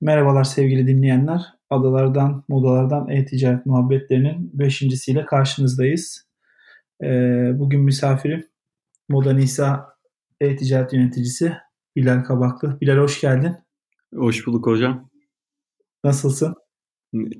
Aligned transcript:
Merhabalar 0.00 0.44
sevgili 0.44 0.86
dinleyenler. 0.86 1.42
Adalardan, 1.70 2.44
modalardan 2.48 3.08
e-ticaret 3.08 3.66
muhabbetlerinin 3.66 4.50
beşincisiyle 4.52 5.26
karşınızdayız. 5.26 6.26
Ee, 7.02 7.50
bugün 7.54 7.80
misafirim 7.80 8.44
Moda 9.08 9.32
Nisa 9.32 9.86
e-ticaret 10.40 10.92
yöneticisi 10.92 11.56
Bilal 11.96 12.24
Kabaklı. 12.24 12.80
Bilal 12.80 12.96
hoş 12.96 13.20
geldin. 13.20 13.56
Hoş 14.14 14.46
bulduk 14.46 14.66
hocam. 14.66 15.10
Nasılsın? 16.04 16.54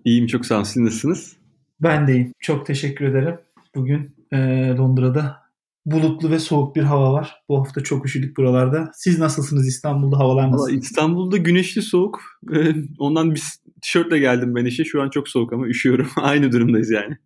İyiyim 0.04 0.26
çok 0.26 0.46
sağ 0.46 0.54
olun. 0.54 0.64
Siz 0.64 0.82
nasılsınız? 0.82 1.36
Ben 1.80 2.08
de 2.08 2.12
iyiyim. 2.12 2.32
Çok 2.40 2.66
teşekkür 2.66 3.04
ederim. 3.04 3.38
Bugün 3.74 4.26
e, 4.32 4.38
Londra'da 4.68 5.36
bulutlu 5.86 6.30
ve 6.30 6.38
soğuk 6.38 6.76
bir 6.76 6.82
hava 6.82 7.12
var. 7.12 7.34
Bu 7.48 7.58
hafta 7.58 7.80
çok 7.80 8.06
üşüdük 8.06 8.36
buralarda. 8.36 8.90
Siz 8.94 9.18
nasılsınız 9.18 9.68
İstanbul'da 9.68 10.18
havalar 10.18 10.52
nasıl? 10.52 10.72
İstanbul'da 10.72 11.36
güneşli 11.36 11.82
soğuk. 11.82 12.20
Ondan 12.98 13.34
bir 13.34 13.42
tişörtle 13.82 14.18
geldim 14.18 14.54
ben 14.54 14.64
işe. 14.64 14.84
Şu 14.84 15.02
an 15.02 15.10
çok 15.10 15.28
soğuk 15.28 15.52
ama 15.52 15.66
üşüyorum. 15.66 16.08
Aynı 16.16 16.52
durumdayız 16.52 16.90
yani. 16.90 17.16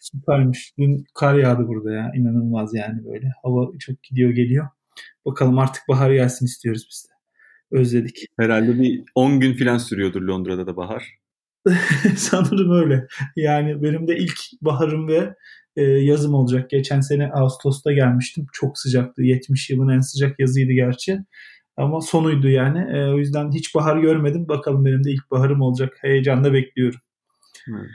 Süpermiş. 0.00 0.72
Dün 0.78 1.04
kar 1.14 1.34
yağdı 1.34 1.68
burada 1.68 1.92
ya. 1.92 2.12
İnanılmaz 2.16 2.74
yani 2.74 3.04
böyle. 3.04 3.32
Hava 3.42 3.78
çok 3.78 4.02
gidiyor 4.02 4.30
geliyor. 4.30 4.68
Bakalım 5.26 5.58
artık 5.58 5.82
bahar 5.88 6.10
gelsin 6.10 6.46
istiyoruz 6.46 6.86
biz 6.90 7.06
de. 7.08 7.14
Özledik. 7.78 8.26
Herhalde 8.40 8.80
bir 8.80 9.02
10 9.14 9.40
gün 9.40 9.54
falan 9.54 9.78
sürüyordur 9.78 10.22
Londra'da 10.22 10.66
da 10.66 10.76
bahar. 10.76 11.20
Sanırım 12.16 12.70
öyle. 12.70 13.06
Yani 13.36 13.82
benim 13.82 14.08
de 14.08 14.16
ilk 14.16 14.38
baharım 14.62 15.08
ve 15.08 15.34
e, 15.80 15.84
yazım 15.84 16.34
olacak. 16.34 16.70
Geçen 16.70 17.00
sene 17.00 17.30
Ağustos'ta 17.32 17.92
gelmiştim. 17.92 18.46
Çok 18.52 18.78
sıcaktı. 18.78 19.22
70 19.22 19.70
yılın 19.70 19.88
en 19.88 20.00
sıcak 20.00 20.40
yazıydı 20.40 20.72
gerçi. 20.72 21.18
Ama 21.76 22.00
sonuydu 22.00 22.48
yani. 22.48 22.96
E, 22.96 23.06
o 23.06 23.18
yüzden 23.18 23.52
hiç 23.52 23.74
bahar 23.74 23.96
görmedim. 23.96 24.48
Bakalım 24.48 24.84
benim 24.84 25.04
de 25.04 25.10
ilk 25.10 25.30
baharım 25.30 25.60
olacak. 25.60 25.98
Heyecanla 26.00 26.52
bekliyorum. 26.52 27.00
Evet. 27.68 27.90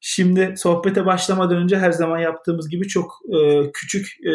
Şimdi 0.00 0.54
sohbete 0.56 1.06
başlamadan 1.06 1.56
önce 1.56 1.78
her 1.78 1.92
zaman 1.92 2.18
yaptığımız 2.18 2.68
gibi 2.68 2.88
çok 2.88 3.12
e, 3.34 3.70
küçük 3.72 4.06
e, 4.26 4.34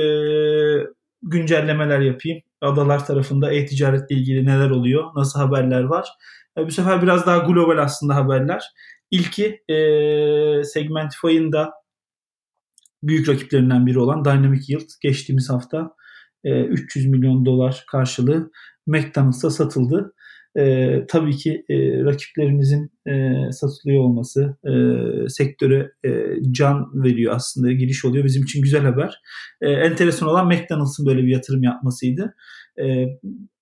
güncellemeler 1.22 2.00
yapayım. 2.00 2.42
Adalar 2.62 3.06
tarafında 3.06 3.54
e-ticaretle 3.54 4.16
ilgili 4.16 4.46
neler 4.46 4.70
oluyor, 4.70 5.04
nasıl 5.16 5.40
haberler 5.40 5.84
var. 5.84 6.10
E, 6.58 6.66
bu 6.66 6.72
sefer 6.72 7.02
biraz 7.02 7.26
daha 7.26 7.38
global 7.38 7.78
aslında 7.78 8.16
haberler. 8.16 8.64
İlki 9.12 9.64
e, 9.70 9.76
Segmentify'ın 10.64 11.52
da 11.52 11.81
büyük 13.04 13.30
rakiplerinden 13.30 13.86
biri 13.86 14.00
olan 14.00 14.26
Dynamic 14.26 14.62
Yield 14.68 14.90
geçtiğimiz 15.02 15.50
hafta 15.50 15.92
e, 16.44 16.64
300 16.64 17.08
milyon 17.08 17.46
dolar 17.46 17.84
karşılığı 17.92 18.52
McDonald's'a 18.88 19.50
satıldı. 19.50 20.14
E, 20.58 20.90
tabii 21.08 21.38
ki 21.38 21.66
e, 21.70 21.76
rakiplerimizin 22.04 22.92
e, 23.08 23.36
satılıyor 23.52 24.04
olması 24.04 24.58
e, 24.66 24.74
sektöre 25.30 25.92
e, 26.06 26.10
can 26.52 27.04
veriyor 27.04 27.34
aslında 27.36 27.72
giriş 27.72 28.06
oluyor. 28.06 28.26
Bizim 28.26 28.44
için 28.44 28.62
güzel 28.62 28.84
haber. 28.84 29.22
E, 29.62 29.70
enteresan 29.72 30.30
olan 30.30 30.48
McDonald's'ın 30.48 31.06
böyle 31.06 31.24
bir 31.24 31.32
yatırım 31.32 31.64
yapmasıydı. 31.64 32.36
E, 32.80 33.06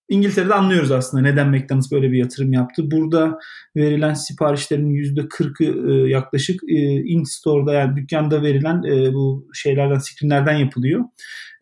İngiltere'de 0.10 0.54
anlıyoruz 0.54 0.92
aslında 0.92 1.24
neden 1.24 1.50
McDonald's 1.50 1.92
böyle 1.92 2.12
bir 2.12 2.18
yatırım 2.18 2.54
yaptı. 2.54 2.92
Burada 2.92 3.40
verilen 3.76 4.14
siparişlerin 4.14 4.94
%40'ı 4.94 5.92
e, 5.92 6.10
yaklaşık 6.10 6.64
e, 6.64 6.76
in-store'da 7.04 7.74
yani 7.74 7.96
dükkanda 7.96 8.44
verilen 8.44 8.84
e, 8.84 9.14
bu 9.14 9.48
şeylerden, 9.54 9.98
screenlerden 9.98 10.58
yapılıyor. 10.58 11.04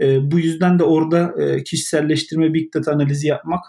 Bu 0.02 0.40
yüzden 0.40 0.80
de 0.80 0.84
orada 0.84 1.36
kişiselleştirme, 1.66 2.54
big 2.54 2.74
data 2.74 2.92
analizi 2.92 3.28
yapmak 3.28 3.64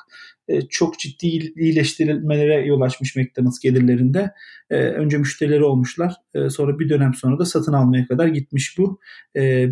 çok 0.70 0.98
ciddi 0.98 1.27
iyileştirilmelere 1.27 2.67
yol 2.67 2.81
açmış 2.81 3.17
McDonald's 3.17 3.58
gelirlerinde. 3.58 4.33
Önce 4.70 5.19
müşterileri 5.19 5.64
olmuşlar. 5.64 6.14
Sonra 6.48 6.79
bir 6.79 6.89
dönem 6.89 7.14
sonra 7.14 7.39
da 7.39 7.45
satın 7.45 7.73
almaya 7.73 8.07
kadar 8.07 8.27
gitmiş 8.27 8.79
bu. 8.79 9.01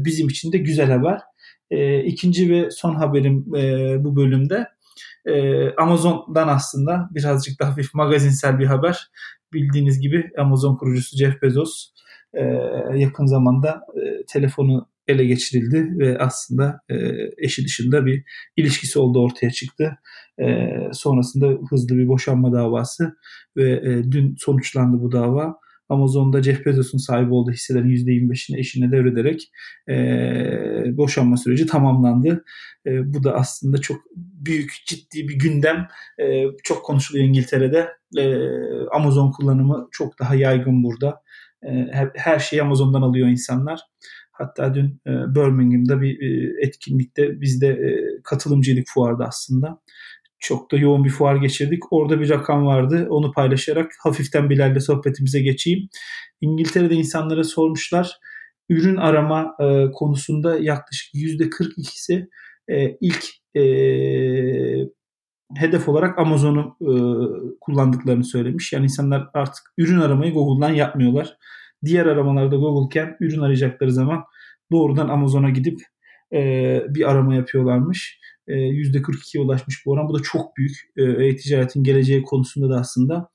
Bizim 0.04 0.28
için 0.28 0.53
de 0.53 0.59
güzel 0.59 0.91
haber. 0.91 1.20
İkinci 2.04 2.50
ve 2.50 2.70
son 2.70 2.94
haberim 2.94 3.44
bu 4.04 4.16
bölümde 4.16 4.66
e, 5.24 5.70
Amazon'dan 5.74 6.48
aslında 6.48 7.08
birazcık 7.10 7.60
daha 7.60 7.70
hafif 7.70 7.94
magazinsel 7.94 8.58
bir 8.58 8.66
haber. 8.66 9.08
Bildiğiniz 9.52 10.00
gibi 10.00 10.30
Amazon 10.38 10.76
kurucusu 10.76 11.16
Jeff 11.16 11.42
Bezos 11.42 11.90
e, 12.34 12.42
yakın 12.94 13.26
zamanda 13.26 13.80
e, 13.96 14.24
telefonu 14.26 14.88
ele 15.08 15.24
geçirildi 15.24 15.98
ve 15.98 16.18
aslında 16.18 16.80
e, 16.88 16.96
eşi 17.38 17.64
dışında 17.64 18.06
bir 18.06 18.24
ilişkisi 18.56 18.98
olduğu 18.98 19.22
ortaya 19.22 19.50
çıktı. 19.50 19.98
E, 20.40 20.68
sonrasında 20.92 21.46
hızlı 21.70 21.96
bir 21.96 22.08
boşanma 22.08 22.52
davası 22.52 23.16
ve 23.56 23.70
e, 23.72 24.12
dün 24.12 24.34
sonuçlandı 24.38 25.00
bu 25.00 25.12
dava. 25.12 25.56
Amazon'da 25.88 26.42
Jeff 26.42 26.66
Bezos'un 26.66 26.98
sahibi 26.98 27.32
olduğu 27.32 27.52
hisselerin 27.52 27.88
%25'ini 27.88 28.58
eşine 28.58 28.92
devrederek 28.92 29.50
e, 29.88 29.97
boşanma 30.97 31.36
süreci 31.36 31.66
tamamlandı. 31.66 32.44
E, 32.86 33.14
bu 33.14 33.24
da 33.24 33.34
aslında 33.34 33.78
çok 33.78 34.02
büyük, 34.14 34.72
ciddi 34.86 35.28
bir 35.28 35.38
gündem. 35.38 35.88
E, 36.20 36.44
çok 36.62 36.84
konuşuluyor 36.84 37.26
İngiltere'de. 37.26 37.88
E, 38.19 38.36
Amazon 38.92 39.30
kullanımı 39.30 39.88
çok 39.92 40.19
daha 40.19 40.34
yaygın 40.34 40.84
burada. 40.84 41.22
E, 41.62 41.69
her, 41.92 42.10
her 42.14 42.38
şeyi 42.38 42.62
Amazon'dan 42.62 43.03
alıyor 43.03 43.28
insanlar. 43.28 43.80
Hatta 44.38 44.74
dün 44.74 45.00
e, 45.06 45.10
Birmingham'da 45.34 46.00
bir 46.00 46.20
e, 46.20 46.53
etkinlikte 46.66 47.41
biz 47.41 47.60
de 47.60 47.68
e, 47.68 48.20
katılımcıydık 48.24 48.86
fuarda 48.94 49.24
aslında. 49.26 49.80
Çok 50.38 50.72
da 50.72 50.76
yoğun 50.76 51.04
bir 51.04 51.10
fuar 51.10 51.36
geçirdik. 51.36 51.82
Orada 51.92 52.20
bir 52.20 52.30
rakam 52.30 52.66
vardı. 52.66 53.06
Onu 53.10 53.32
paylaşarak 53.32 53.92
hafiften 54.02 54.50
Bilal'le 54.50 54.80
sohbetimize 54.80 55.41
geçeyim. 55.41 55.88
İngiltere'de 56.41 56.94
insanlara 56.94 57.44
sormuşlar. 57.44 58.19
Ürün 58.69 58.97
arama 58.97 59.56
e, 59.60 59.91
konusunda 59.92 60.58
yaklaşık 60.58 61.14
%42'si 61.14 62.28
e, 62.69 62.97
ilk 63.00 63.24
e, 63.56 63.62
hedef 65.54 65.88
olarak 65.88 66.19
Amazon'u 66.19 66.76
e, 66.80 66.92
kullandıklarını 67.60 68.24
söylemiş. 68.24 68.72
Yani 68.72 68.84
insanlar 68.84 69.28
artık 69.34 69.64
ürün 69.78 70.00
aramayı 70.00 70.32
Google'dan 70.32 70.74
yapmıyorlar. 70.74 71.36
Diğer 71.84 72.06
aramalarda 72.06 72.56
Google'ken 72.56 73.16
ürün 73.20 73.41
arayacakları 73.41 73.92
zaman 73.92 74.24
doğrudan 74.72 75.08
Amazon'a 75.08 75.50
gidip 75.50 75.80
e, 76.32 76.82
bir 76.88 77.10
arama 77.10 77.34
yapıyorlarmış. 77.34 78.20
%42'ye 78.48 79.44
ulaşmış 79.44 79.86
bu 79.86 79.90
oran. 79.90 80.08
Bu 80.08 80.18
da 80.18 80.22
çok 80.22 80.56
büyük 80.56 80.76
e-ticaretin 80.96 81.84
geleceği 81.84 82.22
konusunda 82.22 82.70
da 82.74 82.80
aslında 82.80 83.28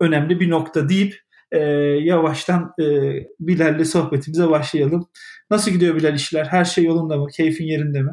önemli 0.00 0.40
bir 0.40 0.50
nokta 0.50 0.88
deyip 0.88 1.14
e, 1.52 1.58
yavaştan 2.02 2.72
e, 2.80 2.84
Bilal'le 3.40 3.84
sohbetimize 3.84 4.50
başlayalım. 4.50 5.08
Nasıl 5.50 5.70
gidiyor 5.70 5.96
Bilal 5.96 6.14
işler? 6.14 6.44
Her 6.44 6.64
şey 6.64 6.84
yolunda 6.84 7.16
mı? 7.16 7.26
Keyfin 7.36 7.64
yerinde 7.64 8.02
mi? 8.02 8.10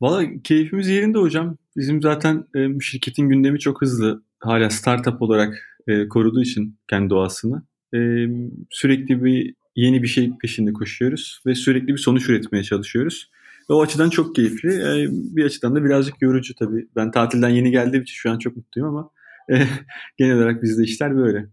Valla 0.00 0.24
keyfimiz 0.44 0.88
yerinde 0.88 1.18
hocam. 1.18 1.56
Bizim 1.76 2.02
zaten 2.02 2.44
e, 2.56 2.80
şirketin 2.80 3.28
gündemi 3.28 3.58
çok 3.58 3.82
hızlı. 3.82 4.22
Hala 4.38 4.70
startup 4.70 5.22
olarak 5.22 5.78
e, 5.88 6.08
koruduğu 6.08 6.42
için 6.42 6.78
kendi 6.90 7.10
doğasını. 7.10 7.62
E, 7.94 7.98
sürekli 8.70 9.24
bir 9.24 9.54
yeni 9.76 10.02
bir 10.02 10.08
şey 10.08 10.30
peşinde 10.42 10.72
koşuyoruz 10.72 11.40
ve 11.46 11.54
sürekli 11.54 11.88
bir 11.88 11.98
sonuç 11.98 12.28
üretmeye 12.28 12.64
çalışıyoruz. 12.64 13.30
Ve 13.70 13.74
o 13.74 13.82
açıdan 13.82 14.10
çok 14.10 14.34
keyifli. 14.34 14.68
E, 14.68 15.06
bir 15.10 15.44
açıdan 15.44 15.74
da 15.74 15.84
birazcık 15.84 16.22
yorucu 16.22 16.54
tabii. 16.54 16.88
Ben 16.96 17.10
tatilden 17.10 17.48
yeni 17.48 17.70
geldiğim 17.70 18.02
için 18.02 18.14
şu 18.14 18.30
an 18.30 18.38
çok 18.38 18.56
mutluyum 18.56 18.88
ama 18.88 19.10
e, 19.50 19.66
genel 20.18 20.36
olarak 20.36 20.62
bizde 20.62 20.82
işler 20.82 21.16
böyle. 21.16 21.46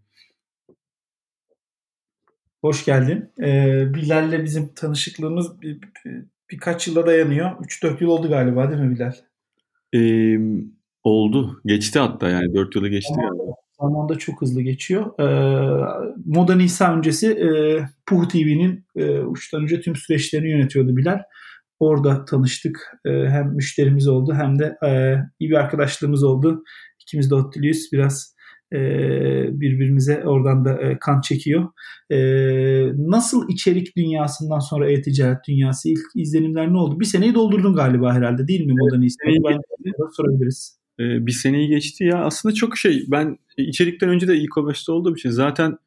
Hoş 2.63 2.85
geldin. 2.85 3.29
Ee, 3.41 3.93
Bilal'le 3.93 4.43
bizim 4.43 4.73
tanışıklığımız 4.73 5.61
bir, 5.61 5.81
bir, 5.81 6.25
birkaç 6.51 6.87
yıla 6.87 7.05
dayanıyor. 7.05 7.51
3-4 7.51 8.03
yıl 8.03 8.09
oldu 8.09 8.29
galiba 8.29 8.71
değil 8.71 8.81
mi 8.81 8.95
Bilal? 8.95 9.13
Ee, 9.93 10.39
oldu. 11.03 11.61
Geçti 11.65 11.99
hatta 11.99 12.29
yani 12.29 12.53
4 12.53 12.75
yılı 12.75 12.89
geçti 12.89 13.13
Zaman, 13.15 13.29
galiba. 13.29 13.53
Zamanda 13.79 14.17
çok 14.17 14.41
hızlı 14.41 14.61
geçiyor. 14.61 15.19
Ee, 15.19 15.25
Moda 16.25 16.55
Nisa 16.55 16.95
öncesi 16.95 17.27
e, 17.31 17.49
Puh 18.05 18.29
TV'nin 18.29 18.85
e, 18.95 19.19
uçtan 19.19 19.63
uca 19.63 19.81
tüm 19.81 19.95
süreçlerini 19.95 20.51
yönetiyordu 20.51 20.97
Bilal. 20.97 21.19
Orada 21.83 22.25
tanıştık. 22.25 22.79
E, 23.05 23.09
hem 23.09 23.55
müşterimiz 23.55 24.07
oldu 24.07 24.33
hem 24.33 24.59
de 24.59 24.77
e, 24.85 25.17
iyi 25.39 25.49
bir 25.49 25.55
arkadaşlığımız 25.55 26.23
oldu. 26.23 26.63
İkimiz 27.01 27.31
de 27.31 27.35
ODTÜ'lüyüz. 27.35 27.89
Biraz 27.93 28.35
e, 28.73 28.79
birbirimize 29.51 30.23
oradan 30.25 30.65
da 30.65 30.81
e, 30.81 30.97
kan 30.99 31.21
çekiyor. 31.21 31.67
E, 32.11 32.17
nasıl 32.97 33.49
içerik 33.49 33.97
dünyasından 33.97 34.59
sonra 34.59 34.91
e-ticaret 34.91 35.37
dünyası 35.47 35.89
ilk 35.89 35.99
izlenimler 36.15 36.73
ne 36.73 36.77
oldu? 36.77 36.99
Bir 36.99 37.05
seneyi 37.05 37.33
doldurdun 37.33 37.75
galiba 37.75 38.13
herhalde 38.13 38.47
değil 38.47 38.65
mi 38.65 38.73
Modern 38.73 39.01
evet, 39.01 39.61
Ben 39.85 40.07
sorabiliriz. 40.17 40.79
bir 40.99 41.31
seneyi 41.31 41.67
geçti 41.67 42.03
ya. 42.03 42.25
Aslında 42.25 42.55
çok 42.55 42.77
şey 42.77 43.05
ben 43.07 43.37
içerikten 43.57 44.09
önce 44.09 44.27
de 44.27 44.33
e-commerce'te 44.33 44.91
olduğum 44.91 45.15
için 45.15 45.29
zaten 45.29 45.77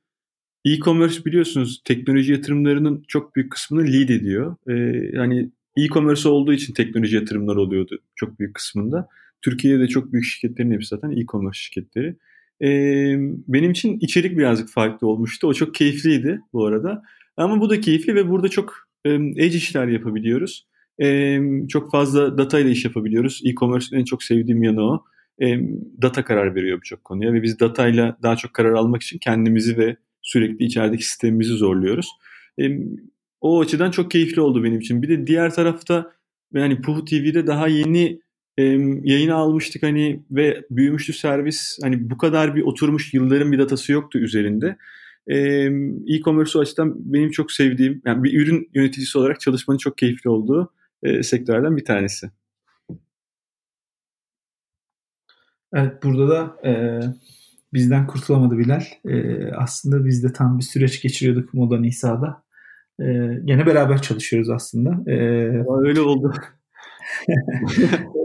e-commerce 0.67 1.25
biliyorsunuz 1.25 1.83
teknoloji 1.85 2.33
yatırımlarının 2.33 3.05
çok 3.09 3.37
büyük 3.37 3.53
kısmını 3.53 3.87
lead 3.87 4.09
ediyor. 4.09 4.57
Ee, 4.69 4.73
yani 5.17 5.51
e-commerce 5.77 6.29
olduğu 6.29 6.53
için 6.53 6.75
teknoloji 6.75 7.17
yatırımları 7.17 7.61
oluyordu 7.61 7.99
çok 8.15 8.39
büyük 8.39 8.55
kısmında. 8.55 9.09
Türkiye'de 9.43 9.81
de 9.81 9.89
çok 9.89 10.13
büyük 10.13 10.25
şirketlerin 10.25 10.71
hepsi 10.71 10.89
zaten 10.89 11.11
e-commerce 11.11 11.59
şirketleri. 11.59 12.17
E, 12.63 12.69
benim 13.49 13.71
için 13.71 13.99
içerik 14.01 14.39
birazcık 14.39 14.69
farklı 14.69 15.07
olmuştu. 15.07 15.47
O 15.47 15.55
çok 15.55 15.75
keyifliydi 15.75 16.41
bu 16.53 16.67
arada. 16.67 17.03
Ama 17.37 17.61
bu 17.61 17.71
da 17.71 17.81
keyifli 17.81 18.15
ve 18.15 18.29
burada 18.29 18.49
çok 18.49 18.75
e, 19.05 19.11
edge 19.15 19.57
işler 19.57 19.89
yapabiliyoruz. 19.89 20.67
E, 21.03 21.39
çok 21.69 21.91
fazla 21.91 22.39
data 22.39 22.61
ile 22.61 22.71
iş 22.71 22.85
yapabiliyoruz. 22.85 23.43
E-commerce'ın 23.45 24.01
en 24.01 24.05
çok 24.05 24.23
sevdiğim 24.23 24.63
yanı 24.63 24.83
o. 24.83 25.05
E, 25.43 25.61
data 26.03 26.25
karar 26.25 26.55
veriyor 26.55 26.81
birçok 26.81 27.05
konuya 27.05 27.33
ve 27.33 27.43
biz 27.43 27.61
datayla 27.61 28.17
daha 28.23 28.37
çok 28.37 28.55
karar 28.55 28.73
almak 28.73 29.03
için 29.03 29.19
kendimizi 29.19 29.79
ve 29.79 29.97
sürekli 30.23 30.65
içerideki 30.65 31.07
sistemimizi 31.07 31.53
zorluyoruz. 31.53 32.09
E, 32.61 32.65
o 33.47 33.61
açıdan 33.61 33.91
çok 33.91 34.11
keyifli 34.11 34.41
oldu 34.41 34.65
benim 34.65 34.81
için. 34.81 35.03
Bir 35.03 35.09
de 35.09 35.27
diğer 35.27 35.55
tarafta 35.55 36.13
yani 36.55 36.81
Puhu 36.81 37.05
TV'de 37.05 37.47
daha 37.47 37.69
yeni 37.69 38.21
e, 38.59 38.65
yayını 39.03 39.35
almıştık 39.35 39.83
hani 39.83 40.23
ve 40.31 40.67
büyümüştü 40.71 41.13
servis. 41.13 41.79
Hani 41.83 42.11
bu 42.11 42.19
kadar 42.19 42.55
bir 42.55 42.63
oturmuş 42.63 43.15
yılların 43.15 43.53
bir 43.53 43.59
datası 43.59 43.93
yoktu 43.93 44.19
üzerinde. 44.19 44.77
E-commerce 45.29 46.59
açıdan 46.59 47.13
benim 47.13 47.31
çok 47.31 47.53
sevdiğim, 47.53 48.03
yani 48.05 48.25
bir 48.25 48.41
ürün 48.41 48.71
yöneticisi 48.75 49.19
olarak 49.19 49.41
çalışmanın 49.41 49.79
çok 49.79 49.99
keyifli 49.99 50.31
olduğu 50.31 50.73
e, 51.03 51.23
sektörlerden 51.23 51.77
bir 51.77 51.85
tanesi. 51.85 52.31
Evet 55.73 56.03
burada 56.03 56.29
da 56.29 56.69
e, 56.69 57.01
bizden 57.73 58.07
kurtulamadı 58.07 58.59
Bilal. 58.59 58.83
E, 59.05 59.45
aslında 59.53 60.05
biz 60.05 60.25
de 60.25 60.33
tam 60.33 60.59
bir 60.59 60.65
süreç 60.65 61.03
geçiriyorduk 61.03 61.55
Moda 61.55 61.81
Nisa'da. 61.81 62.46
E, 63.01 63.05
gene 63.45 63.67
beraber 63.67 64.03
çalışıyoruz 64.03 64.51
aslında. 64.51 65.11
E, 65.11 65.15
Öyle 65.89 66.01
oldu. 66.01 66.33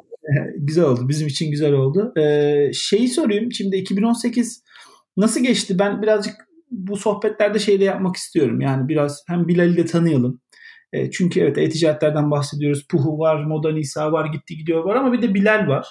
güzel 0.57 0.83
oldu. 0.83 1.09
Bizim 1.09 1.27
için 1.27 1.51
güzel 1.51 1.73
oldu. 1.73 2.13
E, 2.19 2.71
şeyi 2.73 3.07
sorayım. 3.07 3.51
Şimdi 3.51 3.77
2018 3.77 4.63
nasıl 5.17 5.43
geçti? 5.43 5.79
Ben 5.79 6.01
birazcık 6.01 6.35
bu 6.71 6.97
sohbetlerde 6.97 7.59
şey 7.59 7.79
de 7.79 7.83
yapmak 7.83 8.15
istiyorum. 8.15 8.61
Yani 8.61 8.87
biraz 8.87 9.23
hem 9.27 9.47
Bilal'i 9.47 9.77
de 9.77 9.85
tanıyalım. 9.85 10.41
E, 10.93 11.11
çünkü 11.11 11.39
evet 11.39 11.57
e-ticaretlerden 11.57 12.31
bahsediyoruz. 12.31 12.87
Puhu 12.87 13.19
var, 13.19 13.43
Moda 13.43 13.71
Nisa 13.71 14.11
var, 14.11 14.25
gitti 14.25 14.57
gidiyor 14.57 14.83
var 14.83 14.95
ama 14.95 15.13
bir 15.13 15.21
de 15.21 15.33
Bilal 15.33 15.67
var. 15.67 15.87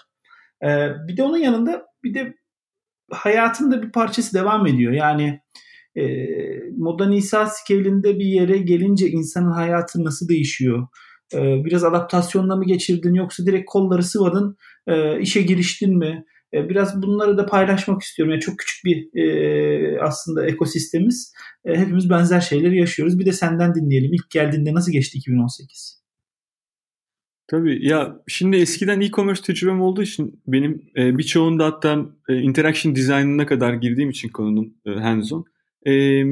E, 0.65 0.69
bir 1.09 1.17
de 1.17 1.23
onun 1.23 1.39
yanında 1.39 1.87
bir 2.05 2.15
de 2.15 2.35
hayatın 3.11 3.71
da 3.73 3.83
bir 3.83 3.93
parçası 3.93 4.35
devam 4.35 4.67
ediyor. 4.67 4.93
Yani 4.93 5.41
e, 5.97 6.05
Moda 6.77 7.09
Nisa 7.09 7.47
scale'inde 7.47 8.19
bir 8.19 8.27
yere 8.27 8.59
gelince 8.59 9.09
insanın 9.09 9.51
hayatı 9.51 10.05
nasıl 10.05 10.29
değişiyor? 10.29 10.87
E, 11.35 11.65
biraz 11.65 11.85
adaptasyonla 11.85 12.57
mı 12.57 12.65
geçirdin 12.65 13.15
yoksa 13.15 13.47
direkt 13.47 13.71
kolları 13.71 14.03
sıvadın, 14.03 14.57
e, 14.87 15.21
işe 15.21 15.43
giriştin 15.43 15.99
mi? 15.99 16.25
E, 16.55 16.69
biraz 16.69 17.03
bunları 17.03 17.39
da 17.39 17.47
paylaşmak 17.47 18.03
istiyorum. 18.03 18.33
Yani 18.33 18.41
çok 18.41 18.59
küçük 18.59 18.85
bir 18.85 19.21
e, 19.21 20.01
aslında 20.01 20.47
ekosistemiz. 20.47 21.33
E, 21.65 21.77
hepimiz 21.77 22.11
benzer 22.11 22.41
şeyleri 22.41 22.79
yaşıyoruz. 22.79 23.19
Bir 23.19 23.27
de 23.27 23.33
senden 23.33 23.75
dinleyelim. 23.75 24.13
İlk 24.13 24.31
geldiğinde 24.31 24.75
nasıl 24.75 24.93
geçti 24.93 25.19
2018? 25.19 26.01
Tabii 27.51 27.89
ya 27.89 28.17
şimdi 28.29 28.57
eskiden 28.57 29.01
e-commerce 29.01 29.43
tecrübem 29.43 29.81
olduğu 29.81 30.03
için 30.03 30.43
benim 30.47 30.91
e, 30.97 31.19
birçoğunda 31.19 31.67
hatta 31.67 32.07
e, 32.29 32.37
interaction 32.37 32.97
design'ına 32.97 33.47
kadar 33.47 33.75
girdiğim 33.75 34.11
için 34.11 34.29
konunun 34.29 34.77
e, 34.87 34.91
hands-on 34.91 35.45
e, 35.87 36.25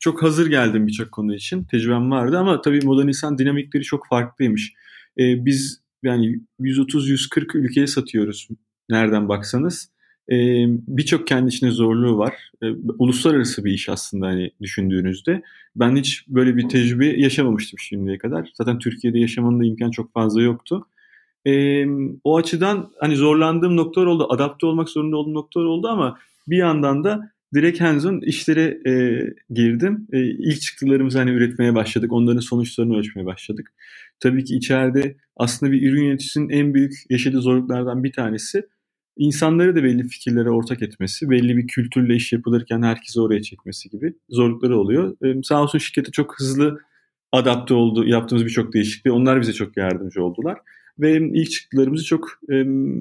çok 0.00 0.22
hazır 0.22 0.50
geldim 0.50 0.86
birçok 0.86 1.12
konu 1.12 1.34
için. 1.34 1.64
Tecrübem 1.64 2.10
vardı 2.10 2.38
ama 2.38 2.60
tabii 2.60 2.80
modern 2.84 3.08
insan 3.08 3.38
dinamikleri 3.38 3.82
çok 3.82 4.06
farklıymış. 4.06 4.72
E, 5.18 5.44
biz 5.44 5.80
yani 6.02 6.40
130-140 6.60 7.58
ülkeye 7.58 7.86
satıyoruz 7.86 8.48
nereden 8.90 9.28
baksanız. 9.28 9.90
E, 10.30 10.36
Birçok 10.68 11.26
kendi 11.26 11.48
içinde 11.48 11.70
zorluğu 11.70 12.18
var. 12.18 12.34
E, 12.62 12.66
uluslararası 12.98 13.64
bir 13.64 13.72
iş 13.72 13.88
aslında 13.88 14.26
hani 14.26 14.50
düşündüğünüzde. 14.60 15.42
Ben 15.76 15.96
hiç 15.96 16.28
böyle 16.28 16.56
bir 16.56 16.68
tecrübe 16.68 17.06
yaşamamıştım 17.06 17.78
şimdiye 17.78 18.18
kadar. 18.18 18.50
Zaten 18.54 18.78
Türkiye'de 18.78 19.18
yaşamanın 19.18 19.60
da 19.60 19.64
imkan 19.64 19.90
çok 19.90 20.12
fazla 20.12 20.42
yoktu. 20.42 20.86
E, 21.46 21.84
o 22.24 22.36
açıdan 22.36 22.90
hani 23.00 23.16
zorlandığım 23.16 23.76
noktalar 23.76 24.06
oldu. 24.06 24.26
Adapte 24.30 24.66
olmak 24.66 24.88
zorunda 24.88 25.16
olduğum 25.16 25.34
noktalar 25.34 25.64
oldu 25.64 25.88
ama 25.88 26.18
bir 26.48 26.56
yandan 26.56 27.04
da 27.04 27.32
direkt 27.54 27.80
hands-on 27.80 28.20
işlere 28.20 28.80
e, 28.86 29.24
girdim. 29.50 30.06
E, 30.12 30.20
ilk 30.20 30.60
çıktılarımızı 30.60 31.18
hani 31.18 31.30
üretmeye 31.30 31.74
başladık. 31.74 32.12
Onların 32.12 32.40
sonuçlarını 32.40 32.96
ölçmeye 32.96 33.26
başladık. 33.26 33.72
Tabii 34.20 34.44
ki 34.44 34.56
içeride 34.56 35.16
aslında 35.36 35.72
bir 35.72 35.90
ürün 35.90 36.04
yöneticisinin 36.04 36.48
en 36.48 36.74
büyük 36.74 36.92
yaşadığı 37.10 37.40
zorluklardan 37.40 38.04
bir 38.04 38.12
tanesi 38.12 38.66
insanları 39.16 39.76
da 39.76 39.84
belli 39.84 40.08
fikirlere 40.08 40.50
ortak 40.50 40.82
etmesi, 40.82 41.30
belli 41.30 41.56
bir 41.56 41.66
kültürle 41.66 42.14
iş 42.14 42.32
yapılırken 42.32 42.82
herkesi 42.82 43.20
oraya 43.20 43.42
çekmesi 43.42 43.90
gibi 43.90 44.14
zorlukları 44.28 44.78
oluyor. 44.78 45.16
Ee, 45.24 45.42
sağ 45.42 45.62
olsun 45.62 45.78
şirkete 45.78 46.12
çok 46.12 46.40
hızlı 46.40 46.78
adapte 47.32 47.74
oldu, 47.74 48.08
yaptığımız 48.08 48.44
birçok 48.44 48.74
değişikliği. 48.74 49.10
Onlar 49.10 49.40
bize 49.40 49.52
çok 49.52 49.76
yardımcı 49.76 50.24
oldular. 50.24 50.58
Ve 50.98 51.30
ilk 51.32 51.50
çıktılarımızı 51.50 52.04
çok 52.04 52.40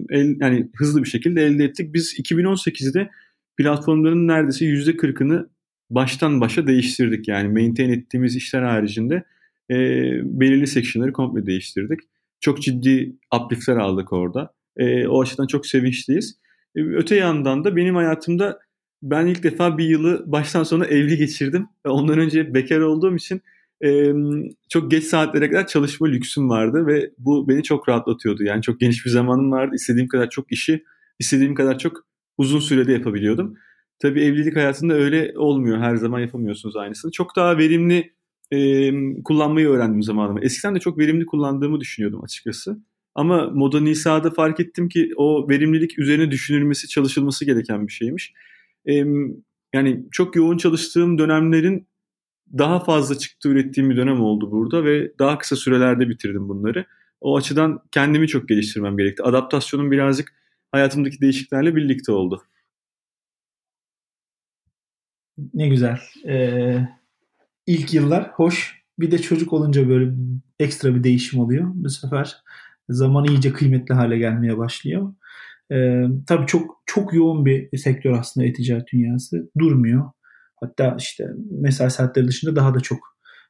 el, 0.10 0.42
yani 0.42 0.70
hızlı 0.76 1.04
bir 1.04 1.10
şekilde 1.10 1.46
elde 1.46 1.64
ettik. 1.64 1.94
Biz 1.94 2.20
2018'de 2.20 3.10
platformların 3.62 4.28
neredeyse 4.28 4.66
%40'ını 4.66 5.50
baştan 5.90 6.42
başa 6.42 6.68
değiştirdik. 6.68 7.28
Yani 7.28 7.48
maintain 7.48 7.90
ettiğimiz 7.90 8.36
işler 8.36 8.64
haricinde 8.64 9.24
e, 9.72 9.76
belirli 10.24 10.68
section'ları 10.68 11.14
komple 11.14 11.46
değiştirdik. 11.46 12.00
Çok 12.40 12.62
ciddi 12.62 13.16
uplift'ler 13.36 13.78
aldık 13.78 14.14
orada. 14.14 14.54
E, 14.78 15.08
o 15.08 15.22
açıdan 15.22 15.48
çok 15.48 15.66
sevinçliyiz. 15.66 16.38
E, 16.76 16.82
öte 16.82 17.16
yandan 17.16 17.64
da 17.64 17.76
benim 17.76 17.96
hayatımda 17.96 18.60
ben 19.04 19.26
ilk 19.26 19.44
defa 19.44 19.78
bir 19.78 19.86
yılı 19.86 20.24
baştan 20.32 20.64
sona 20.64 20.86
evli 20.86 21.18
geçirdim. 21.18 21.68
Ondan 21.86 22.20
önce 22.20 22.54
bekar 22.54 22.80
olduğum 22.80 23.16
için 23.16 23.42
e, 23.84 24.14
çok 24.70 24.92
geç 24.92 25.04
saatlere 25.04 25.50
kadar 25.50 25.68
çalışma 25.68 26.08
lüksüm 26.08 26.50
vardı 26.50 26.88
ve 26.88 27.12
bu 27.18 27.48
beni 27.48 27.64
çok 27.64 27.90
rahatlatıyordu. 27.90 28.44
Yani 28.44 28.62
çok 28.62 28.80
geniş 28.80 29.06
bir 29.06 29.10
zamanım 29.10 29.52
vardı. 29.52 29.76
İstediğim 29.76 30.08
kadar 30.08 30.30
çok 30.30 30.52
işi, 30.52 30.84
istediğim 31.20 31.56
kadar 31.56 31.80
çok 31.80 32.11
uzun 32.42 32.60
sürede 32.60 32.92
yapabiliyordum. 32.94 33.58
Tabii 34.00 34.22
evlilik 34.22 34.56
hayatında 34.56 34.94
öyle 34.94 35.34
olmuyor. 35.38 35.78
Her 35.80 35.96
zaman 35.96 36.20
yapamıyorsunuz 36.20 36.76
aynısını. 36.76 37.12
Çok 37.12 37.36
daha 37.36 37.58
verimli 37.58 38.14
e, 38.52 38.92
kullanmayı 39.24 39.68
öğrendim 39.68 40.04
zamanımı. 40.04 40.40
Eskiden 40.42 40.76
de 40.76 40.80
çok 40.80 40.98
verimli 40.98 41.26
kullandığımı 41.26 41.80
düşünüyordum 41.80 42.24
açıkçası. 42.24 42.78
Ama 43.16 43.50
Moda 43.50 43.80
Nisa'da 43.80 44.32
fark 44.32 44.60
ettim 44.60 44.90
ki 44.90 45.12
o 45.18 45.50
verimlilik 45.50 46.00
üzerine 46.00 46.32
düşünülmesi, 46.32 46.88
çalışılması 46.88 47.46
gereken 47.46 47.88
bir 47.88 47.94
şeymiş. 47.94 48.34
Ee, 48.90 49.06
yani 49.74 50.06
çok 50.12 50.36
yoğun 50.36 50.58
çalıştığım 50.58 51.18
dönemlerin 51.18 51.88
daha 52.58 52.80
fazla 52.80 53.18
çıktı 53.18 53.50
ürettiğim 53.50 53.90
bir 53.90 53.98
dönem 53.98 54.22
oldu 54.22 54.52
burada 54.52 54.86
ve 54.86 55.12
daha 55.20 55.38
kısa 55.38 55.56
sürelerde 55.56 56.10
bitirdim 56.10 56.50
bunları. 56.50 56.86
O 57.22 57.38
açıdan 57.38 57.80
kendimi 57.92 58.28
çok 58.28 58.48
geliştirmem 58.48 58.98
gerekti. 58.98 59.24
Adaptasyonum 59.24 59.92
birazcık 59.92 60.34
hayatımdaki 60.72 61.22
değişikliklerle 61.22 61.76
birlikte 61.76 62.12
oldu. 62.12 62.44
Ne 65.54 65.70
güzel. 65.70 66.00
Ee, 66.28 66.88
ilk 67.68 67.94
yıllar 67.94 68.32
hoş. 68.32 68.82
Bir 69.00 69.12
de 69.12 69.18
çocuk 69.18 69.54
olunca 69.54 69.90
böyle 69.90 70.12
ekstra 70.60 70.96
bir 70.96 71.04
değişim 71.04 71.40
oluyor. 71.40 71.72
Bu 71.74 71.90
sefer 71.90 72.38
zaman 72.90 73.26
iyice 73.26 73.54
kıymetli 73.54 73.96
hale 73.96 74.18
gelmeye 74.18 74.58
başlıyor. 74.58 75.14
Ee, 75.72 76.04
tabii 76.28 76.48
çok 76.48 76.82
çok 76.86 77.14
yoğun 77.14 77.46
bir 77.46 77.78
sektör 77.78 78.12
aslında 78.12 78.48
e-ticaret 78.48 78.88
dünyası. 78.94 79.50
Durmuyor. 79.60 80.12
Hatta 80.60 80.96
işte 81.00 81.28
mesai 81.52 81.92
saatleri 81.92 82.28
dışında 82.28 82.56
daha 82.56 82.74
da 82.76 82.80
çok 82.80 83.00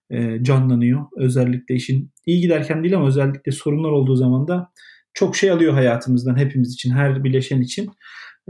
e, 0.09 0.43
canlanıyor. 0.43 1.05
Özellikle 1.17 1.75
işin 1.75 2.11
iyi 2.25 2.41
giderken 2.41 2.83
değil 2.83 2.95
ama 2.95 3.07
özellikle 3.07 3.51
sorunlar 3.51 3.89
olduğu 3.89 4.15
zaman 4.15 4.47
da 4.47 4.71
çok 5.13 5.35
şey 5.35 5.51
alıyor 5.51 5.73
hayatımızdan 5.73 6.37
hepimiz 6.37 6.73
için, 6.73 6.91
her 6.91 7.23
bileşen 7.23 7.61
için. 7.61 7.89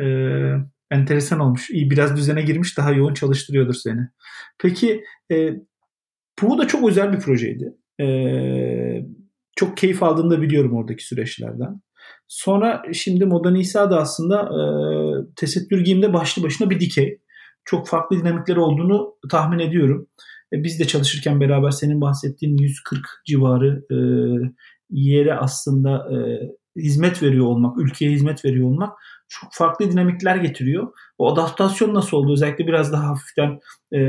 Ee, 0.01 0.53
enteresan 0.91 1.39
olmuş. 1.39 1.69
İyi 1.69 1.91
biraz 1.91 2.17
düzene 2.17 2.41
girmiş, 2.41 2.77
daha 2.77 2.91
yoğun 2.91 3.13
çalıştırıyordur 3.13 3.73
seni. 3.73 4.01
Peki 4.59 5.03
e, 5.31 5.49
Puhu 6.37 6.57
da 6.57 6.67
çok 6.67 6.89
özel 6.89 7.13
bir 7.13 7.19
projeydi. 7.19 7.73
E, 8.01 8.05
çok 9.55 9.77
keyif 9.77 10.03
aldığını 10.03 10.31
da 10.31 10.41
biliyorum 10.41 10.75
oradaki 10.75 11.05
süreçlerden. 11.05 11.81
Sonra 12.27 12.83
şimdi 12.93 13.25
Moda 13.25 13.51
Nisa 13.51 13.91
da 13.91 13.99
aslında 13.99 14.41
e, 14.41 14.61
tesettür 15.35 15.81
giyimde 15.81 16.13
başlı 16.13 16.43
başına 16.43 16.69
bir 16.69 16.79
dikey. 16.79 17.19
Çok 17.65 17.87
farklı 17.87 18.19
dinamikleri 18.19 18.59
olduğunu 18.59 19.15
tahmin 19.29 19.59
ediyorum. 19.59 20.07
E, 20.53 20.63
biz 20.63 20.79
de 20.79 20.87
çalışırken 20.87 21.41
beraber 21.41 21.71
senin 21.71 22.01
bahsettiğin 22.01 22.57
140 22.57 23.05
civarı 23.25 23.83
e, 23.91 23.97
yere 24.91 25.33
aslında 25.33 26.07
e, 26.15 26.17
hizmet 26.75 27.23
veriyor 27.23 27.45
olmak, 27.45 27.77
ülkeye 27.77 28.11
hizmet 28.11 28.45
veriyor 28.45 28.67
olmak 28.67 28.93
çok 29.27 29.49
farklı 29.53 29.91
dinamikler 29.91 30.35
getiriyor. 30.35 30.87
O 31.17 31.33
adaptasyon 31.33 31.93
nasıl 31.93 32.17
oldu? 32.17 32.33
Özellikle 32.33 32.67
biraz 32.67 32.91
daha 32.91 33.07
hafiften 33.07 33.59
e, 33.93 33.99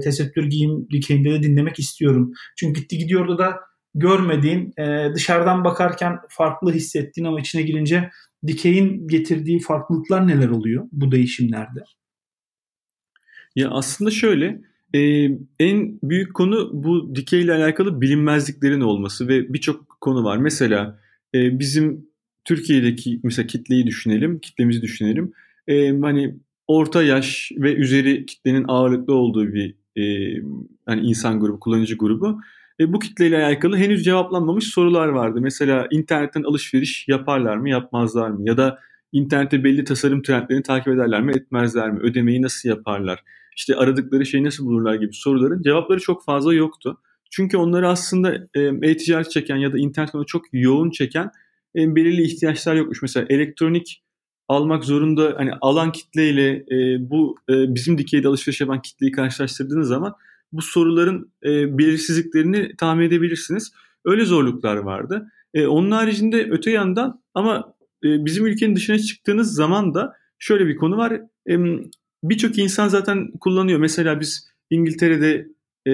tesettür 0.00 0.44
giyim 0.44 0.88
dikeyinde 0.90 1.30
de 1.30 1.42
dinlemek 1.42 1.78
istiyorum. 1.78 2.32
Çünkü 2.56 2.80
gitti 2.80 2.98
gidiyordu 2.98 3.38
da 3.38 3.60
görmediğin, 3.94 4.72
e, 4.78 5.14
dışarıdan 5.14 5.64
bakarken 5.64 6.18
farklı 6.28 6.72
hissettiğin 6.72 7.26
ama 7.26 7.40
içine 7.40 7.62
girince 7.62 8.10
dikeyin 8.46 9.08
getirdiği 9.08 9.60
farklılıklar 9.60 10.28
neler 10.28 10.48
oluyor 10.48 10.84
bu 10.92 11.12
değişimlerde? 11.12 11.80
Ya 13.56 13.70
aslında 13.70 14.10
şöyle, 14.10 14.60
e, 14.94 14.98
en 15.60 15.98
büyük 16.02 16.34
konu 16.34 16.70
bu 16.72 17.14
dikeyle 17.14 17.54
alakalı 17.54 18.00
bilinmezliklerin 18.00 18.80
olması 18.80 19.28
ve 19.28 19.54
birçok 19.54 20.00
konu 20.00 20.24
var. 20.24 20.36
Mesela 20.36 21.00
e, 21.34 21.58
bizim 21.58 22.06
Türkiye'deki 22.44 23.20
mesela 23.22 23.46
kitleyi 23.46 23.86
düşünelim, 23.86 24.38
kitlemizi 24.38 24.82
düşünelim. 24.82 25.32
E, 25.68 25.98
hani 25.98 26.34
orta 26.66 27.02
yaş 27.02 27.52
ve 27.56 27.74
üzeri 27.74 28.26
kitlenin 28.26 28.64
ağırlıklı 28.68 29.14
olduğu 29.14 29.52
bir 29.52 29.74
e, 29.96 30.02
hani 30.86 31.00
insan 31.00 31.40
grubu, 31.40 31.60
kullanıcı 31.60 31.96
grubu. 31.96 32.40
E, 32.80 32.92
bu 32.92 32.98
kitleyle 32.98 33.44
alakalı 33.44 33.76
henüz 33.76 34.04
cevaplanmamış 34.04 34.64
sorular 34.64 35.08
vardı. 35.08 35.40
Mesela 35.40 35.86
internetten 35.90 36.42
alışveriş 36.42 37.08
yaparlar 37.08 37.56
mı, 37.56 37.70
yapmazlar 37.70 38.30
mı? 38.30 38.48
Ya 38.48 38.56
da 38.56 38.78
internette 39.12 39.64
belli 39.64 39.84
tasarım 39.84 40.22
trendlerini 40.22 40.62
takip 40.62 40.88
ederler 40.88 41.22
mi, 41.22 41.32
etmezler 41.32 41.90
mi? 41.90 42.00
Ödemeyi 42.00 42.42
nasıl 42.42 42.68
yaparlar? 42.68 43.24
İşte 43.56 43.76
aradıkları 43.76 44.26
şeyi 44.26 44.44
nasıl 44.44 44.66
bulurlar 44.66 44.94
gibi 44.94 45.14
soruların 45.14 45.62
cevapları 45.62 46.00
çok 46.00 46.24
fazla 46.24 46.54
yoktu. 46.54 46.98
Çünkü 47.30 47.56
onları 47.56 47.88
aslında 47.88 48.34
e-ticaret 48.82 49.30
çeken 49.30 49.56
ya 49.56 49.72
da 49.72 49.78
internet 49.78 50.12
çok 50.26 50.44
yoğun 50.52 50.90
çeken 50.90 51.30
e, 51.76 51.96
belirli 51.96 52.22
ihtiyaçlar 52.22 52.74
yokmuş. 52.74 53.02
Mesela 53.02 53.26
elektronik 53.28 54.02
almak 54.48 54.84
zorunda 54.84 55.34
hani 55.36 55.52
alan 55.60 55.92
kitleyle 55.92 56.50
e, 56.50 57.10
bu 57.10 57.36
e, 57.50 57.74
bizim 57.74 57.98
dikeyde 57.98 58.28
alışveriş 58.28 58.60
yapan 58.60 58.82
kitleyi 58.82 59.12
karşılaştırdığınız 59.12 59.88
zaman 59.88 60.14
bu 60.52 60.62
soruların 60.62 61.32
e, 61.44 61.78
belirsizliklerini 61.78 62.76
tahmin 62.76 63.04
edebilirsiniz. 63.04 63.72
Öyle 64.04 64.24
zorluklar 64.24 64.76
vardı. 64.76 65.28
E, 65.54 65.66
onun 65.66 65.90
haricinde 65.90 66.48
öte 66.50 66.70
yandan 66.70 67.22
ama 67.34 67.74
e, 68.04 68.24
bizim 68.24 68.46
ülkenin 68.46 68.76
dışına 68.76 68.98
çıktığınız 68.98 69.54
zaman 69.54 69.94
da 69.94 70.12
şöyle 70.38 70.66
bir 70.66 70.76
konu 70.76 70.96
var. 70.96 71.20
E, 71.50 71.56
Birçok 72.30 72.58
insan 72.58 72.88
zaten 72.88 73.30
kullanıyor. 73.40 73.78
Mesela 73.78 74.20
biz 74.20 74.48
İngiltere'de 74.70 75.48
e, 75.88 75.92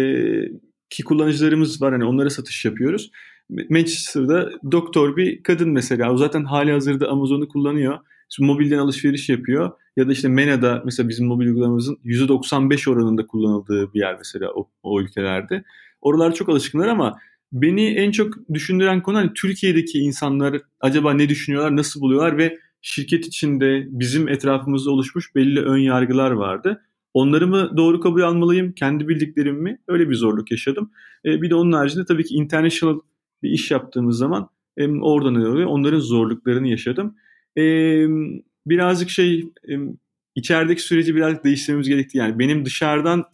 ki 0.91 1.05
kullanıcılarımız 1.05 1.83
var 1.83 1.93
hani 1.93 2.05
onlara 2.05 2.31
satış 2.31 2.65
yapıyoruz. 2.65 3.11
Manchester'da 3.71 4.51
doktor 4.73 5.17
bir 5.17 5.43
kadın 5.43 5.71
mesela 5.71 6.13
o 6.13 6.17
zaten 6.17 6.45
hali 6.45 6.73
hazırda 6.73 7.09
Amazon'u 7.09 7.49
kullanıyor. 7.49 7.99
Şimdi 8.29 8.47
mobilden 8.47 8.79
alışveriş 8.79 9.29
yapıyor. 9.29 9.71
Ya 9.97 10.09
da 10.09 10.13
işte 10.13 10.29
MENA'da 10.29 10.83
mesela 10.85 11.09
bizim 11.09 11.27
mobil 11.27 11.47
uygulamamızın 11.47 11.99
%95 12.05 12.91
oranında 12.91 13.27
kullanıldığı 13.27 13.95
bir 13.95 14.01
yer 14.01 14.15
mesela 14.19 14.51
o, 14.55 14.71
o 14.83 15.01
ülkelerde. 15.01 15.65
Oralar 16.01 16.35
çok 16.35 16.49
alışkınlar 16.49 16.89
ama 16.89 17.19
beni 17.53 17.87
en 17.87 18.11
çok 18.11 18.35
düşündüren 18.55 19.03
konu 19.03 19.17
hani 19.17 19.35
Türkiye'deki 19.35 19.99
insanlar 19.99 20.61
acaba 20.81 21.15
ne 21.15 21.29
düşünüyorlar, 21.29 21.77
nasıl 21.77 22.01
buluyorlar 22.01 22.39
ve 22.39 22.59
şirket 22.83 23.27
içinde 23.27 23.87
bizim 23.89 24.29
etrafımızda 24.29 24.91
oluşmuş 24.91 25.35
belli 25.35 25.61
ön 25.61 25.79
yargılar 25.79 26.31
vardı. 26.31 26.83
Onları 27.15 27.47
mı 27.47 27.77
doğru 27.77 28.01
kabul 28.01 28.23
almalıyım, 28.23 28.73
kendi 28.73 29.09
bildiklerimi 29.09 29.61
mi? 29.61 29.79
Öyle 29.89 30.11
bir 30.11 30.15
zorluk 30.15 30.51
yaşadım. 30.51 30.91
E, 31.25 31.43
bir 31.43 31.51
de 31.51 31.55
onun 31.55 31.73
haricinde 31.73 32.05
tabii 32.05 32.25
ki 32.25 32.35
international 32.35 33.01
bir 33.43 33.51
iş 33.51 33.71
yaptığımız 33.71 34.19
zaman 34.19 34.49
e, 34.77 34.89
oradan 34.89 35.35
oluyor. 35.35 35.67
Onların 35.67 36.01
zorluklarını 36.01 36.69
yaşadım. 36.69 37.15
E, 37.59 37.63
birazcık 38.67 39.11
şey 39.11 39.41
e, 39.41 39.75
içerideki 40.35 40.83
süreci 40.83 41.17
birazcık 41.17 41.45
değiştirmemiz 41.45 41.89
gerekti. 41.89 42.19
Yani 42.19 42.39
benim 42.39 42.65
dışarıdan 42.65 43.25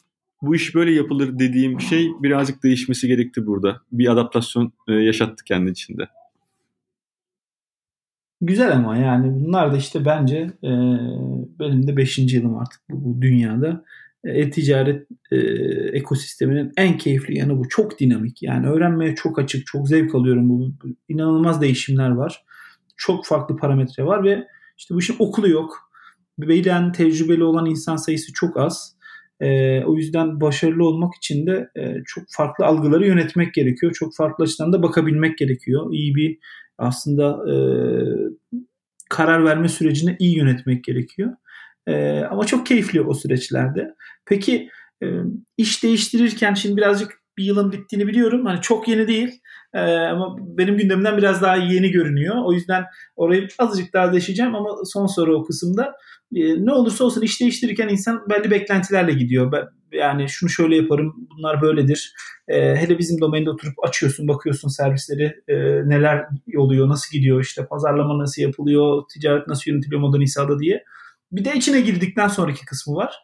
bu 0.42 0.54
iş 0.54 0.74
böyle 0.74 0.92
yapılır 0.92 1.38
dediğim 1.38 1.80
şey 1.80 2.08
birazcık 2.22 2.62
değişmesi 2.62 3.08
gerekti 3.08 3.46
burada. 3.46 3.80
Bir 3.92 4.12
adaptasyon 4.12 4.72
e, 4.88 4.92
yaşattı 4.92 5.44
kendi 5.44 5.70
içinde. 5.70 6.08
Güzel 8.40 8.72
ama 8.72 8.96
yani 8.96 9.34
bunlar 9.34 9.72
da 9.72 9.76
işte 9.76 10.04
bence 10.04 10.36
e, 10.64 10.70
benim 11.58 11.86
de 11.86 11.96
5. 11.96 12.18
yılım 12.18 12.56
artık 12.56 12.80
bu, 12.90 13.04
bu 13.04 13.22
dünyada. 13.22 13.84
E-ticaret 14.24 15.06
e, 15.30 15.36
ekosisteminin 15.92 16.72
en 16.76 16.98
keyifli 16.98 17.38
yanı 17.38 17.58
bu. 17.58 17.68
Çok 17.68 18.00
dinamik. 18.00 18.42
Yani 18.42 18.66
öğrenmeye 18.66 19.14
çok 19.14 19.38
açık, 19.38 19.66
çok 19.66 19.88
zevk 19.88 20.14
alıyorum. 20.14 20.48
Bu, 20.48 20.72
bu 20.82 20.88
inanılmaz 21.08 21.60
değişimler 21.60 22.10
var. 22.10 22.44
Çok 22.96 23.26
farklı 23.26 23.56
parametre 23.56 24.04
var 24.04 24.24
ve 24.24 24.46
işte 24.78 24.94
bu 24.94 24.98
işin 24.98 25.16
okulu 25.18 25.48
yok. 25.48 25.90
Bilen 26.38 26.92
tecrübeli 26.92 27.44
olan 27.44 27.66
insan 27.66 27.96
sayısı 27.96 28.32
çok 28.32 28.56
az. 28.56 28.96
E, 29.40 29.80
o 29.84 29.96
yüzden 29.96 30.40
başarılı 30.40 30.86
olmak 30.86 31.14
için 31.14 31.46
de 31.46 31.70
e, 31.76 31.94
çok 32.06 32.24
farklı 32.30 32.66
algıları 32.66 33.06
yönetmek 33.06 33.54
gerekiyor. 33.54 33.92
Çok 33.92 34.16
farklı 34.16 34.44
açıdan 34.44 34.72
da 34.72 34.82
bakabilmek 34.82 35.38
gerekiyor. 35.38 35.92
İyi 35.92 36.14
bir 36.14 36.38
aslında 36.78 37.52
e, 37.52 37.54
karar 39.10 39.44
verme 39.44 39.68
sürecini 39.68 40.16
iyi 40.18 40.36
yönetmek 40.36 40.84
gerekiyor. 40.84 41.32
E, 41.86 42.20
ama 42.20 42.44
çok 42.44 42.66
keyifli 42.66 43.00
o 43.00 43.14
süreçlerde. 43.14 43.94
Peki 44.26 44.68
e, 45.02 45.06
iş 45.56 45.82
değiştirirken 45.82 46.54
şimdi 46.54 46.76
birazcık 46.76 47.18
bir 47.38 47.44
yılın 47.44 47.72
bittiğini 47.72 48.06
biliyorum. 48.06 48.46
Hani 48.46 48.60
çok 48.60 48.88
yeni 48.88 49.08
değil 49.08 49.40
e, 49.74 49.80
ama 49.80 50.36
benim 50.40 50.76
gündemden 50.76 51.16
biraz 51.16 51.42
daha 51.42 51.56
yeni 51.56 51.90
görünüyor. 51.90 52.36
O 52.44 52.52
yüzden 52.52 52.84
orayı 53.16 53.48
azıcık 53.58 53.92
daha 53.92 54.12
değişeceğim 54.12 54.54
ama 54.54 54.70
son 54.84 55.06
soru 55.06 55.38
o 55.38 55.44
kısımda. 55.44 55.92
E, 56.34 56.64
ne 56.64 56.72
olursa 56.72 57.04
olsun 57.04 57.22
iş 57.22 57.40
değiştirirken 57.40 57.88
insan 57.88 58.20
belli 58.30 58.50
beklentilerle 58.50 59.12
gidiyor. 59.12 59.52
Ben, 59.52 59.64
yani 59.92 60.28
şunu 60.28 60.50
şöyle 60.50 60.76
yaparım, 60.76 61.28
bunlar 61.36 61.62
böyledir. 61.62 62.12
E, 62.48 62.76
hele 62.76 62.98
bizim 62.98 63.20
domainde 63.20 63.50
oturup 63.50 63.74
açıyorsun, 63.84 64.28
bakıyorsun 64.28 64.68
servisleri 64.68 65.42
e, 65.48 65.54
neler 65.88 66.26
oluyor, 66.56 66.88
nasıl 66.88 67.18
gidiyor, 67.18 67.40
işte 67.40 67.66
pazarlama 67.66 68.18
nasıl 68.18 68.42
yapılıyor, 68.42 69.02
ticaret 69.12 69.46
nasıl 69.46 69.70
yönetiliyor 69.70 70.00
modern 70.00 70.20
İsa'da 70.20 70.58
diye. 70.58 70.84
Bir 71.32 71.44
de 71.44 71.54
içine 71.54 71.80
girdikten 71.80 72.28
sonraki 72.28 72.64
kısmı 72.64 72.94
var. 72.94 73.14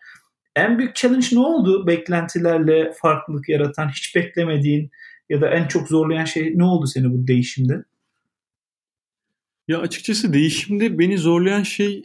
En 0.56 0.78
büyük 0.78 0.97
challenge 0.97 1.26
ne 1.33 1.38
oldu? 1.38 1.87
Beklentilerle 1.87 2.92
farklılık 3.02 3.49
yaratan, 3.49 3.88
hiç 3.88 4.16
beklemediğin 4.16 4.90
ya 5.28 5.40
da 5.40 5.49
en 5.49 5.68
çok 5.68 5.88
zorlayan 5.88 6.25
şey 6.25 6.52
ne 6.59 6.64
oldu 6.64 6.87
seni 6.87 7.12
bu 7.12 7.26
değişimde? 7.26 7.85
Ya 9.68 9.78
açıkçası 9.78 10.33
değişimde 10.33 10.99
beni 10.99 11.18
zorlayan 11.18 11.62
şey 11.62 12.04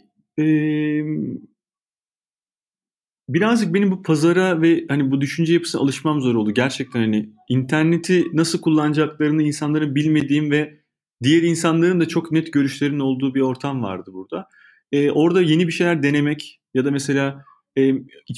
birazcık 3.34 3.74
benim 3.74 3.90
bu 3.90 4.02
pazara 4.02 4.62
ve 4.62 4.84
hani 4.88 5.10
bu 5.10 5.20
düşünce 5.20 5.52
yapısına 5.52 5.80
alışmam 5.80 6.20
zor 6.20 6.34
oldu. 6.34 6.54
Gerçekten 6.54 7.00
hani 7.00 7.30
interneti 7.48 8.24
nasıl 8.32 8.60
kullanacaklarını 8.60 9.42
insanların 9.42 9.94
bilmediğim 9.94 10.50
ve 10.50 10.80
diğer 11.22 11.42
insanların 11.42 12.00
da 12.00 12.08
çok 12.08 12.32
net 12.32 12.52
görüşlerinin 12.52 12.98
olduğu 12.98 13.34
bir 13.34 13.40
ortam 13.40 13.82
vardı 13.82 14.10
burada. 14.14 14.48
Ee, 14.92 15.10
orada 15.10 15.42
yeni 15.42 15.66
bir 15.66 15.72
şeyler 15.72 16.02
denemek 16.02 16.60
ya 16.74 16.84
da 16.84 16.90
mesela 16.90 17.44
e, 17.78 17.94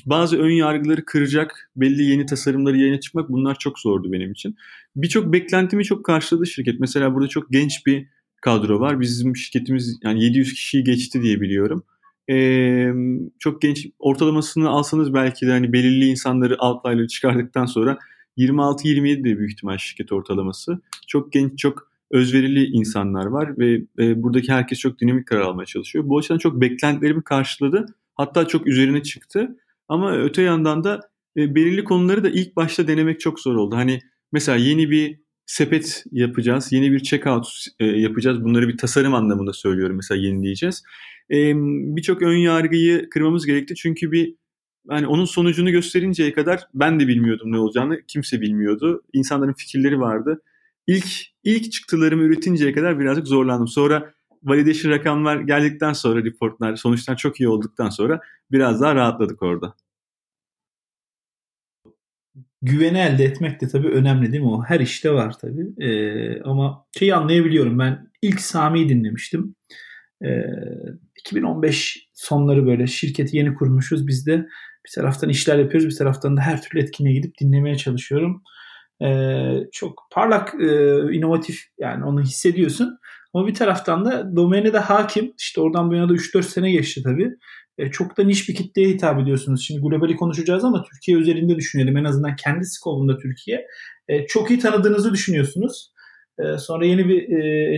bazı 0.06 0.38
ön 0.38 0.50
yargıları 0.50 1.04
kıracak 1.04 1.70
belli 1.76 2.02
yeni 2.02 2.26
tasarımları 2.26 2.76
yayına 2.76 3.00
çıkmak 3.00 3.28
bunlar 3.28 3.58
çok 3.58 3.78
zordu 3.78 4.12
benim 4.12 4.32
için. 4.32 4.56
Birçok 4.96 5.32
beklentimi 5.32 5.84
çok 5.84 6.04
karşıladı 6.04 6.46
şirket. 6.46 6.80
Mesela 6.80 7.14
burada 7.14 7.28
çok 7.28 7.50
genç 7.50 7.86
bir 7.86 8.06
kadro 8.42 8.80
var. 8.80 9.00
Bizim 9.00 9.36
şirketimiz 9.36 9.98
yani 10.04 10.24
700 10.24 10.52
kişiyi 10.52 10.84
geçti 10.84 11.22
diye 11.22 11.40
biliyorum. 11.40 11.84
Ee, 12.30 12.88
çok 13.38 13.62
genç 13.62 13.86
ortalamasını 13.98 14.68
alsanız 14.68 15.14
belki 15.14 15.46
de 15.46 15.50
hani 15.50 15.72
belirli 15.72 16.04
insanları 16.04 16.56
outlier'ları 16.56 17.08
çıkardıktan 17.08 17.66
sonra 17.66 17.98
26-27 18.38 19.24
de 19.24 19.38
büyük 19.38 19.52
ihtimal 19.52 19.78
şirket 19.78 20.12
ortalaması. 20.12 20.80
Çok 21.06 21.32
genç, 21.32 21.58
çok 21.58 21.92
özverili 22.10 22.64
insanlar 22.64 23.26
var 23.26 23.58
ve 23.58 23.82
e, 23.98 24.22
buradaki 24.22 24.52
herkes 24.52 24.78
çok 24.78 25.00
dinamik 25.00 25.26
karar 25.26 25.40
almaya 25.40 25.66
çalışıyor. 25.66 26.08
Bu 26.08 26.18
açıdan 26.18 26.38
çok 26.38 26.60
beklentilerimi 26.60 27.24
karşıladı. 27.24 27.86
Hatta 28.14 28.48
çok 28.48 28.66
üzerine 28.66 29.02
çıktı. 29.02 29.56
Ama 29.88 30.16
öte 30.16 30.42
yandan 30.42 30.84
da 30.84 31.00
e, 31.36 31.54
belirli 31.54 31.84
konuları 31.84 32.24
da 32.24 32.30
ilk 32.30 32.56
başta 32.56 32.88
denemek 32.88 33.20
çok 33.20 33.40
zor 33.40 33.54
oldu. 33.54 33.76
Hani 33.76 34.00
mesela 34.32 34.58
yeni 34.58 34.90
bir 34.90 35.22
sepet 35.46 36.04
yapacağız, 36.12 36.72
yeni 36.72 36.92
bir 36.92 37.00
checkout 37.00 37.48
e, 37.80 37.86
yapacağız. 37.86 38.44
Bunları 38.44 38.68
bir 38.68 38.78
tasarım 38.78 39.14
anlamında 39.14 39.52
söylüyorum 39.52 39.96
mesela 39.96 40.20
yenileyeceğiz. 40.20 40.82
E, 41.32 41.52
Birçok 41.96 42.22
ön 42.22 42.36
yargıyı 42.36 43.08
kırmamız 43.10 43.46
gerekti 43.46 43.74
çünkü 43.74 44.12
bir 44.12 44.34
hani 44.88 45.06
onun 45.06 45.24
sonucunu 45.24 45.70
gösterinceye 45.70 46.32
kadar 46.32 46.68
ben 46.74 47.00
de 47.00 47.08
bilmiyordum 47.08 47.52
ne 47.52 47.58
olacağını, 47.58 48.02
kimse 48.08 48.40
bilmiyordu. 48.40 49.02
İnsanların 49.12 49.52
fikirleri 49.52 50.00
vardı. 50.00 50.42
İlk 50.86 51.06
ilk 51.44 51.72
çıktılarımı 51.72 52.22
üretinceye 52.22 52.72
kadar 52.72 53.00
birazcık 53.00 53.26
zorlandım. 53.26 53.68
Sonra 53.68 54.12
validation 54.42 54.92
rakamlar 54.92 55.40
geldikten 55.40 55.92
sonra 55.92 56.24
reportlar 56.24 56.76
sonuçtan 56.76 57.16
çok 57.16 57.40
iyi 57.40 57.48
olduktan 57.48 57.90
sonra 57.90 58.20
biraz 58.50 58.80
daha 58.80 58.94
rahatladık 58.94 59.42
orada. 59.42 59.74
Güveni 62.62 62.98
elde 62.98 63.24
etmek 63.24 63.60
de 63.60 63.68
tabii 63.68 63.88
önemli 63.88 64.32
değil 64.32 64.42
mi? 64.42 64.48
O 64.48 64.62
her 64.62 64.80
işte 64.80 65.12
var 65.12 65.38
tabii. 65.38 65.84
Ee, 65.84 66.42
ama 66.42 66.86
şeyi 66.98 67.14
anlayabiliyorum. 67.14 67.78
Ben 67.78 68.10
ilk 68.22 68.40
Sami'yi 68.40 68.88
dinlemiştim. 68.88 69.54
Ee, 70.24 70.44
2015 71.26 72.08
sonları 72.12 72.66
böyle 72.66 72.86
şirketi 72.86 73.36
yeni 73.36 73.54
kurmuşuz. 73.54 74.06
Biz 74.06 74.26
de 74.26 74.38
bir 74.86 74.90
taraftan 74.94 75.28
işler 75.28 75.58
yapıyoruz. 75.58 75.88
Bir 75.88 75.96
taraftan 75.96 76.36
da 76.36 76.40
her 76.40 76.62
türlü 76.62 76.82
etkinliğe 76.82 77.14
gidip 77.14 77.38
dinlemeye 77.40 77.76
çalışıyorum. 77.76 78.42
çok 79.72 80.08
parlak, 80.10 80.54
inovatif 81.12 81.60
yani 81.78 82.04
onu 82.04 82.22
hissediyorsun. 82.22 82.98
Ama 83.34 83.46
bir 83.46 83.54
taraftan 83.54 84.04
da 84.04 84.36
domaine 84.36 84.72
de 84.72 84.78
hakim. 84.78 85.32
İşte 85.38 85.60
oradan 85.60 85.90
bu 85.90 85.94
yana 85.94 86.08
da 86.08 86.12
3-4 86.12 86.42
sene 86.42 86.72
geçti 86.72 87.02
tabii. 87.02 87.30
E, 87.78 87.90
çok 87.90 88.18
da 88.18 88.24
niş 88.24 88.48
bir 88.48 88.54
kitleye 88.54 88.88
hitap 88.88 89.20
ediyorsunuz. 89.20 89.64
Şimdi 89.66 89.80
globali 89.80 90.16
konuşacağız 90.16 90.64
ama 90.64 90.82
Türkiye 90.82 91.16
üzerinde 91.16 91.56
düşünelim. 91.56 91.96
En 91.96 92.04
azından 92.04 92.36
kendi 92.36 92.64
skobunda 92.64 93.18
Türkiye. 93.18 93.66
E, 94.08 94.26
çok 94.26 94.50
iyi 94.50 94.58
tanıdığınızı 94.58 95.12
düşünüyorsunuz. 95.12 95.91
E, 96.38 96.58
sonra 96.58 96.86
yeni 96.86 97.08
bir 97.08 97.28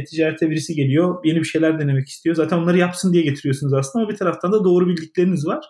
e, 0.01 0.05
ticarete 0.05 0.51
birisi 0.51 0.75
geliyor. 0.75 1.25
Yeni 1.25 1.39
bir 1.39 1.45
şeyler 1.45 1.79
denemek 1.79 2.09
istiyor. 2.09 2.37
Zaten 2.37 2.59
onları 2.59 2.79
yapsın 2.79 3.13
diye 3.13 3.23
getiriyorsunuz 3.23 3.73
aslında 3.73 4.05
ama 4.05 4.13
bir 4.13 4.17
taraftan 4.17 4.53
da 4.53 4.65
doğru 4.65 4.89
bildikleriniz 4.89 5.47
var. 5.47 5.65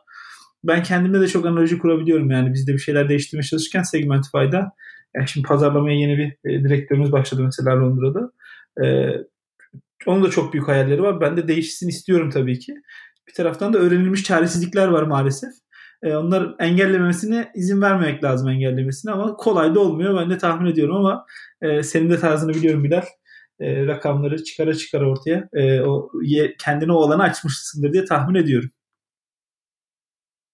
Ben 0.65 0.83
kendime 0.83 1.21
de 1.21 1.29
çok 1.29 1.47
analoji 1.47 1.79
kurabiliyorum 1.79 2.31
yani. 2.31 2.53
Biz 2.55 2.69
de 2.69 2.73
bir 2.73 2.79
şeyler 2.79 3.09
değiştirmeye 3.09 3.43
çalışırken 3.43 3.83
Segmentify'da 3.83 4.73
yani 5.17 5.29
şimdi 5.29 5.47
pazarlamaya 5.47 5.99
yeni 5.99 6.19
bir 6.19 6.51
e, 6.51 6.65
direktörümüz 6.65 7.13
başladı 7.13 7.43
mesela 7.43 7.81
Londra'da. 7.81 8.31
E, 8.85 8.87
onun 10.07 10.25
da 10.25 10.31
çok 10.31 10.53
büyük 10.53 10.69
hayalleri 10.69 11.03
var. 11.03 11.21
Ben 11.21 11.37
de 11.37 11.49
değişsin 11.49 11.89
istiyorum 11.89 12.31
tabii 12.31 12.59
ki. 12.59 12.75
Bir 13.29 13.35
taraftan 13.35 13.73
da 13.73 13.79
öğrenilmiş 13.79 14.25
çaresizlikler 14.25 14.89
var 14.89 15.03
maalesef. 15.03 15.51
E, 16.05 16.17
onlar 16.17 16.55
engellemesine 16.59 17.53
izin 17.55 17.81
vermemek 17.81 18.25
lazım 18.25 18.49
engellemesine 18.49 19.13
ama 19.13 19.37
kolay 19.37 19.75
da 19.75 19.81
olmuyor. 19.81 20.21
Ben 20.21 20.31
de 20.31 20.39
tahmin 20.39 20.71
ediyorum 20.71 20.97
ama 20.97 21.27
e, 21.63 21.83
senin 21.83 22.11
de 22.11 22.19
tarzını 22.19 22.55
biliyorum 22.55 22.85
Bilal. 22.85 23.03
E, 23.61 23.87
rakamları 23.87 24.45
çıkara 24.45 24.75
çıkara 24.75 25.11
ortaya 25.11 25.49
e, 25.53 25.81
o 25.81 26.11
kendine 26.59 26.93
o 26.93 27.03
alanı 27.03 27.23
açmışsındır 27.23 27.93
diye 27.93 28.05
tahmin 28.05 28.35
ediyorum. 28.35 28.71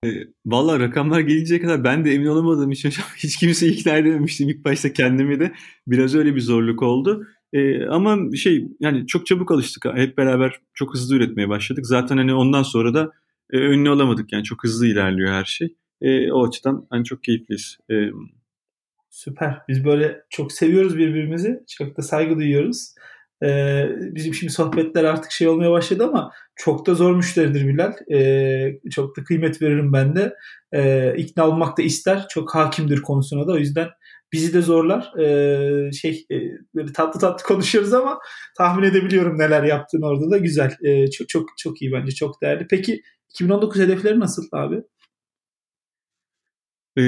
E, 0.04 0.08
Valla 0.46 0.80
rakamlar 0.80 1.20
gelinceye 1.20 1.60
kadar 1.60 1.84
ben 1.84 2.04
de 2.04 2.12
emin 2.12 2.26
olamadığım 2.26 2.70
için 2.70 2.92
hiç 3.16 3.36
kimse 3.36 3.66
ikna 3.66 3.96
edememiştim 3.96 4.48
ilk 4.48 4.64
başta 4.64 4.92
kendimi 4.92 5.40
de. 5.40 5.52
Biraz 5.86 6.14
öyle 6.14 6.34
bir 6.34 6.40
zorluk 6.40 6.82
oldu. 6.82 7.26
E, 7.52 7.86
ama 7.86 8.36
şey 8.36 8.68
yani 8.80 9.06
çok 9.06 9.26
çabuk 9.26 9.50
alıştık. 9.50 9.84
Hep 9.94 10.18
beraber 10.18 10.60
çok 10.74 10.94
hızlı 10.94 11.16
üretmeye 11.16 11.48
başladık. 11.48 11.86
Zaten 11.86 12.16
hani 12.16 12.34
ondan 12.34 12.62
sonra 12.62 12.94
da 12.94 13.12
e, 13.52 13.58
ünlü 13.58 13.90
olamadık. 13.90 14.32
Yani 14.32 14.44
çok 14.44 14.64
hızlı 14.64 14.86
ilerliyor 14.86 15.32
her 15.32 15.44
şey. 15.44 15.76
E, 16.00 16.32
o 16.32 16.48
açıdan 16.48 16.86
hani 16.90 17.04
çok 17.04 17.24
keyifliyiz. 17.24 17.78
E, 17.90 17.94
Süper. 19.10 19.62
Biz 19.68 19.84
böyle 19.84 20.22
çok 20.30 20.52
seviyoruz 20.52 20.98
birbirimizi. 20.98 21.60
Çok 21.78 21.96
da 21.96 22.02
saygı 22.02 22.36
duyuyoruz. 22.36 22.94
Ee, 23.44 23.88
bizim 24.00 24.34
şimdi 24.34 24.52
sohbetler 24.52 25.04
artık 25.04 25.30
şey 25.30 25.48
olmaya 25.48 25.70
başladı 25.70 26.04
ama 26.04 26.32
çok 26.56 26.86
da 26.86 26.94
zor 26.94 27.16
müşteridir 27.16 27.68
Bilal. 27.68 27.92
Ee, 28.12 28.78
çok 28.90 29.16
da 29.16 29.24
kıymet 29.24 29.62
veririm 29.62 29.92
ben 29.92 30.16
de. 30.16 30.34
Ee, 30.72 31.14
ikna 31.16 31.48
olmak 31.48 31.78
da 31.78 31.82
ister. 31.82 32.26
Çok 32.30 32.54
hakimdir 32.54 33.02
konusuna 33.02 33.46
da. 33.46 33.52
O 33.52 33.56
yüzden 33.56 33.88
bizi 34.32 34.54
de 34.54 34.62
zorlar. 34.62 35.18
Ee, 35.18 35.92
şey 35.92 36.26
e, 36.30 36.36
böyle 36.74 36.92
tatlı 36.92 37.20
tatlı 37.20 37.44
konuşuyoruz 37.46 37.92
ama 37.92 38.18
tahmin 38.58 38.84
edebiliyorum 38.84 39.38
neler 39.38 39.62
yaptığını 39.62 40.06
orada 40.06 40.30
da 40.30 40.38
güzel. 40.38 40.76
Ee, 40.84 41.10
çok 41.10 41.28
çok 41.28 41.48
çok 41.58 41.82
iyi 41.82 41.92
bence. 41.92 42.12
Çok 42.12 42.42
değerli. 42.42 42.66
Peki 42.70 43.02
2019 43.30 43.80
hedefleri 43.80 44.20
nasıl 44.20 44.48
abi? 44.52 44.82
E, 46.98 47.02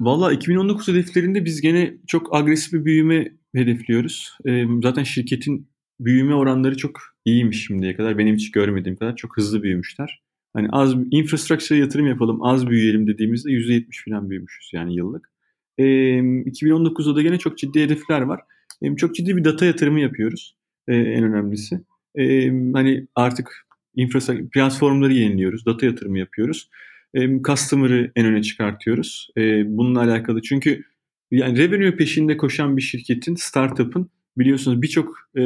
Valla 0.00 0.32
2019 0.32 0.88
hedeflerinde 0.88 1.44
biz 1.44 1.60
gene 1.60 1.96
çok 2.06 2.34
agresif 2.34 2.72
bir 2.72 2.84
büyüme 2.84 3.32
hedefliyoruz. 3.54 4.38
E, 4.46 4.64
zaten 4.82 5.02
şirketin 5.02 5.68
büyüme 6.00 6.34
oranları 6.34 6.76
çok 6.76 7.00
iyiymiş 7.24 7.66
şimdiye 7.66 7.96
kadar. 7.96 8.18
Benim 8.18 8.34
hiç 8.34 8.50
görmediğim 8.50 8.96
kadar 8.98 9.16
çok 9.16 9.36
hızlı 9.36 9.62
büyümüşler. 9.62 10.22
Hani 10.52 10.68
az 10.70 10.94
infrastructure 11.10 11.78
yatırım 11.78 12.06
yapalım, 12.06 12.42
az 12.42 12.66
büyüyelim 12.66 13.06
dediğimizde 13.06 13.50
%70 13.50 14.04
falan 14.04 14.30
büyümüşüz 14.30 14.70
yani 14.72 14.94
yıllık. 14.96 15.30
E, 15.78 15.84
2019'da 15.84 17.16
da 17.16 17.22
gene 17.22 17.38
çok 17.38 17.58
ciddi 17.58 17.82
hedefler 17.82 18.20
var. 18.20 18.40
E, 18.82 18.96
çok 18.96 19.14
ciddi 19.14 19.36
bir 19.36 19.44
data 19.44 19.64
yatırımı 19.64 20.00
yapıyoruz. 20.00 20.56
E, 20.88 20.96
en 20.96 21.24
önemlisi. 21.24 21.80
E, 22.14 22.50
hani 22.72 23.06
artık 23.14 23.66
infrastructure 23.94 24.48
platformları 24.48 25.12
yeniliyoruz, 25.12 25.66
data 25.66 25.86
yatırımı 25.86 26.18
yapıyoruz 26.18 26.68
e, 27.14 27.42
customer'ı 27.42 28.12
en 28.16 28.26
öne 28.26 28.42
çıkartıyoruz. 28.42 29.30
E, 29.36 29.76
bununla 29.76 30.00
alakalı 30.00 30.42
çünkü 30.42 30.84
yani 31.30 31.58
revenue 31.58 31.96
peşinde 31.96 32.36
koşan 32.36 32.76
bir 32.76 32.82
şirketin, 32.82 33.34
startup'ın 33.34 34.10
biliyorsunuz 34.38 34.82
birçok 34.82 35.16
e, 35.36 35.40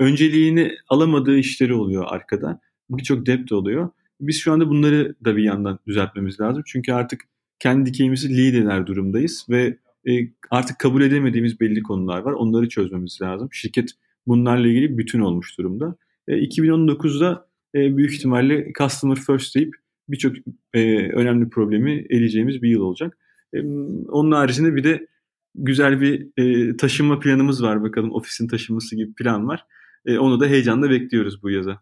önceliğini 0.00 0.72
alamadığı 0.88 1.38
işleri 1.38 1.74
oluyor 1.74 2.04
arkada. 2.08 2.60
Birçok 2.90 3.26
debt 3.26 3.52
oluyor. 3.52 3.90
Biz 4.20 4.36
şu 4.36 4.52
anda 4.52 4.68
bunları 4.68 5.14
da 5.24 5.36
bir 5.36 5.42
yandan 5.42 5.78
düzeltmemiz 5.86 6.40
lazım. 6.40 6.62
Çünkü 6.66 6.92
artık 6.92 7.20
kendi 7.58 7.86
dikeyimizi 7.86 8.36
lead 8.36 8.54
eder 8.54 8.86
durumdayız 8.86 9.46
ve 9.50 9.78
e, 10.08 10.12
artık 10.50 10.78
kabul 10.78 11.02
edemediğimiz 11.02 11.60
belli 11.60 11.82
konular 11.82 12.18
var. 12.18 12.32
Onları 12.32 12.68
çözmemiz 12.68 13.18
lazım. 13.22 13.48
Şirket 13.52 13.90
bunlarla 14.26 14.68
ilgili 14.68 14.98
bütün 14.98 15.20
olmuş 15.20 15.58
durumda. 15.58 15.96
E, 16.28 16.32
2019'da 16.32 17.46
e, 17.74 17.96
büyük 17.96 18.14
ihtimalle 18.14 18.72
customer 18.78 19.16
first 19.16 19.54
deyip 19.54 19.74
birçok 20.08 20.36
e, 20.74 21.08
önemli 21.12 21.48
problemi 21.48 22.06
eleyeceğimiz 22.10 22.62
bir 22.62 22.68
yıl 22.68 22.80
olacak. 22.80 23.18
E, 23.54 23.60
onun 24.08 24.32
haricinde 24.32 24.74
bir 24.74 24.84
de 24.84 25.06
güzel 25.54 26.00
bir 26.00 26.28
e, 26.36 26.76
taşınma 26.76 27.18
planımız 27.18 27.62
var 27.62 27.82
bakalım 27.82 28.12
ofisin 28.12 28.48
taşınması 28.48 28.96
gibi 28.96 29.14
plan 29.14 29.48
var. 29.48 29.66
E, 30.06 30.18
onu 30.18 30.40
da 30.40 30.46
heyecanla 30.46 30.90
bekliyoruz 30.90 31.42
bu 31.42 31.50
yaza. 31.50 31.80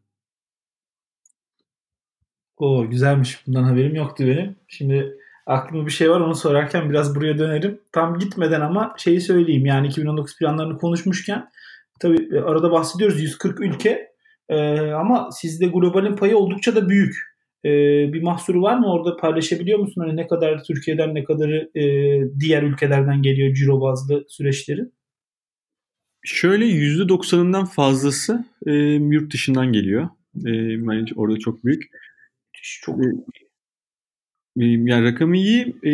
O 2.56 2.90
güzelmiş. 2.90 3.46
Bundan 3.46 3.62
haberim 3.64 3.94
yoktu 3.94 4.24
benim. 4.26 4.56
Şimdi 4.68 5.16
aklımda 5.46 5.86
bir 5.86 5.90
şey 5.90 6.10
var 6.10 6.20
onu 6.20 6.34
sorarken 6.34 6.90
biraz 6.90 7.16
buraya 7.16 7.38
dönerim. 7.38 7.80
Tam 7.92 8.18
gitmeden 8.18 8.60
ama 8.60 8.94
şeyi 8.98 9.20
söyleyeyim. 9.20 9.66
Yani 9.66 9.86
2019 9.86 10.38
planlarını 10.38 10.78
konuşmuşken 10.78 11.50
tabii 12.00 12.36
e, 12.36 12.40
arada 12.40 12.70
bahsediyoruz 12.70 13.22
140 13.22 13.60
ülke 13.60 14.09
ee, 14.50 14.90
ama 14.92 15.28
sizde 15.32 15.66
globalin 15.66 16.16
payı 16.16 16.36
oldukça 16.36 16.74
da 16.74 16.88
büyük 16.88 17.14
e, 17.64 17.70
bir 18.12 18.22
mahsuru 18.22 18.62
var 18.62 18.78
mı? 18.78 18.92
Orada 18.92 19.16
paylaşabiliyor 19.16 19.78
musun? 19.78 20.02
Hani 20.06 20.16
ne 20.16 20.26
kadar 20.26 20.64
Türkiye'den 20.64 21.14
ne 21.14 21.24
kadarı 21.24 21.70
e, 21.74 21.84
diğer 22.40 22.62
ülkelerden 22.62 23.22
geliyor 23.22 23.54
ciro 23.54 23.80
bazlı 23.80 24.24
süreçleri? 24.28 24.80
Şöyle 26.22 26.64
%90'ından 26.64 27.66
fazlası 27.66 28.44
e, 28.66 28.72
yurt 28.94 29.32
dışından 29.32 29.72
geliyor. 29.72 30.08
E, 30.46 30.50
yani 30.50 31.04
orada 31.16 31.38
çok 31.38 31.64
büyük. 31.64 31.82
Çok 32.82 33.04
e, 33.04 33.08
e, 34.60 34.64
yani 34.64 35.04
rakamı 35.04 35.36
iyi. 35.36 35.76
E, 35.82 35.90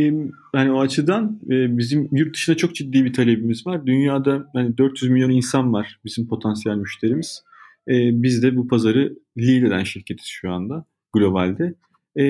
yani 0.55 0.73
o 0.73 0.81
açıdan 0.81 1.41
e, 1.51 1.79
bizim 1.79 2.09
yurt 2.13 2.35
dışında 2.35 2.57
çok 2.57 2.75
ciddi 2.75 3.05
bir 3.05 3.13
talebimiz 3.13 3.67
var. 3.67 3.87
Dünyada 3.87 4.51
yani 4.55 4.79
400 4.79 5.11
milyon 5.11 5.31
insan 5.31 5.73
var 5.73 6.01
bizim 6.05 6.29
potansiyel 6.29 6.77
müşterimiz. 6.77 7.45
E, 7.89 8.23
biz 8.23 8.43
de 8.43 8.57
bu 8.57 8.69
pazarı 8.69 9.17
lead 9.39 9.63
eden 9.63 9.85
şirketiz 9.85 10.27
şu 10.27 10.51
anda 10.51 10.85
globalde. 11.13 11.75
E, 12.19 12.25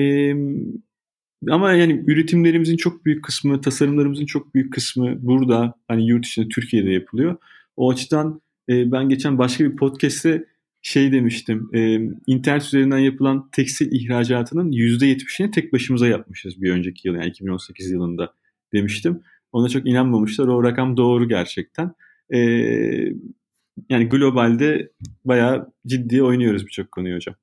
ama 1.49 1.73
yani 1.73 2.03
üretimlerimizin 2.07 2.77
çok 2.77 3.05
büyük 3.05 3.23
kısmı, 3.23 3.61
tasarımlarımızın 3.61 4.25
çok 4.25 4.55
büyük 4.55 4.73
kısmı 4.73 5.15
burada 5.27 5.73
hani 5.87 6.07
yurt 6.07 6.25
dışında 6.25 6.47
Türkiye'de 6.47 6.91
yapılıyor. 6.91 7.37
O 7.77 7.91
açıdan 7.91 8.41
e, 8.69 8.91
ben 8.91 9.09
geçen 9.09 9.37
başka 9.37 9.63
bir 9.65 9.75
podcast'te 9.75 10.45
şey 10.81 11.11
demiştim. 11.11 11.69
E, 11.73 11.99
internet 12.27 12.63
üzerinden 12.63 12.97
yapılan 12.97 13.49
tekstil 13.51 13.91
ihracatının 13.91 14.71
%70'ini 14.71 15.51
tek 15.51 15.73
başımıza 15.73 16.07
yapmışız 16.07 16.61
bir 16.61 16.71
önceki 16.71 17.07
yıl 17.07 17.15
yani 17.15 17.27
2018 17.27 17.91
yılında 17.91 18.33
demiştim. 18.73 19.21
Ona 19.51 19.69
çok 19.69 19.87
inanmamışlar. 19.87 20.47
O 20.47 20.63
rakam 20.63 20.97
doğru 20.97 21.27
gerçekten. 21.27 21.93
E, 22.33 22.39
yani 23.89 24.09
globalde 24.09 24.91
bayağı 25.25 25.73
ciddi 25.87 26.23
oynuyoruz 26.23 26.65
birçok 26.65 26.91
konuyu 26.91 27.15
hocam. 27.15 27.35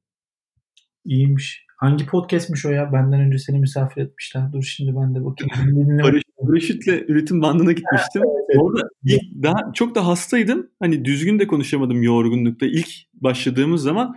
İyiymiş. 1.05 1.65
Hangi 1.77 2.07
podcastmiş 2.07 2.67
o 2.67 2.71
ya? 2.71 2.93
Benden 2.93 3.21
önce 3.21 3.39
seni 3.39 3.59
misafir 3.59 4.03
etmişler. 4.03 4.53
Dur 4.53 4.63
şimdi 4.63 4.97
ben 4.97 5.15
de 5.15 5.25
bakayım. 5.25 5.99
Barış, 6.03 6.23
Barışit'le 6.41 7.09
üretim 7.09 7.43
bandına 7.43 7.73
gitmiştim. 7.73 8.23
Evet, 8.25 8.45
evet. 8.51 8.63
Orada 8.63 8.89
ilk 9.05 9.43
daha 9.43 9.73
çok 9.75 9.95
da 9.95 10.07
hastaydım. 10.07 10.71
Hani 10.81 11.05
düzgün 11.05 11.39
de 11.39 11.47
konuşamadım 11.47 12.03
yorgunlukta. 12.03 12.67
İlk 12.67 12.89
başladığımız 13.15 13.83
zaman 13.83 14.17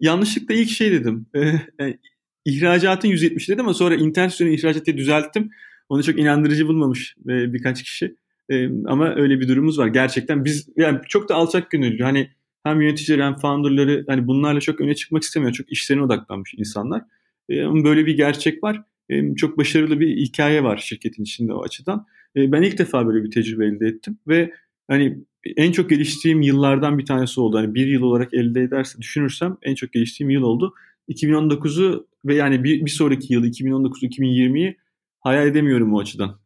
yanlışlıkla 0.00 0.54
ilk 0.54 0.70
şey 0.70 0.92
dedim. 0.92 1.26
E, 1.34 1.40
e, 1.84 1.98
ihracatın 2.44 3.08
170 3.08 3.48
dedim 3.48 3.64
ama 3.64 3.74
sonra 3.74 3.94
internet 3.94 4.32
üzerine 4.32 4.54
ihracatı 4.54 4.96
düzelttim. 4.96 5.50
Onu 5.88 6.02
çok 6.02 6.18
inandırıcı 6.18 6.68
bulmamış 6.68 7.16
e, 7.24 7.52
birkaç 7.52 7.82
kişi. 7.82 8.16
E, 8.50 8.68
ama 8.86 9.14
öyle 9.14 9.40
bir 9.40 9.48
durumumuz 9.48 9.78
var. 9.78 9.86
Gerçekten 9.86 10.44
biz 10.44 10.68
yani 10.76 10.98
çok 11.08 11.28
da 11.28 11.34
alçak 11.34 11.70
gönüllü. 11.70 12.02
Hani 12.02 12.30
hem 12.62 12.80
yöneticileri 12.80 13.22
hem 13.22 13.34
founderları 13.34 14.04
hani 14.08 14.26
bunlarla 14.26 14.60
çok 14.60 14.80
öne 14.80 14.94
çıkmak 14.94 15.22
istemiyor. 15.22 15.52
Çok 15.52 15.72
işlerine 15.72 16.02
odaklanmış 16.02 16.54
insanlar. 16.54 17.02
E, 17.48 17.62
ama 17.62 17.84
böyle 17.84 18.06
bir 18.06 18.16
gerçek 18.16 18.64
var. 18.64 18.82
E, 19.08 19.34
çok 19.34 19.58
başarılı 19.58 20.00
bir 20.00 20.16
hikaye 20.16 20.64
var 20.64 20.76
şirketin 20.76 21.22
içinde 21.22 21.52
o 21.54 21.62
açıdan. 21.62 22.06
Ben 22.36 22.62
ilk 22.62 22.78
defa 22.78 23.06
böyle 23.06 23.24
bir 23.24 23.30
tecrübe 23.30 23.66
elde 23.66 23.86
ettim 23.86 24.18
ve 24.28 24.52
hani 24.88 25.18
en 25.56 25.72
çok 25.72 25.90
geliştiğim 25.90 26.42
yıllardan 26.42 26.98
bir 26.98 27.06
tanesi 27.06 27.40
oldu. 27.40 27.58
Hani 27.58 27.74
bir 27.74 27.86
yıl 27.86 28.02
olarak 28.02 28.34
elde 28.34 28.62
ederse 28.62 28.98
düşünürsem 28.98 29.56
en 29.62 29.74
çok 29.74 29.92
geliştiğim 29.92 30.30
yıl 30.30 30.42
oldu. 30.42 30.74
2019'u 31.08 32.06
ve 32.24 32.34
yani 32.34 32.64
bir, 32.64 32.84
bir 32.84 32.90
sonraki 32.90 33.32
yıl 33.32 33.44
2019-2020'yi 33.44 34.76
hayal 35.20 35.46
edemiyorum 35.46 35.94
o 35.94 36.00
açıdan. 36.00 36.39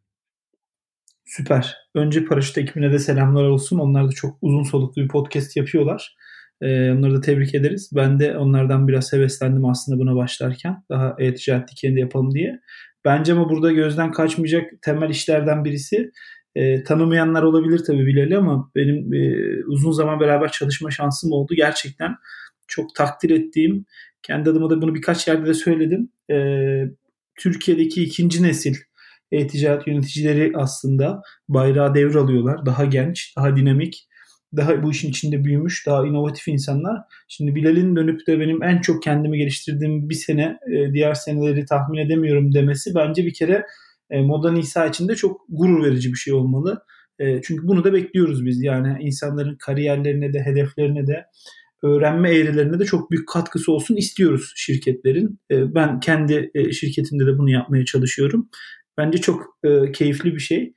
Süper. 1.25 1.75
Önce 1.95 2.25
Paraşüt 2.25 2.57
ekibine 2.57 2.91
de 2.91 2.99
selamlar 2.99 3.43
olsun. 3.43 3.79
Onlar 3.79 4.07
da 4.07 4.11
çok 4.11 4.37
uzun 4.41 4.63
soluklu 4.63 5.01
bir 5.03 5.07
podcast 5.07 5.57
yapıyorlar. 5.57 6.15
Ee, 6.61 6.91
onları 6.91 7.15
da 7.15 7.21
tebrik 7.21 7.55
ederiz. 7.55 7.89
Ben 7.95 8.19
de 8.19 8.37
onlardan 8.37 8.87
biraz 8.87 9.13
heveslendim 9.13 9.65
aslında 9.65 9.99
buna 9.99 10.15
başlarken. 10.15 10.83
Daha 10.89 11.15
e-ticaret 11.19 11.71
dikeni 11.71 11.99
yapalım 11.99 12.33
diye. 12.33 12.59
Bence 13.05 13.33
ama 13.33 13.49
burada 13.49 13.71
gözden 13.71 14.11
kaçmayacak 14.11 14.71
temel 14.81 15.09
işlerden 15.09 15.65
birisi 15.65 16.11
e, 16.55 16.83
tanımayanlar 16.83 17.43
olabilir 17.43 17.81
tabii 17.87 18.05
Bilal'i 18.05 18.37
ama 18.37 18.71
benim 18.75 19.13
e, 19.13 19.33
uzun 19.65 19.91
zaman 19.91 20.19
beraber 20.19 20.51
çalışma 20.51 20.91
şansım 20.91 21.31
oldu. 21.31 21.53
Gerçekten 21.55 22.15
çok 22.67 22.95
takdir 22.95 23.29
ettiğim, 23.29 23.85
kendi 24.23 24.49
adıma 24.49 24.69
da 24.69 24.81
bunu 24.81 24.95
birkaç 24.95 25.27
yerde 25.27 25.47
de 25.47 25.53
söyledim. 25.53 26.09
E, 26.31 26.35
Türkiye'deki 27.39 28.03
ikinci 28.03 28.43
nesil 28.43 28.75
e-ticaret 29.35 29.87
yöneticileri 29.87 30.51
aslında 30.55 31.21
bayrağı 31.49 31.95
devralıyorlar. 31.95 32.65
Daha 32.65 32.85
genç, 32.85 33.33
daha 33.37 33.55
dinamik, 33.55 34.07
daha 34.57 34.83
bu 34.83 34.91
işin 34.91 35.09
içinde 35.09 35.43
büyümüş, 35.43 35.87
daha 35.87 36.07
inovatif 36.07 36.47
insanlar. 36.47 36.97
Şimdi 37.27 37.55
Bilal'in 37.55 37.95
dönüp 37.95 38.27
de 38.27 38.39
benim 38.39 38.63
en 38.63 38.81
çok 38.81 39.03
kendimi 39.03 39.37
geliştirdiğim 39.37 40.09
bir 40.09 40.15
sene, 40.15 40.57
e, 40.71 40.93
diğer 40.93 41.13
seneleri 41.13 41.65
tahmin 41.65 41.97
edemiyorum 41.97 42.53
demesi 42.53 42.95
bence 42.95 43.25
bir 43.25 43.33
kere 43.33 43.65
e, 44.09 44.21
Moda 44.21 44.51
Nisa 44.51 44.85
için 44.85 45.07
de 45.07 45.15
çok 45.15 45.41
gurur 45.49 45.85
verici 45.85 46.09
bir 46.09 46.17
şey 46.17 46.33
olmalı. 46.33 46.81
E, 47.19 47.41
çünkü 47.41 47.67
bunu 47.67 47.83
da 47.83 47.93
bekliyoruz 47.93 48.45
biz. 48.45 48.63
Yani 48.63 48.97
insanların 49.01 49.55
kariyerlerine 49.55 50.33
de, 50.33 50.39
hedeflerine 50.39 51.07
de, 51.07 51.25
öğrenme 51.83 52.29
eğrilerine 52.35 52.79
de 52.79 52.85
çok 52.85 53.11
büyük 53.11 53.27
katkısı 53.27 53.71
olsun 53.71 53.95
istiyoruz 53.95 54.53
şirketlerin. 54.55 55.39
Ben 55.51 55.99
kendi 55.99 56.51
şirketimde 56.73 57.25
de 57.25 57.37
bunu 57.37 57.51
yapmaya 57.51 57.85
çalışıyorum. 57.85 58.49
Bence 58.97 59.17
çok 59.17 59.57
keyifli 59.93 60.33
bir 60.35 60.39
şey. 60.39 60.73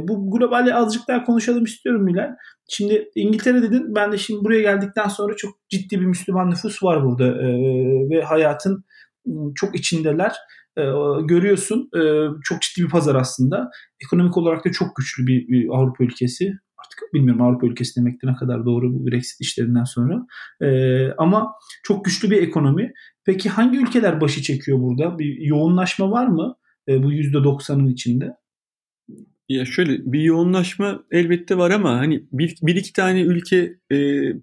Bu 0.00 0.30
globali 0.30 0.74
azıcık 0.74 1.08
daha 1.08 1.24
konuşalım 1.24 1.64
istiyorum 1.64 2.02
Milan. 2.02 2.36
Şimdi 2.68 3.10
İngiltere 3.14 3.62
dedin. 3.62 3.94
Ben 3.94 4.12
de 4.12 4.18
şimdi 4.18 4.44
buraya 4.44 4.62
geldikten 4.62 5.08
sonra 5.08 5.36
çok 5.36 5.54
ciddi 5.68 6.00
bir 6.00 6.06
Müslüman 6.06 6.50
nüfus 6.50 6.82
var 6.82 7.04
burada 7.04 7.26
e, 7.26 7.48
ve 8.10 8.22
hayatın 8.22 8.84
çok 9.54 9.74
içindeler. 9.74 10.32
E, 10.78 10.82
görüyorsun 11.24 11.90
e, 11.96 12.00
çok 12.42 12.62
ciddi 12.62 12.84
bir 12.84 12.90
pazar 12.90 13.14
aslında. 13.14 13.70
Ekonomik 14.04 14.36
olarak 14.36 14.64
da 14.64 14.72
çok 14.72 14.96
güçlü 14.96 15.26
bir, 15.26 15.48
bir 15.48 15.68
Avrupa 15.68 16.04
ülkesi. 16.04 16.52
Artık 16.78 17.14
bilmiyorum 17.14 17.42
Avrupa 17.42 17.66
ülkesi 17.66 18.00
demek 18.00 18.22
ne 18.22 18.34
kadar 18.34 18.64
doğru 18.64 18.94
bu 18.94 19.06
Brexit 19.06 19.40
işlerinden 19.40 19.84
sonra. 19.84 20.26
E, 20.60 20.68
ama 21.18 21.52
çok 21.82 22.04
güçlü 22.04 22.30
bir 22.30 22.42
ekonomi. 22.42 22.92
Peki 23.26 23.48
hangi 23.48 23.78
ülkeler 23.78 24.20
başı 24.20 24.42
çekiyor 24.42 24.78
burada? 24.80 25.18
Bir 25.18 25.36
yoğunlaşma 25.40 26.10
var 26.10 26.26
mı 26.26 26.54
e, 26.88 27.02
bu 27.02 27.12
%90'ın 27.12 27.86
içinde? 27.86 28.36
Ya 29.48 29.64
şöyle 29.64 30.12
bir 30.12 30.20
yoğunlaşma 30.20 31.04
elbette 31.10 31.58
var 31.58 31.70
ama 31.70 31.90
hani 31.98 32.24
bir, 32.32 32.56
bir 32.62 32.76
iki 32.76 32.92
tane 32.92 33.20
ülke 33.20 33.56
e, 33.90 33.96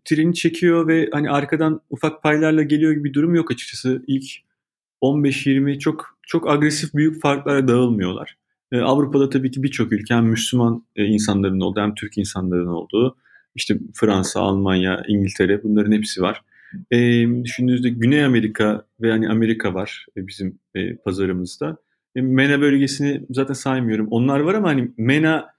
treni 0.06 0.34
çekiyor 0.34 0.88
ve 0.88 1.10
hani 1.12 1.30
arkadan 1.30 1.82
ufak 1.90 2.24
paylarla 2.24 2.64
geliyor 2.64 2.92
gibi 2.92 3.04
bir 3.04 3.14
durum 3.14 3.36
yok 3.36 3.52
açıkçası. 3.52 4.04
İlk 4.08 4.26
15-20 5.02 5.80
çok 5.80 6.18
çok 6.22 6.50
agresif 6.50 6.94
büyük 6.94 7.22
farklara 7.22 7.68
dağılmıyorlar. 7.68 8.38
E, 8.72 8.78
Avrupa'da 8.78 9.30
tabii 9.30 9.52
ki 9.52 9.64
birçok 9.64 9.92
ülke 9.92 10.16
hem 10.16 10.26
Müslüman 10.26 10.86
e, 10.96 11.06
insanların 11.06 11.60
olduğu 11.60 11.82
hem 11.82 11.96
Türk 11.96 12.18
insanların 12.18 12.68
olduğu 12.68 13.18
işte 13.56 13.78
Fransa, 13.94 14.42
Almanya, 14.42 15.04
İngiltere 15.08 15.64
bunların 15.64 15.92
hepsi 15.92 16.22
var. 16.22 16.42
E, 16.92 16.98
düşündüğünüzde 17.44 17.90
Güney 17.90 18.26
Amerika 18.26 18.86
ve 19.02 19.12
hani 19.12 19.30
Amerika 19.30 19.74
var 19.74 20.06
e, 20.18 20.28
bizim 20.28 20.60
e, 20.76 20.96
pazarımızda. 20.96 21.78
E, 22.16 22.22
MENA 22.22 22.62
bölgesini 22.62 23.22
zaten 23.30 23.54
saymıyorum. 23.54 24.08
Onlar 24.12 24.40
var 24.40 24.54
ama 24.54 24.70
hani 24.70 24.92
MENA 24.98 25.56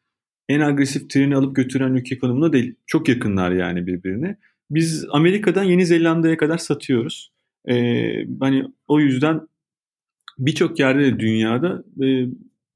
en 0.49 0.61
agresif 0.61 1.11
treni 1.11 1.37
alıp 1.37 1.57
götüren 1.57 1.95
ülke 1.95 2.19
konumunda 2.19 2.53
değil. 2.53 2.75
Çok 2.87 3.09
yakınlar 3.09 3.51
yani 3.53 3.87
birbirine. 3.87 4.37
Biz 4.71 5.07
Amerika'dan 5.11 5.65
Yeni 5.65 5.87
Zelanda'ya 5.87 6.37
kadar 6.37 6.59
satıyoruz. 6.59 7.33
Ee, 7.69 8.27
hani 8.41 8.65
o 8.89 9.01
yüzden 9.01 9.41
birçok 10.39 10.79
yerde 10.79 11.05
de 11.05 11.21
dünyada 11.21 11.85
e, 12.05 12.27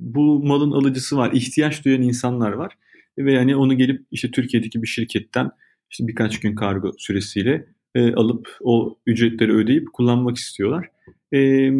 bu 0.00 0.44
malın 0.44 0.70
alıcısı 0.70 1.16
var. 1.16 1.30
ihtiyaç 1.32 1.84
duyan 1.84 2.02
insanlar 2.02 2.52
var. 2.52 2.72
Ve 3.18 3.32
yani 3.32 3.56
onu 3.56 3.78
gelip 3.78 4.06
işte 4.10 4.30
Türkiye'deki 4.30 4.82
bir 4.82 4.86
şirketten 4.86 5.50
işte 5.90 6.06
birkaç 6.06 6.40
gün 6.40 6.54
kargo 6.54 6.92
süresiyle 6.98 7.66
e, 7.94 8.12
alıp 8.12 8.56
o 8.60 8.98
ücretleri 9.06 9.52
ödeyip 9.52 9.92
kullanmak 9.92 10.36
istiyorlar. 10.36 10.88
E, 11.34 11.70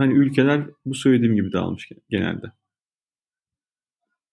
hani 0.00 0.14
ülkeler 0.14 0.66
bu 0.86 0.94
söylediğim 0.94 1.34
gibi 1.34 1.52
dağılmış 1.52 1.88
genelde. 2.08 2.46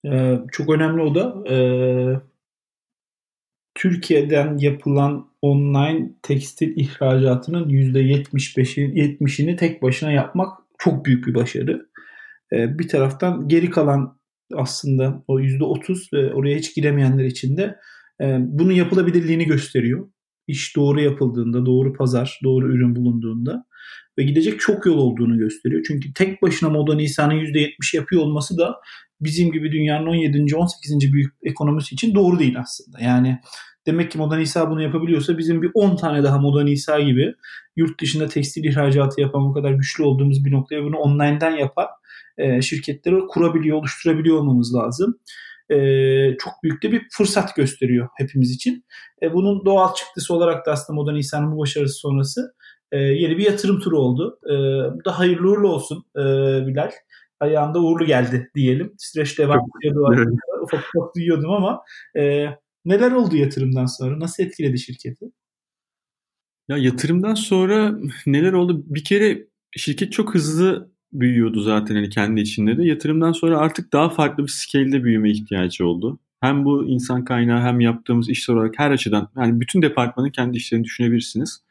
Ee, 0.06 0.40
çok 0.52 0.70
önemli 0.70 1.02
o 1.02 1.16
da. 1.16 1.54
Ee, 1.54 2.22
Türkiye'den 3.76 4.58
yapılan 4.58 5.30
online 5.42 6.12
tekstil 6.22 6.78
ihracatının 6.78 7.70
%75'i 7.70 8.84
70'ini 8.84 9.56
tek 9.56 9.82
başına 9.82 10.12
yapmak 10.12 10.58
çok 10.78 11.06
büyük 11.06 11.28
bir 11.28 11.36
başarı. 11.36 11.90
Ee, 12.54 12.80
bir 12.80 12.88
taraftan 12.88 13.48
geri 13.48 13.70
kalan 13.70 14.20
aslında 14.54 15.24
o 15.28 15.40
%30 15.40 16.14
ve 16.14 16.34
oraya 16.34 16.58
hiç 16.58 16.76
giremeyenler 16.76 17.26
için 17.26 17.58
de 17.58 17.80
e, 18.22 18.38
bunun 18.40 18.74
yapılabilirliğini 18.74 19.46
gösteriyor. 19.46 20.08
İş 20.48 20.76
doğru 20.76 21.02
yapıldığında, 21.02 21.66
doğru 21.66 21.94
pazar, 21.94 22.40
doğru 22.44 22.74
ürün 22.74 22.96
bulunduğunda 22.96 23.66
ve 24.18 24.24
gidecek 24.24 24.60
çok 24.60 24.86
yol 24.86 24.98
olduğunu 24.98 25.38
gösteriyor. 25.38 25.84
Çünkü 25.88 26.14
tek 26.14 26.42
başına 26.42 26.70
Moda 26.70 26.96
Nisan'ın 26.96 27.34
%70 27.34 27.96
yapıyor 27.96 28.22
olması 28.22 28.58
da 28.58 28.76
bizim 29.22 29.52
gibi 29.52 29.72
dünyanın 29.72 30.08
17. 30.08 30.56
18. 30.56 31.14
büyük 31.14 31.34
ekonomisi 31.44 31.96
için 31.96 32.16
doğru 32.16 32.40
değil 32.40 32.60
aslında. 32.60 33.00
Yani 33.00 33.40
demek 33.86 34.12
ki 34.12 34.18
Moda 34.18 34.38
Nisa 34.38 34.70
bunu 34.70 34.84
yapabiliyorsa 34.84 35.38
bizim 35.38 35.62
bir 35.62 35.72
10 35.74 35.96
tane 35.96 36.24
daha 36.24 36.38
Moda 36.38 36.64
Nisa 36.64 37.00
gibi 37.00 37.34
yurt 37.76 38.02
dışında 38.02 38.28
tekstil 38.28 38.64
ihracatı 38.64 39.22
yapan 39.22 39.50
bu 39.50 39.54
kadar 39.54 39.72
güçlü 39.72 40.04
olduğumuz 40.04 40.46
bir 40.46 40.52
noktaya 40.52 40.84
bunu 40.84 40.98
online'den 40.98 41.52
yapan 41.52 41.88
e, 42.38 42.62
şirketleri 42.62 43.28
kurabiliyor, 43.28 43.78
oluşturabiliyor 43.78 44.38
olmamız 44.38 44.76
lazım. 44.76 45.20
E, 45.70 45.78
çok 46.38 46.54
büyük 46.64 46.84
de 46.84 46.92
bir 46.92 47.02
fırsat 47.12 47.56
gösteriyor 47.56 48.08
hepimiz 48.18 48.52
için. 48.52 48.86
E, 49.22 49.34
bunun 49.34 49.66
doğal 49.66 49.94
çıktısı 49.94 50.34
olarak 50.34 50.66
da 50.66 50.72
aslında 50.72 50.96
Moda 50.96 51.12
Nisan'ın 51.12 51.52
bu 51.52 51.60
başarısı 51.60 52.00
sonrası 52.00 52.54
e, 52.92 52.98
yeni 52.98 53.38
bir 53.38 53.46
yatırım 53.46 53.80
turu 53.80 54.00
oldu. 54.00 54.40
E, 54.46 54.54
bu 55.00 55.06
da 55.06 55.20
hayırlı 55.20 55.52
uğurlu 55.52 55.70
olsun 55.70 56.06
e, 56.16 56.22
Bilal. 56.68 56.92
Ayağında 57.40 57.80
uğurlu 57.80 58.06
geldi 58.06 58.52
diyelim. 58.56 58.94
Süreç 58.98 59.40
devam 59.40 59.60
ediyordu. 59.84 60.14
Evet. 60.18 60.28
Ufak 60.64 60.80
ufak 60.80 61.16
duyuyordum 61.16 61.52
ama 61.52 61.82
e, 62.18 62.46
neler 62.86 63.12
oldu 63.12 63.36
yatırımdan 63.36 63.86
sonra? 63.86 64.20
Nasıl 64.20 64.44
etkiledi 64.44 64.80
şirketi? 64.80 65.26
Ya 66.68 66.78
yatırımdan 66.78 67.34
sonra 67.34 67.96
neler 68.26 68.54
oldu? 68.54 68.84
Bir 68.86 69.04
kere 69.04 69.48
şirket 69.76 70.12
çok 70.12 70.34
hızlı 70.34 70.92
büyüyordu 71.14 71.62
zaten 71.62 71.96
hani 71.96 72.10
kendi 72.10 72.42
içinde 72.42 72.78
de. 72.78 72.84
Yatırımdan 72.84 73.32
sonra 73.32 73.58
artık 73.58 73.94
daha 73.94 74.10
farklı 74.10 74.44
bir 74.44 74.52
scale'de 74.52 75.04
büyüme 75.04 75.32
ihtiyacı 75.32 75.88
oldu. 75.88 76.20
Hem 76.42 76.66
bu 76.66 76.86
insan 76.88 77.26
kaynağı 77.26 77.62
hem 77.62 77.80
yaptığımız 77.80 78.30
iş 78.30 78.50
olarak 78.50 78.80
her 78.80 78.92
açıdan 78.92 79.30
yani 79.38 79.60
bütün 79.62 79.82
departmanın 79.82 80.30
kendi 80.30 80.58
işlerini 80.58 80.84
düşünebilirsiniz 80.84 81.62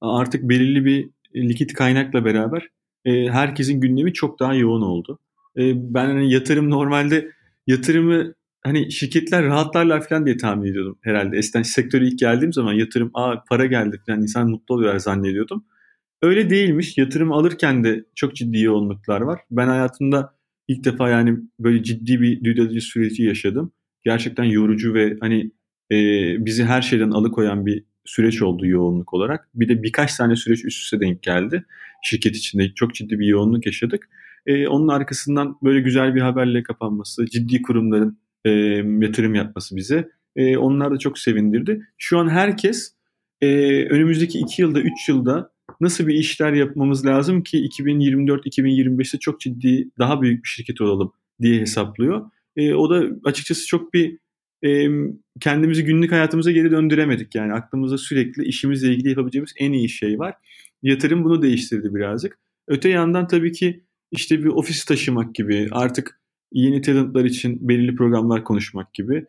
artık 0.00 0.42
belirli 0.48 0.84
bir 0.84 1.10
likit 1.34 1.72
kaynakla 1.72 2.24
beraber 2.24 2.68
e, 3.04 3.28
herkesin 3.28 3.80
gündemi 3.80 4.12
çok 4.12 4.40
daha 4.40 4.54
yoğun 4.54 4.82
oldu. 4.82 5.18
E, 5.56 5.94
ben 5.94 6.06
hani 6.06 6.32
yatırım 6.32 6.70
normalde 6.70 7.30
yatırımı 7.66 8.34
hani 8.62 8.92
şirketler 8.92 9.44
rahatlarlar 9.44 10.08
falan 10.08 10.26
diye 10.26 10.36
tahmin 10.36 10.70
ediyordum 10.70 10.98
herhalde. 11.00 11.36
Eskiden 11.36 11.62
sektöre 11.62 12.06
ilk 12.06 12.18
geldiğim 12.18 12.52
zaman 12.52 12.72
yatırım 12.72 13.10
aa 13.14 13.44
para 13.48 13.66
geldi 13.66 14.00
falan 14.06 14.22
insan 14.22 14.50
mutlu 14.50 14.74
oluyor 14.74 14.98
zannediyordum. 14.98 15.64
Öyle 16.22 16.50
değilmiş. 16.50 16.98
Yatırım 16.98 17.32
alırken 17.32 17.84
de 17.84 18.04
çok 18.14 18.36
ciddi 18.36 18.60
yoğunluklar 18.60 19.20
var. 19.20 19.40
Ben 19.50 19.68
hayatımda 19.68 20.34
ilk 20.68 20.84
defa 20.84 21.08
yani 21.08 21.38
böyle 21.60 21.82
ciddi 21.82 22.20
bir 22.20 22.44
due 22.44 22.80
süreci 22.80 23.22
yaşadım. 23.22 23.72
Gerçekten 24.04 24.44
yorucu 24.44 24.94
ve 24.94 25.16
hani 25.20 25.50
e, 25.92 25.96
bizi 26.46 26.64
her 26.64 26.82
şeyden 26.82 27.10
alıkoyan 27.10 27.66
bir 27.66 27.84
süreç 28.10 28.42
oldu 28.42 28.66
yoğunluk 28.66 29.14
olarak. 29.14 29.48
Bir 29.54 29.68
de 29.68 29.82
birkaç 29.82 30.16
tane 30.16 30.36
süreç 30.36 30.64
üst 30.64 30.82
üste 30.84 31.00
denk 31.00 31.22
geldi. 31.22 31.64
Şirket 32.02 32.36
içinde 32.36 32.72
çok 32.74 32.94
ciddi 32.94 33.18
bir 33.18 33.26
yoğunluk 33.26 33.66
yaşadık. 33.66 34.08
Ee, 34.46 34.68
onun 34.68 34.88
arkasından 34.88 35.56
böyle 35.62 35.80
güzel 35.80 36.14
bir 36.14 36.20
haberle 36.20 36.62
kapanması, 36.62 37.26
ciddi 37.26 37.62
kurumların 37.62 38.18
e, 38.44 38.50
yatırım 39.06 39.34
yapması 39.34 39.76
bize. 39.76 40.08
E, 40.36 40.56
onlar 40.56 40.90
da 40.90 40.98
çok 40.98 41.18
sevindirdi. 41.18 41.86
Şu 41.98 42.18
an 42.18 42.28
herkes 42.28 42.94
e, 43.40 43.48
önümüzdeki 43.84 44.38
2 44.38 44.62
yılda, 44.62 44.80
3 44.80 45.08
yılda 45.08 45.52
nasıl 45.80 46.06
bir 46.06 46.14
işler 46.14 46.52
yapmamız 46.52 47.06
lazım 47.06 47.42
ki 47.42 47.68
2024-2025'te 47.68 49.18
çok 49.18 49.40
ciddi, 49.40 49.90
daha 49.98 50.22
büyük 50.22 50.44
bir 50.44 50.48
şirket 50.48 50.80
olalım 50.80 51.12
diye 51.40 51.60
hesaplıyor. 51.60 52.30
E, 52.56 52.74
o 52.74 52.90
da 52.90 53.04
açıkçası 53.24 53.66
çok 53.66 53.94
bir 53.94 54.18
e, 54.64 54.88
kendimizi 55.40 55.84
günlük 55.84 56.12
hayatımıza 56.12 56.50
geri 56.50 56.70
döndüremedik. 56.70 57.34
Yani 57.34 57.52
aklımızda 57.52 57.98
sürekli 57.98 58.44
işimizle 58.44 58.88
ilgili 58.88 59.08
yapabileceğimiz 59.08 59.52
en 59.58 59.72
iyi 59.72 59.88
şey 59.88 60.18
var. 60.18 60.34
Yatırım 60.82 61.24
bunu 61.24 61.42
değiştirdi 61.42 61.94
birazcık. 61.94 62.38
Öte 62.68 62.88
yandan 62.88 63.26
tabii 63.26 63.52
ki 63.52 63.84
işte 64.10 64.38
bir 64.38 64.48
ofis 64.48 64.84
taşımak 64.84 65.34
gibi 65.34 65.68
artık 65.72 66.20
yeni 66.52 66.80
talentlar 66.80 67.24
için 67.24 67.68
belirli 67.68 67.94
programlar 67.94 68.44
konuşmak 68.44 68.94
gibi 68.94 69.26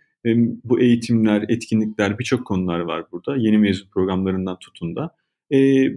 bu 0.63 0.79
eğitimler, 0.79 1.45
etkinlikler 1.49 2.19
birçok 2.19 2.45
konular 2.45 2.79
var 2.79 3.05
burada. 3.11 3.37
Yeni 3.37 3.57
mezun 3.57 3.87
programlarından 3.89 4.59
tutun 4.59 4.95
da. 4.95 5.15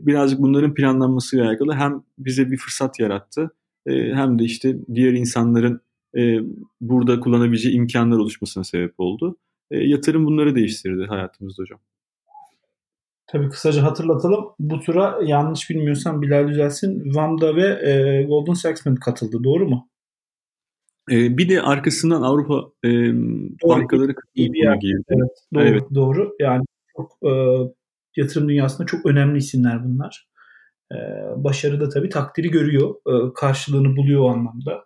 Birazcık 0.06 0.40
bunların 0.40 0.74
planlanmasıyla 0.74 1.48
alakalı 1.48 1.72
hem 1.72 2.02
bize 2.18 2.50
bir 2.50 2.56
fırsat 2.56 3.00
yarattı 3.00 3.50
hem 3.86 4.38
de 4.38 4.44
işte 4.44 4.76
diğer 4.94 5.12
insanların 5.12 5.80
burada 6.80 7.20
kullanabileceği 7.20 7.74
imkanlar 7.74 8.18
oluşmasına 8.18 8.64
sebep 8.64 8.94
oldu. 8.98 9.36
Yatırım 9.70 10.26
bunları 10.26 10.54
değiştirdi 10.54 11.06
hayatımızda 11.06 11.62
hocam. 11.62 11.80
Tabii 13.26 13.48
kısaca 13.48 13.82
hatırlatalım. 13.82 14.44
Bu 14.58 14.80
tura 14.80 15.18
yanlış 15.24 15.70
bilmiyorsam 15.70 16.22
Bilal 16.22 16.48
düzelsin. 16.48 17.14
Vamda 17.14 17.56
ve 17.56 17.90
e, 17.90 18.22
Golden 18.22 18.52
Saxman 18.52 18.94
katıldı. 18.94 19.44
Doğru 19.44 19.68
mu? 19.68 19.88
E, 21.10 21.38
bir 21.38 21.48
de 21.48 21.62
arkasından 21.62 22.22
Avrupa 22.22 22.54
e, 22.84 22.88
doğru, 22.88 23.68
bankaları 23.68 24.14
katılımına 24.14 24.76
girdi. 24.76 25.04
Evet, 25.08 25.30
doğru, 25.54 25.62
evet. 25.62 25.82
doğru. 25.94 26.36
Yani 26.40 26.64
çok 26.96 27.18
e, 27.22 27.32
yatırım 28.16 28.48
dünyasında 28.48 28.86
çok 28.86 29.06
önemli 29.06 29.38
isimler 29.38 29.84
bunlar. 29.84 30.28
E, 30.92 30.96
başarı 31.36 31.80
da 31.80 31.88
tabii 31.88 32.08
takdiri 32.08 32.50
görüyor. 32.50 32.94
E, 33.06 33.32
karşılığını 33.34 33.96
buluyor 33.96 34.20
o 34.20 34.28
anlamda. 34.28 34.84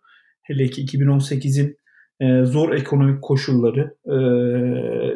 Hele 0.48 0.70
ki 0.70 0.84
2018'in 0.84 1.78
e, 2.20 2.44
zor 2.44 2.72
ekonomik 2.72 3.22
koşulları, 3.22 3.96
e, 4.06 4.16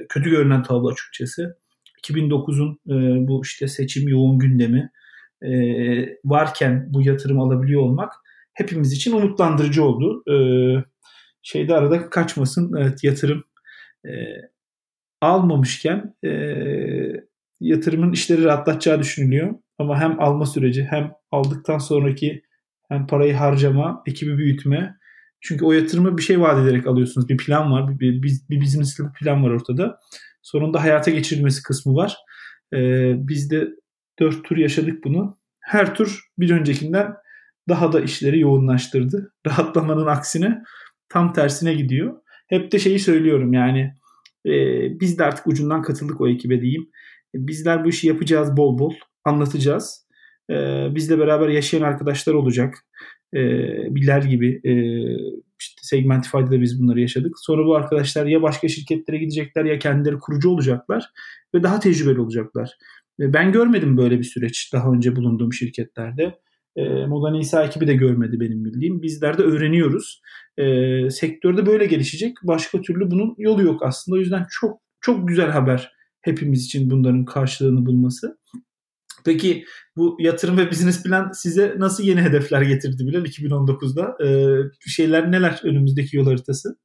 kötü 0.09 0.31
görünen 0.31 0.63
tablo 0.63 0.89
açıkçası 0.89 1.57
2009'un 2.05 2.79
e, 2.89 3.27
bu 3.29 3.43
işte 3.45 3.69
seçim 3.69 4.09
yoğun 4.09 4.39
gündemi 4.39 4.91
e, 5.43 5.53
varken 6.25 6.87
bu 6.91 7.03
yatırım 7.03 7.41
alabiliyor 7.41 7.83
olmak 7.83 8.13
hepimiz 8.55 8.93
için 8.93 9.13
umutlandırıcı 9.13 9.85
oldu. 9.85 10.23
E, 10.33 10.37
şeyde 11.43 11.75
arada 11.75 12.11
kaçmasın 12.11 12.73
evet 12.79 13.05
yatırım 13.05 13.45
e, 14.07 14.11
almamışken 15.21 16.15
e, 16.25 16.31
yatırımın 17.61 18.13
işleri 18.13 18.45
rahatlatacağı 18.45 19.01
düşünülüyor. 19.01 19.55
Ama 19.79 20.01
hem 20.01 20.21
alma 20.21 20.47
süreci 20.47 20.85
hem 20.85 21.13
aldıktan 21.31 21.79
sonraki 21.79 22.43
hem 22.89 23.07
parayı 23.07 23.35
harcama, 23.35 24.03
ekibi 24.07 24.39
büyütme. 24.39 24.97
Çünkü 25.43 25.65
o 25.65 25.73
yatırımı 25.73 26.19
bir 26.19 26.23
şey 26.23 26.41
vaat 26.41 26.67
ederek 26.67 26.87
alıyorsunuz. 26.87 27.29
Bir 27.29 27.37
plan 27.37 27.73
var, 27.73 28.01
bir, 28.01 28.23
bir, 28.23 28.33
bir 28.51 28.61
business 28.61 29.01
plan 29.21 29.45
var 29.45 29.51
ortada 29.51 29.99
sonunda 30.43 30.83
hayata 30.83 31.11
geçirilmesi 31.11 31.63
kısmı 31.63 31.95
var. 31.95 32.17
Ee, 32.75 33.13
biz 33.29 33.51
de 33.51 33.69
dört 34.21 34.45
tur 34.45 34.57
yaşadık 34.57 35.05
bunu. 35.05 35.39
Her 35.61 35.95
tur 35.95 36.21
bir 36.39 36.51
öncekinden 36.51 37.15
daha 37.69 37.93
da 37.93 38.01
işleri 38.01 38.41
yoğunlaştırdı. 38.41 39.33
Rahatlamanın 39.47 40.07
aksine 40.07 40.63
tam 41.09 41.33
tersine 41.33 41.75
gidiyor. 41.75 42.15
Hep 42.49 42.73
de 42.73 42.79
şeyi 42.79 42.99
söylüyorum 42.99 43.53
yani 43.53 43.95
e, 44.47 44.51
biz 45.01 45.19
de 45.19 45.25
artık 45.25 45.47
ucundan 45.47 45.83
katıldık 45.83 46.21
o 46.21 46.29
ekibe 46.29 46.61
diyeyim. 46.61 46.91
E, 47.35 47.47
bizler 47.47 47.85
bu 47.85 47.89
işi 47.89 48.09
yapacağız 48.09 48.57
bol 48.57 48.79
bol 48.79 48.95
anlatacağız. 49.25 50.07
E, 50.51 50.55
bizle 50.95 51.19
beraber 51.19 51.49
yaşayan 51.49 51.83
arkadaşlar 51.83 52.35
olacak. 52.35 52.75
E, 53.35 53.41
Bilal 53.95 54.29
gibi 54.29 54.61
e, 54.65 54.73
işte 55.61 55.81
Segmentify'da 55.83 56.51
da 56.51 56.61
biz 56.61 56.83
bunları 56.83 57.01
yaşadık. 57.01 57.35
Sonra 57.37 57.67
bu 57.67 57.77
arkadaşlar 57.77 58.27
ya 58.27 58.43
başka 58.43 58.69
şirketlere 58.69 59.19
gidecekler 59.19 59.65
ya 59.65 59.79
kendileri 59.79 60.19
kurucu 60.19 60.51
olacaklar 60.51 61.05
ve 61.55 61.63
daha 61.63 61.81
tecrübeli 61.81 62.21
olacaklar. 62.21 62.71
Ben 63.19 63.53
görmedim 63.53 63.97
böyle 63.97 64.19
bir 64.19 64.25
süreç 64.25 64.71
daha 64.73 64.93
önce 64.93 65.17
bulunduğum 65.17 65.53
şirketlerde. 65.53 66.39
E, 66.77 67.07
Moda 67.07 67.31
Nisa 67.31 67.65
ekibi 67.65 67.87
de 67.87 67.95
görmedi 67.95 68.41
benim 68.41 68.65
bildiğim. 68.65 69.03
Bizler 69.03 69.39
de 69.39 69.43
öğreniyoruz. 69.43 70.23
E, 70.59 70.65
sektörde 71.11 71.67
böyle 71.67 71.87
gelişecek. 71.87 72.37
Başka 72.43 72.81
türlü 72.81 73.11
bunun 73.11 73.35
yolu 73.39 73.63
yok 73.63 73.83
aslında. 73.83 74.17
O 74.17 74.19
yüzden 74.19 74.47
çok 74.51 74.81
çok 75.01 75.29
güzel 75.29 75.51
haber 75.51 75.93
hepimiz 76.21 76.65
için 76.65 76.91
bunların 76.91 77.25
karşılığını 77.25 77.87
bulması. 77.87 78.39
Peki 79.25 79.65
bu 79.97 80.17
yatırım 80.21 80.57
ve 80.59 80.71
business 80.71 81.03
plan 81.03 81.31
size 81.33 81.75
nasıl 81.79 82.05
yeni 82.05 82.21
hedefler 82.21 82.63
getirdi 82.63 83.07
Bilal 83.07 83.25
2019'da? 83.25 84.17
Ee, 84.27 84.57
şeyler 84.91 85.33
neler 85.33 85.61
önümüzdeki 85.65 86.17
yol 86.17 86.27
haritası? 86.27 86.77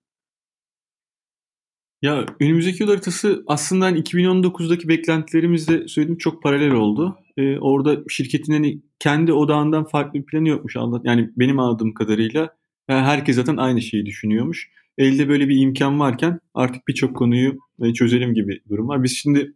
Ya 2.01 2.25
önümüzdeki 2.39 2.83
yol 2.83 2.89
haritası 2.89 3.43
aslında 3.47 3.85
hani 3.85 3.99
2019'daki 3.99 4.87
beklentilerimizle 4.87 5.87
söylediğim 5.87 6.17
çok 6.17 6.43
paralel 6.43 6.71
oldu. 6.71 7.17
Ee, 7.37 7.57
orada 7.59 7.97
şirketin 8.09 8.53
hani 8.53 8.81
kendi 8.99 9.33
odağından 9.33 9.85
farklı 9.85 10.19
bir 10.19 10.25
planı 10.25 10.47
yokmuş. 10.49 10.75
Yani 11.03 11.29
benim 11.35 11.59
anladığım 11.59 11.93
kadarıyla 11.93 12.49
herkes 12.87 13.35
zaten 13.35 13.57
aynı 13.57 13.81
şeyi 13.81 14.05
düşünüyormuş. 14.05 14.69
Elde 14.97 15.29
böyle 15.29 15.49
bir 15.49 15.61
imkan 15.61 15.99
varken 15.99 16.39
artık 16.53 16.87
birçok 16.87 17.15
konuyu 17.15 17.57
e, 17.81 17.93
çözelim 17.93 18.33
gibi 18.33 18.61
durum 18.69 18.87
var. 18.87 19.03
Biz 19.03 19.17
şimdi 19.17 19.53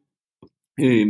e, 0.80 1.06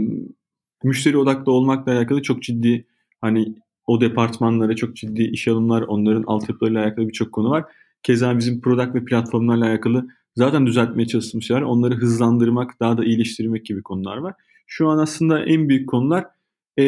müşteri 0.83 1.17
odaklı 1.17 1.51
olmakla 1.51 1.91
alakalı 1.91 2.21
çok 2.21 2.43
ciddi 2.43 2.85
hani 3.21 3.55
o 3.87 4.01
departmanlara 4.01 4.75
çok 4.75 4.95
ciddi 4.95 5.23
iş 5.23 5.47
alımlar, 5.47 5.81
onların 5.81 6.23
altyapılarıyla 6.27 6.83
alakalı 6.83 7.07
birçok 7.07 7.31
konu 7.31 7.49
var. 7.49 7.65
Keza 8.03 8.37
bizim 8.37 8.61
product 8.61 8.95
ve 8.95 9.05
platformlarla 9.05 9.65
alakalı 9.65 10.07
zaten 10.35 10.67
düzeltmeye 10.67 11.07
çalıştığımız 11.07 11.45
şeyler. 11.45 11.61
Onları 11.61 11.95
hızlandırmak, 11.95 12.79
daha 12.79 12.97
da 12.97 13.05
iyileştirmek 13.05 13.65
gibi 13.65 13.81
konular 13.81 14.17
var. 14.17 14.33
Şu 14.67 14.89
an 14.89 14.97
aslında 14.97 15.45
en 15.45 15.69
büyük 15.69 15.89
konular 15.89 16.25
e, 16.79 16.83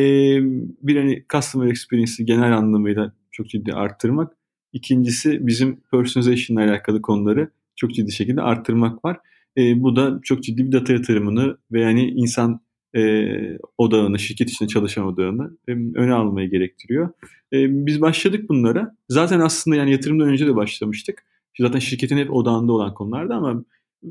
bir 0.82 0.98
hani 0.98 1.26
customer 1.34 1.68
experience'i 1.68 2.26
genel 2.26 2.58
anlamıyla 2.58 3.14
çok 3.32 3.50
ciddi 3.50 3.74
arttırmak. 3.74 4.34
İkincisi 4.74 5.48
bizim 5.48 5.82
personalization 5.92 6.58
ile 6.58 6.72
alakalı 6.72 7.02
konuları 7.02 7.50
çok 7.76 7.94
ciddi 7.94 8.12
şekilde 8.12 8.42
arttırmak 8.42 9.06
var. 9.06 9.18
E, 9.58 9.84
bu 9.84 9.96
da 9.96 10.20
çok 10.24 10.44
ciddi 10.44 10.68
bir 10.68 10.72
data 10.72 10.94
yatırımını 10.94 11.58
ve 11.72 11.82
yani 11.82 12.10
insan 12.10 12.60
e, 12.96 13.34
odağını, 13.78 14.20
şirket 14.20 14.50
içinde 14.50 14.70
çalışan 14.70 15.06
odağını 15.06 15.58
e, 15.68 15.72
öne 15.72 16.14
almayı 16.14 16.50
gerektiriyor. 16.50 17.10
E, 17.54 17.86
biz 17.86 18.02
başladık 18.02 18.50
bunlara. 18.50 18.96
Zaten 19.10 19.40
aslında 19.40 19.78
yani 19.78 19.92
yatırımdan 19.92 20.28
önce 20.28 20.48
de 20.48 20.56
başlamıştık. 20.56 21.26
Zaten 21.60 21.80
şirketin 21.80 22.18
hep 22.18 22.34
odağında 22.34 22.72
olan 22.72 22.94
konulardı 22.94 23.34
ama 23.34 23.66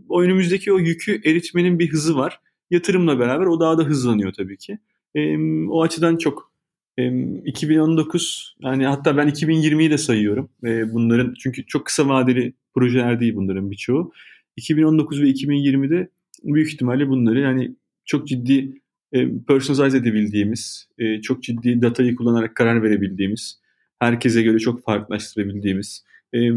o 0.09 0.23
önümüzdeki 0.23 0.73
o 0.73 0.79
yükü 0.79 1.21
eritmenin 1.25 1.79
bir 1.79 1.93
hızı 1.93 2.17
var. 2.17 2.41
Yatırımla 2.71 3.19
beraber 3.19 3.47
o 3.47 3.61
daha 3.61 3.79
da 3.79 3.83
hızlanıyor 3.83 4.33
tabii 4.33 4.57
ki. 4.59 4.79
E, 5.15 5.37
o 5.69 5.83
açıdan 5.83 6.17
çok 6.17 6.53
e, 6.99 7.03
2019 7.45 8.57
yani 8.61 8.87
hatta 8.87 9.17
ben 9.17 9.29
2020'yi 9.29 9.91
de 9.91 9.99
sayıyorum. 9.99 10.51
E, 10.65 10.93
bunların 10.93 11.35
çünkü 11.39 11.67
çok 11.67 11.87
kısa 11.87 12.09
vadeli 12.09 12.55
projeler 12.75 13.21
değil 13.21 13.35
bunların 13.37 13.71
birçoğu. 13.71 14.13
2019 14.57 15.23
ve 15.23 15.27
2020'de 15.31 16.09
büyük 16.45 16.73
ihtimalle 16.73 17.09
bunları 17.09 17.41
yani 17.41 17.77
çok 18.05 18.29
ciddi 18.29 18.83
e, 19.13 19.39
personalize 19.49 19.99
edebildiğimiz, 19.99 20.89
e, 20.99 21.21
çok 21.21 21.43
ciddi 21.43 21.83
datayı 21.83 22.17
kullanarak 22.17 22.57
karar 22.57 22.83
verebildiğimiz, 22.83 23.61
herkese 23.99 24.43
göre 24.43 24.59
çok 24.59 24.85
farklılaştırabildiğimiz, 24.85 26.05
e, 26.33 26.51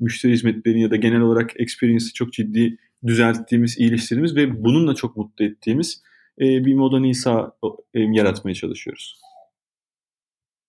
müşteri 0.00 0.32
hizmetlerini 0.32 0.82
ya 0.82 0.90
da 0.90 0.96
genel 0.96 1.20
olarak 1.20 1.60
experience'ı 1.60 2.12
çok 2.12 2.32
ciddi 2.32 2.76
düzelttiğimiz, 3.06 3.78
iyileştirdiğimiz 3.78 4.36
ve 4.36 4.64
bununla 4.64 4.94
çok 4.94 5.16
mutlu 5.16 5.44
ettiğimiz 5.44 6.02
e, 6.40 6.44
bir 6.44 6.74
moda 6.74 7.00
Nisa 7.00 7.52
e, 7.94 8.00
yaratmaya 8.00 8.54
çalışıyoruz. 8.54 9.20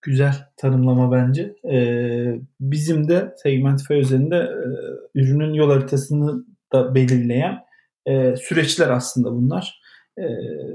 Güzel 0.01 0.33
tanımlama 0.57 1.11
bence. 1.11 1.55
Ee, 1.71 2.39
bizim 2.59 3.07
de 3.07 3.33
Segmentify 3.43 3.99
üzerinde 3.99 4.35
e, 4.35 5.19
ürünün 5.19 5.53
yol 5.53 5.71
haritasını 5.71 6.45
da 6.73 6.95
belirleyen 6.95 7.59
e, 8.05 8.35
süreçler 8.35 8.89
aslında 8.89 9.31
bunlar 9.31 9.80
e, 10.17 10.25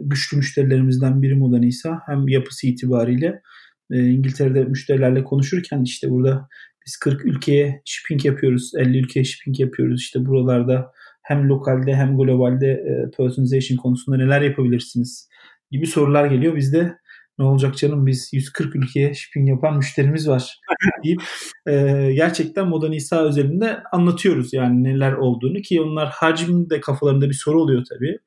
güçlü 0.00 0.36
müşterilerimizden 0.36 1.22
biri 1.22 1.34
Modanisa 1.34 2.00
hem 2.06 2.28
yapısı 2.28 2.66
itibariyle 2.66 3.42
e, 3.90 4.06
İngiltere'de 4.06 4.64
müşterilerle 4.64 5.24
konuşurken 5.24 5.82
işte 5.82 6.10
burada 6.10 6.48
biz 6.86 6.96
40 6.96 7.24
ülkeye 7.24 7.82
shipping 7.84 8.24
yapıyoruz, 8.24 8.72
50 8.76 8.98
ülkeye 8.98 9.24
shipping 9.24 9.60
yapıyoruz. 9.60 10.00
İşte 10.00 10.26
buralarda 10.26 10.92
hem 11.22 11.48
lokalde 11.48 11.94
hem 11.94 12.16
globalde 12.16 12.66
e, 12.66 13.10
personalization 13.16 13.76
konusunda 13.76 14.16
neler 14.16 14.40
yapabilirsiniz 14.40 15.28
gibi 15.70 15.86
sorular 15.86 16.26
geliyor. 16.26 16.56
Bizde 16.56 16.96
ne 17.38 17.44
olacak 17.44 17.76
canım 17.76 18.06
biz 18.06 18.30
140 18.32 18.76
ülkeye 18.76 19.14
shipping 19.14 19.48
yapan 19.48 19.76
müşterimiz 19.76 20.28
var 20.28 20.60
deyip 21.04 21.22
e, 21.66 22.12
gerçekten 22.14 22.68
Moda 22.68 22.88
Nisa 22.88 23.24
özelinde 23.24 23.82
anlatıyoruz 23.92 24.52
yani 24.52 24.84
neler 24.84 25.12
olduğunu 25.12 25.60
ki 25.60 25.80
onlar 25.80 26.08
hacimde 26.08 26.80
kafalarında 26.80 27.28
bir 27.28 27.40
soru 27.44 27.60
oluyor 27.62 27.84
tabii. 27.88 28.18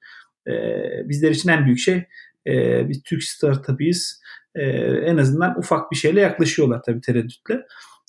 E, 0.49 0.53
bizler 1.09 1.31
için 1.31 1.49
en 1.49 1.65
büyük 1.65 1.79
şey 1.79 2.03
e, 2.47 2.85
biz 2.89 3.03
Türk 3.03 3.23
startup'ıyız. 3.23 4.21
E, 4.55 4.61
en 4.81 5.17
azından 5.17 5.59
ufak 5.59 5.91
bir 5.91 5.95
şeyle 5.95 6.21
yaklaşıyorlar 6.21 6.81
tabii 6.85 7.01
tereddütle. 7.01 7.61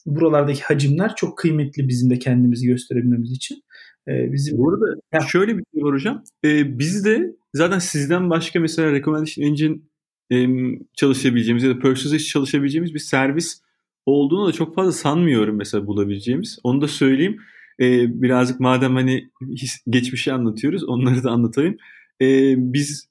Buralardaki 0.07 0.63
hacimler 0.63 1.15
çok 1.17 1.39
kıymetli 1.39 1.89
bizim 1.89 2.11
de 2.11 2.19
kendimizi 2.19 2.67
gösterebilmemiz 2.67 3.33
için. 3.33 3.63
E, 4.09 4.33
bizim 4.33 4.59
Bu 4.59 4.71
arada 4.71 5.01
ya. 5.13 5.21
şöyle 5.21 5.59
bir 5.59 5.65
şey 5.75 5.83
var 5.83 5.95
hocam. 5.95 6.23
E, 6.45 6.79
biz 6.79 7.05
de 7.05 7.37
zaten 7.55 7.79
sizden 7.79 8.31
başka 8.31 8.61
mesela 8.61 8.93
Recommendation 8.93 9.47
Engine 9.47 9.79
e, 10.33 10.47
çalışabileceğimiz 10.97 11.65
ya 11.65 11.71
da 11.71 11.79
Personalization 11.79 12.33
çalışabileceğimiz 12.33 12.95
bir 12.95 12.99
servis 12.99 13.63
olduğunu 14.07 14.49
da 14.49 14.53
çok 14.53 14.75
fazla 14.75 14.93
sanmıyorum 14.93 15.57
mesela 15.57 15.87
bulabileceğimiz. 15.87 16.59
Onu 16.63 16.81
da 16.81 16.89
söyleyeyim. 16.89 17.37
E, 17.81 18.23
birazcık 18.23 18.61
madem 18.61 18.95
hani 18.95 19.31
geçmişi 19.91 20.33
anlatıyoruz 20.33 20.85
onları 20.85 21.25
da 21.25 21.31
anlatayım. 21.31 21.77
E, 22.23 22.55
biz 22.59 23.09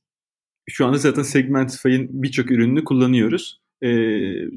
şu 0.69 0.85
anda 0.85 0.97
zaten 0.97 1.23
Segmentify'ın 1.23 2.07
birçok 2.23 2.51
ürününü 2.51 2.83
kullanıyoruz. 2.83 3.61
E, 3.83 3.89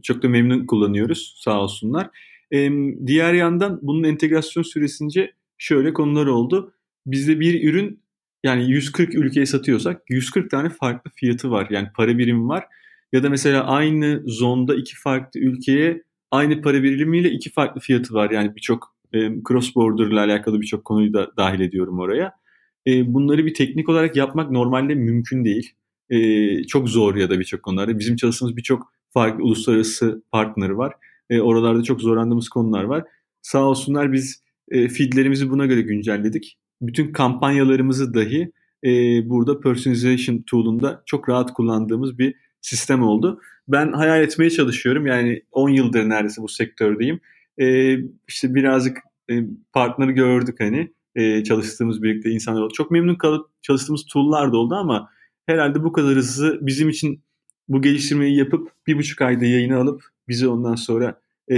çok 0.02 0.22
da 0.22 0.28
memnun 0.28 0.66
kullanıyoruz 0.66 1.34
sağ 1.38 1.60
olsunlar. 1.60 2.10
E, 2.52 2.70
diğer 3.06 3.34
yandan 3.34 3.78
bunun 3.82 4.04
entegrasyon 4.04 4.62
süresince 4.62 5.32
şöyle 5.58 5.92
konular 5.92 6.26
oldu. 6.26 6.74
Bizde 7.06 7.40
bir 7.40 7.70
ürün 7.70 8.02
yani 8.44 8.70
140 8.70 9.14
ülkeye 9.14 9.46
satıyorsak 9.46 10.02
140 10.08 10.50
tane 10.50 10.68
farklı 10.68 11.10
fiyatı 11.14 11.50
var. 11.50 11.66
Yani 11.70 11.88
para 11.96 12.18
birimi 12.18 12.48
var. 12.48 12.64
Ya 13.12 13.22
da 13.22 13.30
mesela 13.30 13.66
aynı 13.66 14.22
zonda 14.26 14.74
iki 14.74 14.96
farklı 14.96 15.40
ülkeye 15.40 16.02
aynı 16.30 16.62
para 16.62 16.82
birimiyle 16.82 17.30
iki 17.30 17.50
farklı 17.50 17.80
fiyatı 17.80 18.14
var. 18.14 18.30
Yani 18.30 18.56
birçok 18.56 18.96
e, 19.12 19.18
cross 19.48 19.74
border 19.74 20.06
ile 20.06 20.20
alakalı 20.20 20.60
birçok 20.60 20.84
konuyu 20.84 21.12
da 21.12 21.30
dahil 21.36 21.60
ediyorum 21.60 21.98
oraya. 21.98 22.41
E, 22.86 23.14
bunları 23.14 23.46
bir 23.46 23.54
teknik 23.54 23.88
olarak 23.88 24.16
yapmak 24.16 24.50
normalde 24.50 24.94
mümkün 24.94 25.44
değil. 25.44 25.72
E, 26.10 26.64
çok 26.64 26.88
zor 26.88 27.16
ya 27.16 27.30
da 27.30 27.38
birçok 27.38 27.62
konularda. 27.62 27.98
Bizim 27.98 28.16
çalıştığımız 28.16 28.56
birçok 28.56 28.92
farklı 29.10 29.44
uluslararası 29.44 30.22
partner 30.32 30.70
var. 30.70 30.92
E, 31.30 31.40
oralarda 31.40 31.82
çok 31.82 32.00
zorlandığımız 32.00 32.48
konular 32.48 32.84
var. 32.84 33.04
Sağ 33.42 33.64
olsunlar 33.64 34.12
biz 34.12 34.42
e, 34.70 34.88
feedlerimizi 34.88 35.50
buna 35.50 35.66
göre 35.66 35.80
güncelledik. 35.80 36.58
Bütün 36.82 37.12
kampanyalarımızı 37.12 38.14
dahi 38.14 38.52
e, 38.84 38.90
burada 39.30 39.60
personalization 39.60 40.42
tool'unda 40.46 41.02
çok 41.06 41.28
rahat 41.28 41.54
kullandığımız 41.54 42.18
bir 42.18 42.34
sistem 42.60 43.02
oldu. 43.02 43.40
Ben 43.68 43.92
hayal 43.92 44.22
etmeye 44.22 44.50
çalışıyorum. 44.50 45.06
Yani 45.06 45.42
10 45.52 45.68
yıldır 45.68 46.08
neredeyse 46.08 46.42
bu 46.42 46.48
sektördeyim. 46.48 47.20
E, 47.60 47.96
işte 48.28 48.54
birazcık 48.54 48.98
e, 49.30 49.34
partneri 49.72 50.12
gördük 50.12 50.56
hani. 50.60 50.92
E, 51.14 51.44
çalıştığımız 51.44 52.02
birlikte 52.02 52.30
insanlar 52.30 52.62
oldu. 52.62 52.72
Çok 52.72 52.90
memnun 52.90 53.14
kalıp 53.14 53.50
çalıştığımız 53.62 54.04
tool'lar 54.06 54.52
da 54.52 54.56
oldu 54.56 54.74
ama 54.74 55.08
herhalde 55.46 55.84
bu 55.84 55.92
kadar 55.92 56.14
hızlı 56.14 56.58
bizim 56.66 56.88
için 56.88 57.22
bu 57.68 57.82
geliştirmeyi 57.82 58.36
yapıp 58.36 58.72
bir 58.86 58.98
buçuk 58.98 59.22
ayda 59.22 59.44
yayını 59.44 59.76
alıp 59.76 60.02
bizi 60.28 60.48
ondan 60.48 60.74
sonra 60.74 61.20
e, 61.50 61.54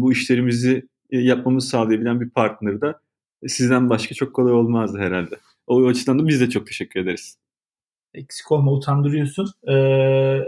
bu 0.00 0.12
işlerimizi 0.12 0.88
e, 1.10 1.18
yapmamızı 1.18 1.68
sağlayabilen 1.68 2.20
bir 2.20 2.30
partner 2.30 2.80
da 2.80 3.00
sizden 3.46 3.90
başka 3.90 4.14
çok 4.14 4.34
kolay 4.34 4.52
olmazdı 4.52 4.98
herhalde. 4.98 5.38
O 5.66 5.86
açıdan 5.86 6.18
da 6.18 6.28
biz 6.28 6.40
de 6.40 6.50
çok 6.50 6.66
teşekkür 6.66 7.00
ederiz. 7.00 7.38
Eksik 8.14 8.52
olma 8.52 8.72
utandırıyorsun. 8.72 9.48
Ee, 9.68 10.40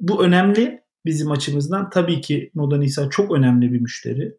bu 0.00 0.24
önemli 0.24 0.82
bizim 1.04 1.30
açımızdan. 1.30 1.90
Tabii 1.90 2.20
ki 2.20 2.50
Moda 2.54 2.78
Nisa 2.78 3.10
çok 3.10 3.32
önemli 3.32 3.72
bir 3.72 3.80
müşteri. 3.80 4.36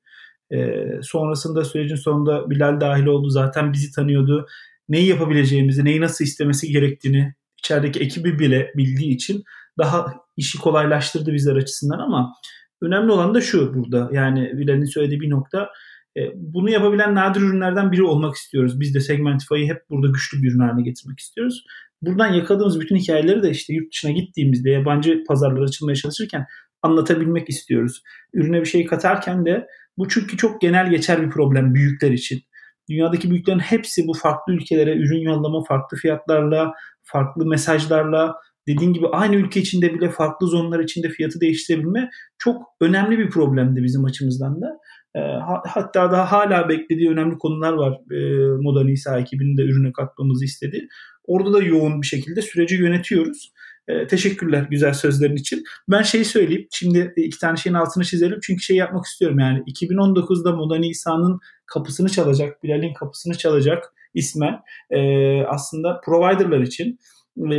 Ee, 0.54 1.00
sonrasında 1.02 1.66
sürecin 1.66 1.96
sonunda 1.96 2.50
Bilal 2.50 2.82
dahil 2.82 3.06
oldu. 3.06 3.30
Zaten 3.30 3.74
bizi 3.74 3.92
tanıyordu. 3.92 4.48
Neyi 4.90 5.08
yapabileceğimizi, 5.08 5.86
neyi 5.86 6.02
nasıl 6.02 6.26
istemesi 6.26 6.72
gerektiğini 6.72 7.34
içerideki 7.58 8.00
ekibi 8.00 8.40
bile 8.40 8.72
bildiği 8.78 9.16
için 9.16 9.44
daha 9.78 10.14
işi 10.38 10.60
kolaylaştırdı 10.60 11.34
bizler 11.34 11.56
açısından 11.56 12.00
ama 12.00 12.34
önemli 12.82 13.12
olan 13.12 13.34
da 13.34 13.42
şu 13.42 13.74
burada. 13.74 14.10
Yani 14.14 14.52
Bilal'in 14.58 14.86
söylediği 14.86 15.22
bir 15.22 15.30
nokta 15.30 15.70
e, 16.18 16.22
bunu 16.36 16.70
yapabilen 16.70 17.16
nadir 17.16 17.42
ürünlerden 17.42 17.92
biri 17.92 18.04
olmak 18.04 18.36
istiyoruz. 18.36 18.80
Biz 18.80 18.96
de 18.96 19.00
Segmentify'ı 19.00 19.66
hep 19.66 19.82
burada 19.90 20.08
güçlü 20.08 20.42
bir 20.42 20.52
ürün 20.52 20.60
haline 20.60 20.84
getirmek 20.84 21.20
istiyoruz. 21.20 21.64
Buradan 22.02 22.34
yakaladığımız 22.34 22.80
bütün 22.80 22.96
hikayeleri 22.96 23.44
de 23.44 23.50
işte 23.50 23.74
yurt 23.74 23.94
dışına 23.94 24.12
gittiğimizde 24.12 24.70
yabancı 24.70 25.24
pazarlara 25.28 25.64
açılmaya 25.64 25.96
çalışırken 25.96 26.46
anlatabilmek 26.82 27.50
istiyoruz. 27.50 28.02
Ürüne 28.34 28.62
bir 28.62 28.66
şey 28.66 28.86
katarken 28.86 29.46
de 29.46 29.68
bu 29.98 30.08
çünkü 30.08 30.38
çok 30.38 30.62
genel 30.62 30.90
geçer 30.90 31.22
bir 31.22 31.30
problem 31.30 31.74
büyükler 31.74 32.12
için. 32.12 32.42
Dünyadaki 32.90 33.32
büyüklerin 33.32 33.60
hepsi 33.60 34.08
bu 34.08 34.14
farklı 34.14 34.54
ülkelere 34.54 34.98
ürün 34.98 35.22
yollama 35.22 35.64
farklı 35.64 35.98
fiyatlarla, 35.98 36.74
farklı 37.04 37.46
mesajlarla, 37.46 38.36
dediğin 38.68 38.94
gibi 38.94 39.08
aynı 39.08 39.36
ülke 39.36 39.60
içinde 39.60 39.94
bile 39.94 40.10
farklı 40.10 40.48
zonlar 40.48 40.80
içinde 40.80 41.10
fiyatı 41.10 41.42
değiştirebilme 41.42 42.10
çok 42.38 42.62
önemli 42.82 43.20
bir 43.20 43.30
problemdi 43.30 43.84
bizim 43.84 44.06
açımızdan 44.06 44.62
da. 44.62 44.68
E, 45.16 45.20
hatta 45.68 46.12
daha 46.12 46.32
hala 46.32 46.70
beklediği 46.70 47.10
önemli 47.10 47.38
konular 47.38 47.74
var. 47.74 47.94
E, 48.12 48.48
Moda 48.62 48.84
Nisa 48.84 49.20
ekibinin 49.20 49.58
de 49.58 49.62
ürüne 49.62 49.92
katmamızı 49.92 50.46
istedi. 50.46 50.88
Orada 51.26 51.54
da 51.54 51.64
yoğun 51.64 52.02
bir 52.02 52.08
şekilde 52.08 52.42
süreci 52.42 52.76
yönetiyoruz. 52.76 53.53
E, 53.88 54.08
teşekkürler 54.08 54.68
güzel 54.70 54.94
sözlerin 54.94 55.36
için. 55.36 55.64
Ben 55.90 56.02
şeyi 56.02 56.26
söyleyeyim. 56.26 56.68
Şimdi 56.72 57.14
iki 57.18 57.40
tane 57.40 57.58
şeyin 57.58 57.76
altını 57.76 58.04
çizelim. 58.04 58.40
Çünkü 58.44 58.64
şey 58.64 58.78
yapmak 58.78 59.06
istiyorum 59.06 59.40
yani. 59.40 59.60
2019'da 59.60 60.56
Moda 60.56 60.76
Nisa'nın 60.76 61.40
kapısını 61.66 62.10
çalacak, 62.10 62.64
Bilal'in 62.64 62.94
kapısını 62.94 63.38
çalacak 63.38 63.94
ismen 64.14 64.60
e, 64.90 65.00
aslında 65.44 66.02
providerlar 66.06 66.62
için 66.62 67.00
e, 67.38 67.56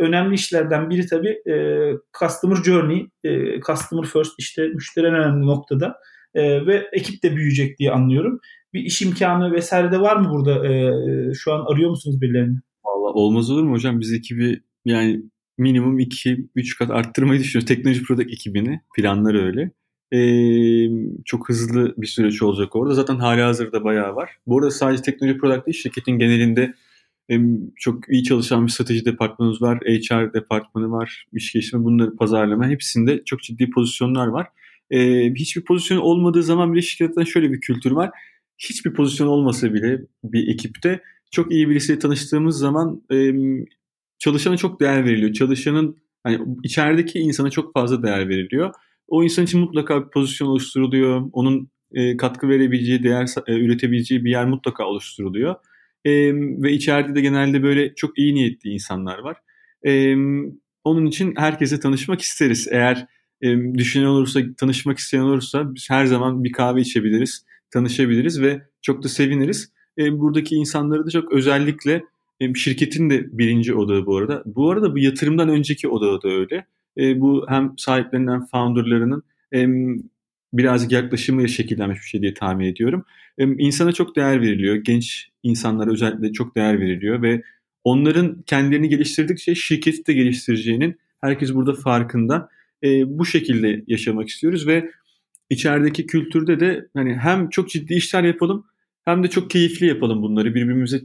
önemli 0.00 0.34
işlerden 0.34 0.90
biri 0.90 1.06
tabii 1.06 1.42
e, 1.52 1.54
Customer 2.20 2.56
Journey, 2.56 3.08
e, 3.24 3.60
Customer 3.60 4.06
First 4.06 4.32
işte 4.38 4.68
müşteri 4.68 5.06
en 5.06 5.14
önemli 5.14 5.46
noktada 5.46 5.96
e, 6.34 6.66
ve 6.66 6.88
ekip 6.92 7.22
de 7.22 7.36
büyüyecek 7.36 7.78
diye 7.78 7.90
anlıyorum. 7.90 8.40
Bir 8.74 8.80
iş 8.80 9.02
imkanı 9.02 9.52
vesaire 9.52 9.92
de 9.92 10.00
var 10.00 10.16
mı 10.16 10.30
burada? 10.30 10.68
E, 10.68 10.92
şu 11.34 11.52
an 11.52 11.64
arıyor 11.72 11.90
musunuz 11.90 12.20
birilerini? 12.20 12.58
Valla 12.84 13.12
olmaz 13.12 13.50
olur 13.50 13.62
mu 13.62 13.72
hocam? 13.72 14.00
Biz 14.00 14.12
ekibi 14.12 14.60
yani 14.84 15.22
minimum 15.60 15.98
2-3 16.00 16.78
kat 16.78 16.90
arttırmayı 16.90 17.40
düşünüyoruz. 17.40 17.68
Teknoloji 17.68 18.02
Product 18.02 18.32
ekibini. 18.32 18.80
Planlar 18.96 19.34
öyle. 19.34 19.70
Ee, 20.12 20.90
çok 21.24 21.48
hızlı 21.48 21.94
bir 21.98 22.06
süreç 22.06 22.42
olacak 22.42 22.76
orada. 22.76 22.94
Zaten 22.94 23.16
hali 23.16 23.42
hazırda 23.42 23.84
bayağı 23.84 24.16
var. 24.16 24.30
Bu 24.46 24.58
arada 24.58 24.70
sadece 24.70 25.02
teknoloji 25.02 25.38
product 25.38 25.66
değil, 25.66 25.78
şirketin 25.78 26.18
genelinde 26.18 26.74
çok 27.76 28.12
iyi 28.12 28.24
çalışan 28.24 28.66
bir 28.66 28.72
strateji 28.72 29.04
departmanımız 29.04 29.62
var, 29.62 29.78
HR 29.78 30.34
departmanı 30.34 30.90
var, 30.90 31.26
iş 31.32 31.52
geliştirme, 31.52 31.84
bunları 31.84 32.16
pazarlama 32.16 32.68
hepsinde 32.68 33.22
çok 33.24 33.42
ciddi 33.42 33.70
pozisyonlar 33.70 34.26
var. 34.26 34.46
Ee, 34.90 35.32
hiçbir 35.34 35.64
pozisyon 35.64 35.98
olmadığı 35.98 36.42
zaman 36.42 36.72
bile 36.72 36.82
şirketten 36.82 37.24
şöyle 37.24 37.52
bir 37.52 37.60
kültür 37.60 37.90
var. 37.90 38.10
Hiçbir 38.58 38.94
pozisyon 38.94 39.26
olmasa 39.26 39.74
bile 39.74 40.00
bir 40.24 40.48
ekipte 40.48 41.00
çok 41.30 41.52
iyi 41.52 41.68
birisiyle 41.68 41.98
tanıştığımız 41.98 42.58
zaman 42.58 43.02
çalışana 44.20 44.56
çok 44.56 44.80
değer 44.80 45.04
veriliyor. 45.04 45.32
Çalışanın 45.32 45.96
hani 46.22 46.38
içerideki 46.64 47.18
insana 47.18 47.50
çok 47.50 47.74
fazla 47.74 48.02
değer 48.02 48.28
veriliyor. 48.28 48.74
O 49.08 49.24
insan 49.24 49.44
için 49.44 49.60
mutlaka 49.60 50.04
bir 50.04 50.10
pozisyon 50.10 50.48
oluşturuluyor. 50.48 51.22
Onun 51.32 51.70
e, 51.92 52.16
katkı 52.16 52.48
verebileceği, 52.48 53.02
değer 53.02 53.28
e, 53.46 53.54
üretebileceği 53.54 54.24
bir 54.24 54.30
yer 54.30 54.46
mutlaka 54.46 54.84
oluşturuluyor. 54.84 55.54
E, 56.04 56.12
ve 56.34 56.72
içeride 56.72 57.14
de 57.14 57.20
genelde 57.20 57.62
böyle 57.62 57.94
çok 57.94 58.18
iyi 58.18 58.34
niyetli 58.34 58.70
insanlar 58.70 59.18
var. 59.18 59.36
E, 59.86 60.14
onun 60.84 61.06
için 61.06 61.34
herkese 61.36 61.80
tanışmak 61.80 62.20
isteriz. 62.20 62.68
Eğer 62.70 63.06
e, 63.42 63.74
düşünen 63.74 64.06
olursa, 64.06 64.40
tanışmak 64.56 64.98
isteyen 64.98 65.22
olursa 65.22 65.74
biz 65.74 65.90
her 65.90 66.06
zaman 66.06 66.44
bir 66.44 66.52
kahve 66.52 66.80
içebiliriz, 66.80 67.46
tanışabiliriz 67.70 68.42
ve 68.42 68.62
çok 68.82 69.02
da 69.02 69.08
seviniriz. 69.08 69.72
E, 69.98 70.18
buradaki 70.18 70.54
insanları 70.54 71.06
da 71.06 71.10
çok 71.10 71.32
özellikle 71.32 72.02
e, 72.40 72.54
şirketin 72.54 73.10
de 73.10 73.38
birinci 73.38 73.74
odağı 73.74 74.06
bu 74.06 74.16
arada. 74.16 74.42
Bu 74.46 74.70
arada 74.70 74.94
bu 74.94 74.98
yatırımdan 74.98 75.48
önceki 75.48 75.88
odağı 75.88 76.22
da 76.22 76.28
öyle. 76.28 76.66
E, 76.98 77.20
bu 77.20 77.46
hem 77.48 77.74
sahiplerinden, 77.78 78.46
founderlarının 78.46 79.22
e, 79.54 79.66
birazcık 80.52 80.92
yaklaşımıyla 80.92 81.48
şekillenmiş 81.48 81.98
bir 81.98 82.06
şey 82.06 82.22
diye 82.22 82.34
tahmin 82.34 82.66
ediyorum. 82.66 83.04
E, 83.38 83.44
insana 83.44 83.92
çok 83.92 84.16
değer 84.16 84.40
veriliyor. 84.40 84.76
Genç 84.76 85.28
insanlara 85.42 85.90
özellikle 85.90 86.32
çok 86.32 86.56
değer 86.56 86.80
veriliyor 86.80 87.22
ve 87.22 87.42
onların 87.84 88.42
kendilerini 88.42 88.88
geliştirdikçe 88.88 89.54
şirketi 89.54 90.06
de 90.06 90.12
geliştireceğinin 90.12 90.96
herkes 91.20 91.54
burada 91.54 91.74
farkında. 91.74 92.48
E, 92.84 93.18
bu 93.18 93.26
şekilde 93.26 93.84
yaşamak 93.86 94.28
istiyoruz 94.28 94.66
ve 94.66 94.90
içerideki 95.50 96.06
kültürde 96.06 96.60
de 96.60 96.88
hani 96.94 97.14
hem 97.14 97.48
çok 97.48 97.70
ciddi 97.70 97.94
işler 97.94 98.24
yapalım 98.24 98.66
hem 99.04 99.22
de 99.22 99.28
çok 99.28 99.50
keyifli 99.50 99.86
yapalım 99.86 100.22
bunları. 100.22 100.54
Birbirimize 100.54 101.00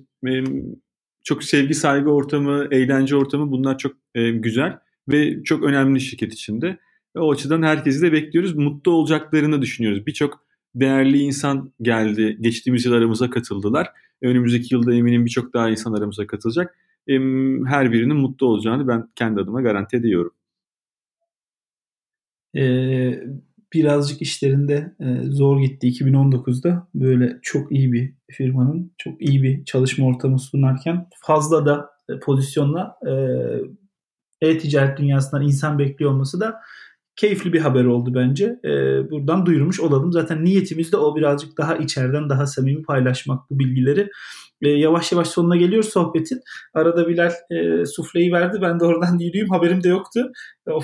çok 1.26 1.44
sevgi 1.44 1.74
saygı 1.76 2.10
ortamı, 2.10 2.68
eğlence 2.72 3.16
ortamı 3.16 3.52
bunlar 3.52 3.78
çok 3.78 3.96
e, 4.16 4.32
güzel 4.32 4.80
ve 5.10 5.44
çok 5.44 5.64
önemli 5.64 6.02
şirket 6.02 6.34
içinde. 6.34 6.78
Ve 7.16 7.20
o 7.20 7.32
açıdan 7.32 7.64
herkesi 7.64 8.02
de 8.02 8.12
bekliyoruz. 8.12 8.56
Mutlu 8.56 8.92
olacaklarını 8.92 9.62
düşünüyoruz. 9.62 10.06
Birçok 10.06 10.46
değerli 10.76 11.18
insan 11.18 11.74
geldi. 11.82 12.38
Geçtiğimiz 12.42 12.86
yıl 12.86 12.94
aramıza 12.94 13.30
katıldılar. 13.30 13.90
Önümüzdeki 14.22 14.76
yılda 14.76 14.94
eminim 14.96 15.26
birçok 15.26 15.54
daha 15.54 15.70
insan 15.70 15.94
aramıza 15.94 16.28
katılacak. 16.28 16.76
Her 17.68 17.92
birinin 17.92 18.18
mutlu 18.18 18.48
olacağını 18.48 18.88
ben 18.88 19.10
kendi 19.16 19.42
adıma 19.42 19.62
garanti 19.62 19.98
ediyorum. 19.98 20.32
Ee, 22.56 23.24
birazcık 23.76 24.22
işlerinde 24.22 24.96
e, 25.00 25.32
zor 25.32 25.60
gitti 25.60 25.88
2019'da. 25.88 26.88
Böyle 26.96 27.40
çok 27.42 27.72
iyi 27.72 27.94
bir 27.94 28.14
firmanın 28.32 28.92
çok 28.98 29.22
iyi 29.22 29.44
bir 29.44 29.66
çalışma 29.66 30.06
ortamı 30.06 30.40
sunarken 30.40 31.10
fazla 31.22 31.66
da 31.66 31.90
e, 32.10 32.20
pozisyonla 32.20 32.96
e, 33.08 33.12
e-ticaret 34.48 34.98
dünyasından 34.98 35.44
insan 35.44 35.80
bekliyor 35.80 36.12
olması 36.12 36.40
da 36.40 36.62
keyifli 37.16 37.54
bir 37.54 37.60
haber 37.60 37.86
oldu 37.86 38.12
bence. 38.16 38.60
Buradan 39.12 39.46
duyurmuş 39.46 39.80
olalım. 39.80 40.12
Zaten 40.12 40.46
niyetimiz 40.46 40.92
de 40.92 40.98
o 40.98 41.16
birazcık 41.16 41.58
daha 41.58 41.76
içeriden 41.76 42.30
daha 42.30 42.48
samimi 42.48 42.84
paylaşmak 42.84 43.50
bu 43.50 43.60
bilgileri. 43.60 44.10
E, 44.62 44.70
yavaş 44.70 45.12
yavaş 45.12 45.28
sonuna 45.28 45.56
geliyoruz 45.56 45.90
sohbetin. 45.90 46.40
Arada 46.74 47.08
Bilal 47.08 47.32
e, 47.52 47.86
sufleyi 47.86 48.32
verdi. 48.32 48.58
Ben 48.62 48.80
de 48.80 48.86
oradan 48.86 49.18
yürüyeyim. 49.20 49.50
Haberim 49.50 49.84
de 49.84 49.90
yoktu. 49.90 50.32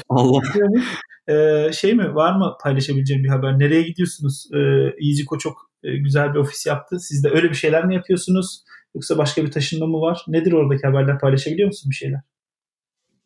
Allah. 0.10 0.42
E, 1.30 1.68
şey 1.74 1.94
mi 1.94 2.16
var 2.16 2.36
mı 2.36 2.54
paylaşabileceğim 2.64 3.24
bir 3.24 3.30
haber? 3.30 3.60
Nereye 3.60 3.82
gidiyorsunuz? 3.82 4.48
E, 4.54 4.60
EasyCo 5.08 5.38
çok 5.38 5.72
e, 5.84 5.98
güzel 5.98 6.34
bir 6.34 6.40
ofis 6.40 6.66
yaptı. 6.66 7.00
Siz 7.00 7.24
de 7.24 7.30
öyle 7.30 7.50
bir 7.50 7.56
şeyler 7.56 7.86
mi 7.86 7.96
yapıyorsunuz? 7.96 8.64
Yoksa 8.96 9.18
başka 9.18 9.46
bir 9.46 9.52
taşınma 9.52 9.86
mı 9.86 10.02
var? 10.02 10.26
Nedir 10.28 10.52
oradaki 10.52 10.88
haberler? 10.88 11.20
Paylaşabiliyor 11.20 11.68
musun 11.68 11.90
bir 11.90 11.96
şeyler? 11.96 12.22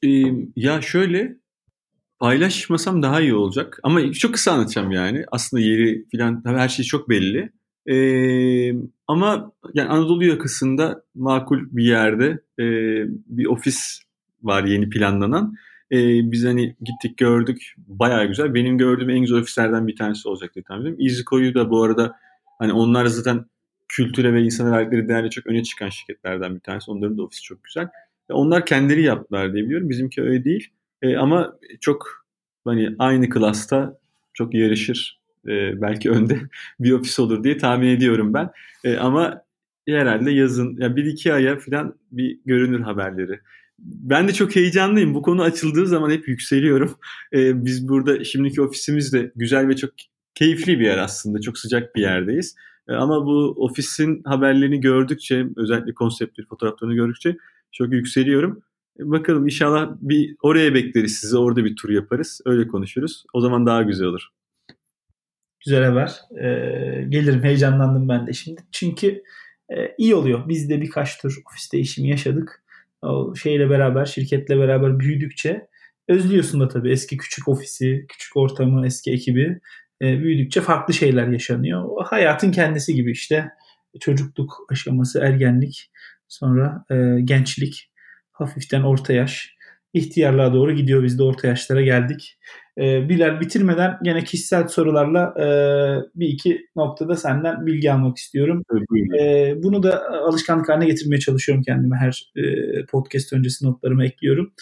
Ee, 0.04 0.08
ya 0.56 0.82
şöyle 0.82 1.38
paylaşmasam 2.20 3.02
daha 3.02 3.22
iyi 3.22 3.36
olacak. 3.36 3.80
Ama 3.84 4.12
çok 4.12 4.34
kısa 4.34 4.52
anlatacağım 4.52 4.91
yani. 4.91 5.26
Aslında 5.32 5.64
yeri 5.64 6.06
falan 6.18 6.43
her 6.46 6.70
şey 6.70 6.86
çok 6.86 7.10
belli. 7.10 7.52
Ee, 7.88 8.74
ama 9.08 9.52
yani 9.74 9.90
Anadolu 9.90 10.26
yakasında 10.26 11.04
makul 11.16 11.60
bir 11.72 11.84
yerde 11.84 12.40
e, 12.60 12.66
bir 13.28 13.46
ofis 13.46 14.00
var 14.44 14.64
yeni 14.64 14.90
planlanan. 14.90 15.56
E, 15.92 15.98
biz 16.32 16.46
hani 16.46 16.76
gittik 16.82 17.18
gördük 17.18 17.76
bayağı 17.78 18.26
güzel. 18.26 18.54
Benim 18.54 18.78
gördüğüm 18.78 19.10
en 19.10 19.20
güzel 19.20 19.38
ofislerden 19.38 19.88
bir 19.88 19.96
tanesi 19.96 20.28
olacak 20.28 20.56
diye 20.56 20.64
tahmin 20.64 20.82
ediyorum. 20.82 21.06
İziko'yu 21.06 21.54
da 21.54 21.70
bu 21.70 21.84
arada 21.84 22.16
hani 22.60 22.74
onlar 22.74 23.06
zaten 23.06 23.46
kültüre 23.88 24.34
ve 24.34 24.42
insan 24.42 24.72
verdikleri 24.72 25.08
değerle 25.08 25.30
çok 25.30 25.48
öne 25.48 25.64
çıkan 25.64 25.90
şirketlerden 25.90 26.56
bir 26.56 26.60
tanesi. 26.60 26.92
Onların 26.92 27.18
da 27.18 27.24
ofisi 27.24 27.42
çok 27.42 27.64
güzel. 27.64 27.90
Onlar 28.30 28.66
kendileri 28.66 29.04
yaptılar 29.04 29.54
diye 29.54 29.64
biliyorum. 29.66 29.90
Bizimki 29.90 30.22
öyle 30.22 30.44
değil. 30.44 30.70
E, 31.02 31.18
ama 31.18 31.56
çok 31.82 32.26
hani 32.66 32.96
aynı 33.00 33.30
klasta 33.30 33.98
çok 34.34 34.54
yarışır. 34.54 35.20
E, 35.48 35.82
belki 35.82 36.10
önde 36.10 36.39
bir 36.80 36.91
ofis 36.91 37.20
olur 37.20 37.43
diye 37.43 37.58
tahmin 37.58 37.88
ediyorum 37.88 38.34
ben. 38.34 38.50
E, 38.84 38.98
ama 38.98 39.41
herhalde 39.88 40.32
yazın 40.32 40.78
ya 40.82 40.96
bir 40.96 41.06
iki 41.06 41.34
aya 41.34 41.60
falan 41.60 41.96
bir 42.12 42.39
görünür 42.46 42.80
haberleri. 42.80 43.39
Ben 43.80 44.28
de 44.28 44.34
çok 44.34 44.56
heyecanlıyım. 44.56 45.14
Bu 45.14 45.22
konu 45.22 45.41
açıldığı 45.41 45.88
zaman 45.88 46.12
hep 46.12 46.28
yükseliyorum. 46.28 46.96
E, 47.34 47.66
biz 47.66 47.88
burada 47.88 48.24
şimdiki 48.24 48.62
ofisimiz 48.62 49.14
de 49.14 49.32
güzel 49.36 49.68
ve 49.68 49.76
çok 49.76 49.91
keyifli 50.36 50.80
bir 50.80 50.86
yer 50.86 50.98
aslında. 50.98 51.41
Çok 51.41 51.58
sıcak 51.58 51.96
bir 51.96 52.02
yerdeyiz. 52.02 52.56
E, 52.88 52.93
ama 52.93 53.26
bu 53.26 53.56
ofisin 53.58 54.24
haberlerini 54.24 54.80
gördükçe, 54.80 55.46
özellikle 55.58 55.93
konseptleri, 55.93 56.48
fotoğraflarını 56.48 56.96
gördükçe 56.96 57.38
çok 57.72 57.93
yükseliyorum. 57.93 58.62
E, 59.00 59.10
bakalım 59.12 59.46
inşallah 59.46 59.91
bir 60.02 60.36
oraya 60.41 60.74
bekleriz 60.74 61.18
sizi. 61.18 61.38
Orada 61.38 61.66
bir 61.66 61.76
tur 61.76 61.89
yaparız. 61.89 62.41
Öyle 62.46 62.68
konuşuruz. 62.68 63.24
O 63.34 63.41
zaman 63.41 63.66
daha 63.66 63.84
güzel 63.84 64.08
olur. 64.08 64.28
Güzel 65.66 65.84
haber. 65.84 66.20
Ee, 66.32 67.05
gelirim. 67.09 67.43
Heyecanlandım 67.43 68.09
ben 68.09 68.28
de 68.28 68.34
şimdi. 68.34 68.61
Çünkü 68.72 69.24
e, 69.70 69.95
iyi 69.97 70.16
oluyor. 70.16 70.49
Biz 70.49 70.70
de 70.70 70.82
birkaç 70.82 71.18
tur 71.18 71.38
ofis 71.51 71.74
değişimi 71.74 72.09
yaşadık. 72.09 72.63
O 73.01 73.36
şeyle 73.36 73.70
beraber, 73.70 74.05
şirketle 74.05 74.59
beraber 74.59 74.99
büyüdükçe 74.99 75.68
özlüyorsun 76.07 76.61
da 76.61 76.68
tabii 76.68 76.91
eski 76.91 77.18
küçük 77.18 77.47
ofisi, 77.47 78.05
küçük 78.09 78.38
ortamı, 78.38 78.86
eski 78.86 79.11
ekibi. 79.11 79.59
E, 80.01 80.20
büyüdükçe 80.20 80.61
farklı 80.61 80.93
şeyler 80.93 81.28
yaşanıyor. 81.28 81.84
O 81.84 82.03
hayatın 82.03 82.51
kendisi 82.51 82.95
gibi 82.95 83.11
işte 83.11 83.49
çocukluk 83.99 84.68
aşaması, 84.70 85.20
ergenlik, 85.20 85.91
sonra 86.28 86.86
e, 86.89 87.22
gençlik, 87.24 87.91
hafiften 88.32 88.82
orta 88.82 89.13
yaş, 89.13 89.55
ihtiyarlığa 89.96 90.54
doğru 90.54 90.76
gidiyor. 90.76 91.04
Biz 91.04 91.20
de 91.20 91.24
orta 91.24 91.48
yaşlara 91.48 91.82
geldik. 91.82 92.38
E, 92.78 93.10
Bilal 93.10 93.39
bitirmeden 93.39 93.98
gene 94.04 94.24
kişisel 94.24 94.68
sorularla 94.68 95.34
e, 95.39 95.48
bir 96.16 96.28
iki 96.28 96.62
noktada 96.76 97.16
senden 97.16 97.66
bilgi 97.66 97.91
almak 97.91 98.18
istiyorum. 98.18 98.64
E, 99.20 99.54
bunu 99.64 99.84
da 99.84 100.04
alışkanlık 100.24 100.70
haline 100.70 100.86
getirmeye 100.86 101.20
çalışıyorum 101.20 101.64
kendime. 101.64 101.98
Her 101.98 102.32
e, 102.36 102.43
podcast 102.86 103.34
öncesi 103.34 103.66
notlarımı 103.66 104.06
ekliyorum. 104.06 104.54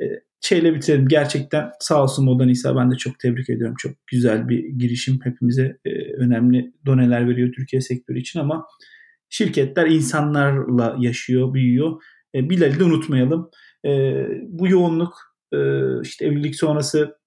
E, 0.00 0.04
şeyle 0.40 0.74
bitirelim. 0.74 1.08
Gerçekten 1.08 1.70
sağ 1.80 2.02
olsun 2.02 2.24
Modan 2.24 2.48
İsa 2.48 2.76
ben 2.76 2.90
de 2.90 2.96
çok 2.96 3.18
tebrik 3.18 3.50
ediyorum. 3.50 3.74
Çok 3.78 4.06
güzel 4.06 4.48
bir 4.48 4.64
girişim. 4.64 5.18
Hepimize 5.24 5.76
e, 5.84 5.90
önemli 6.12 6.72
doneler 6.86 7.28
veriyor 7.28 7.52
Türkiye 7.52 7.82
sektörü 7.82 8.18
için 8.18 8.40
ama 8.40 8.66
şirketler 9.28 9.86
insanlarla 9.86 10.96
yaşıyor, 10.98 11.54
büyüyor. 11.54 12.02
E, 12.34 12.50
Bilal'i 12.50 12.78
de 12.80 12.84
unutmayalım. 12.84 13.50
E, 13.86 14.24
bu 14.48 14.68
yoğunluk 14.68 15.14
e, 15.52 15.58
işte 16.02 16.26
evlilik 16.26 16.56
sonrası 16.56 17.18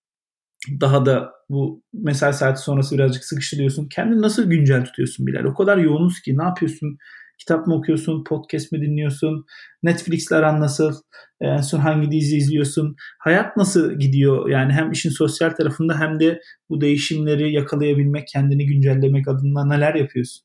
daha 0.82 1.06
da 1.06 1.32
bu 1.50 1.84
mesai 1.94 2.34
saati 2.34 2.62
sonrası 2.62 2.96
birazcık 2.96 3.26
sıkıştırıyorsun. 3.26 3.90
Kendini 3.90 4.22
nasıl 4.22 4.44
güncel 4.50 4.86
tutuyorsun 4.86 5.28
Bilal? 5.28 5.44
O 5.44 5.54
kadar 5.54 5.78
yoğunuz 5.78 6.22
ki 6.22 6.38
ne 6.38 6.44
yapıyorsun? 6.44 6.98
Kitap 7.40 7.68
mı 7.68 7.76
okuyorsun? 7.76 8.24
Podcast 8.24 8.72
mi 8.72 8.82
dinliyorsun? 8.82 9.46
Netflix'le 9.84 10.32
aran 10.32 10.62
nasıl? 10.62 10.94
En 11.42 11.62
son 11.62 11.80
hangi 11.80 12.12
dizi 12.12 12.38
izliyorsun? 12.38 12.96
Hayat 13.20 13.58
nasıl 13.58 14.00
gidiyor? 14.00 14.50
Yani 14.50 14.74
hem 14.74 14.92
işin 14.92 15.10
sosyal 15.10 15.50
tarafında 15.50 16.00
hem 16.00 16.20
de 16.20 16.42
bu 16.70 16.82
değişimleri 16.82 17.54
yakalayabilmek, 17.54 18.28
kendini 18.28 18.66
güncellemek 18.66 19.28
adına 19.28 19.66
neler 19.66 19.96
yapıyorsun? 19.96 20.44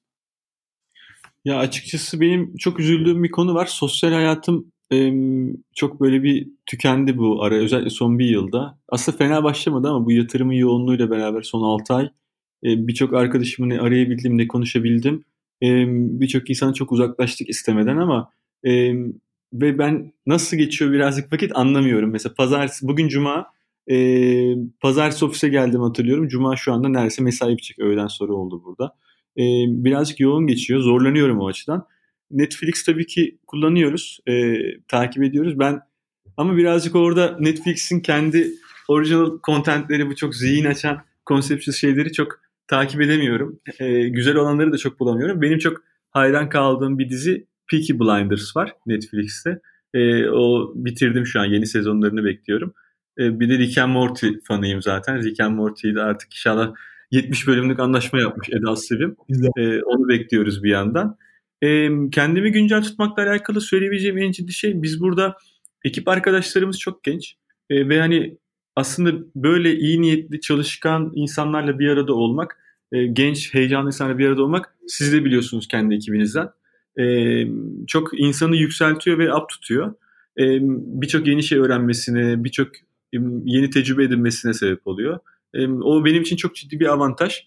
Ya 1.44 1.58
açıkçası 1.58 2.20
benim 2.20 2.56
çok 2.56 2.80
üzüldüğüm 2.80 3.24
bir 3.24 3.30
konu 3.30 3.54
var. 3.54 3.66
Sosyal 3.66 4.12
hayatım 4.12 4.72
çok 5.74 6.00
böyle 6.00 6.22
bir 6.22 6.48
tükendi 6.66 7.18
bu 7.18 7.42
ara 7.42 7.54
özellikle 7.54 7.90
son 7.90 8.18
bir 8.18 8.26
yılda. 8.26 8.78
Aslında 8.88 9.18
fena 9.18 9.44
başlamadı 9.44 9.88
ama 9.88 10.06
bu 10.06 10.12
yatırımın 10.12 10.52
yoğunluğuyla 10.52 11.10
beraber 11.10 11.42
son 11.42 11.62
6 11.62 11.94
ay 11.94 12.08
birçok 12.62 13.14
arkadaşımı 13.14 13.68
ne 13.68 13.80
arayabildim 13.80 14.38
ne 14.38 14.48
konuşabildim. 14.48 15.24
Birçok 16.20 16.50
insan 16.50 16.72
çok 16.72 16.92
uzaklaştık 16.92 17.48
istemeden 17.48 17.96
ama 17.96 18.30
ve 19.52 19.78
ben 19.78 20.12
nasıl 20.26 20.56
geçiyor 20.56 20.92
birazcık 20.92 21.32
vakit 21.32 21.56
anlamıyorum. 21.56 22.10
Mesela 22.10 22.34
pazartesi 22.34 22.88
bugün 22.88 23.08
cuma 23.08 23.46
pazartesi 24.80 25.24
ofise 25.24 25.48
geldim 25.48 25.80
hatırlıyorum. 25.80 26.28
Cuma 26.28 26.56
şu 26.56 26.72
anda 26.72 26.88
neredeyse 26.88 27.22
mesai 27.22 27.52
bitecek 27.52 27.78
öğleden 27.78 28.06
sonra 28.06 28.32
oldu 28.32 28.62
burada. 28.64 28.94
Birazcık 29.84 30.20
yoğun 30.20 30.46
geçiyor 30.46 30.80
zorlanıyorum 30.80 31.40
o 31.40 31.46
açıdan. 31.46 31.86
Netflix 32.30 32.84
tabii 32.84 33.06
ki 33.06 33.38
kullanıyoruz, 33.46 34.18
e, 34.28 34.56
takip 34.88 35.22
ediyoruz. 35.22 35.58
Ben 35.58 35.80
ama 36.36 36.56
birazcık 36.56 36.96
orada 36.96 37.36
Netflix'in 37.40 38.00
kendi 38.00 38.50
original 38.88 39.38
contentleri 39.46 40.06
bu 40.06 40.16
çok 40.16 40.34
zihin 40.34 40.64
açan 40.64 41.02
konseptsiz 41.24 41.76
şeyleri 41.76 42.12
çok 42.12 42.40
takip 42.68 43.00
edemiyorum. 43.00 43.60
E, 43.78 44.08
güzel 44.08 44.36
olanları 44.36 44.72
da 44.72 44.78
çok 44.78 45.00
bulamıyorum. 45.00 45.42
Benim 45.42 45.58
çok 45.58 45.82
hayran 46.10 46.48
kaldığım 46.48 46.98
bir 46.98 47.10
dizi 47.10 47.46
Peaky 47.70 47.92
Blinders 47.92 48.56
var 48.56 48.72
Netflix'te. 48.86 49.60
E, 49.94 50.28
o 50.28 50.72
bitirdim 50.74 51.26
şu 51.26 51.40
an 51.40 51.44
yeni 51.44 51.66
sezonlarını 51.66 52.24
bekliyorum. 52.24 52.74
E, 53.18 53.40
bir 53.40 53.48
de 53.48 53.58
Rick 53.58 53.78
and 53.78 53.92
Morty 53.92 54.28
fanıyım 54.44 54.82
zaten. 54.82 55.22
Rick 55.22 55.40
and 55.40 55.54
Morty'yi 55.54 55.94
de 55.94 56.02
artık 56.02 56.32
inşallah 56.32 56.74
70 57.10 57.46
bölümlük 57.46 57.80
anlaşma 57.80 58.20
yapmış 58.20 58.48
Eda 58.50 58.76
Sevim. 58.76 59.16
E, 59.56 59.82
onu 59.82 60.08
bekliyoruz 60.08 60.62
bir 60.62 60.70
yandan. 60.70 61.16
E, 61.62 61.88
kendimi 62.10 62.52
güncel 62.52 62.82
tutmakla 62.82 63.22
alakalı 63.22 63.60
söyleyebileceğim 63.60 64.18
en 64.18 64.30
ciddi 64.30 64.52
şey 64.52 64.82
biz 64.82 65.00
burada 65.00 65.36
ekip 65.84 66.08
arkadaşlarımız 66.08 66.78
çok 66.78 67.04
genç 67.04 67.34
e, 67.70 67.88
ve 67.88 68.00
hani 68.00 68.36
aslında 68.76 69.12
böyle 69.36 69.76
iyi 69.76 70.02
niyetli 70.02 70.40
çalışkan 70.40 71.12
insanlarla 71.14 71.78
bir 71.78 71.88
arada 71.88 72.14
olmak, 72.14 72.58
e, 72.92 73.06
genç 73.06 73.54
heyecanlı 73.54 73.86
insanlarla 73.88 74.18
bir 74.18 74.28
arada 74.28 74.42
olmak 74.42 74.74
siz 74.86 75.12
de 75.12 75.24
biliyorsunuz 75.24 75.68
kendi 75.68 75.94
ekibinizden. 75.94 76.48
E, 76.98 77.04
çok 77.86 78.20
insanı 78.20 78.56
yükseltiyor 78.56 79.18
ve 79.18 79.34
up 79.34 79.48
tutuyor. 79.48 79.94
E, 80.38 80.44
birçok 81.00 81.26
yeni 81.26 81.42
şey 81.42 81.58
öğrenmesine, 81.58 82.44
birçok 82.44 82.68
yeni 83.44 83.70
tecrübe 83.70 84.04
edinmesine 84.04 84.54
sebep 84.54 84.86
oluyor. 84.86 85.18
E, 85.54 85.68
o 85.68 86.04
benim 86.04 86.22
için 86.22 86.36
çok 86.36 86.54
ciddi 86.54 86.80
bir 86.80 86.86
avantaj 86.86 87.46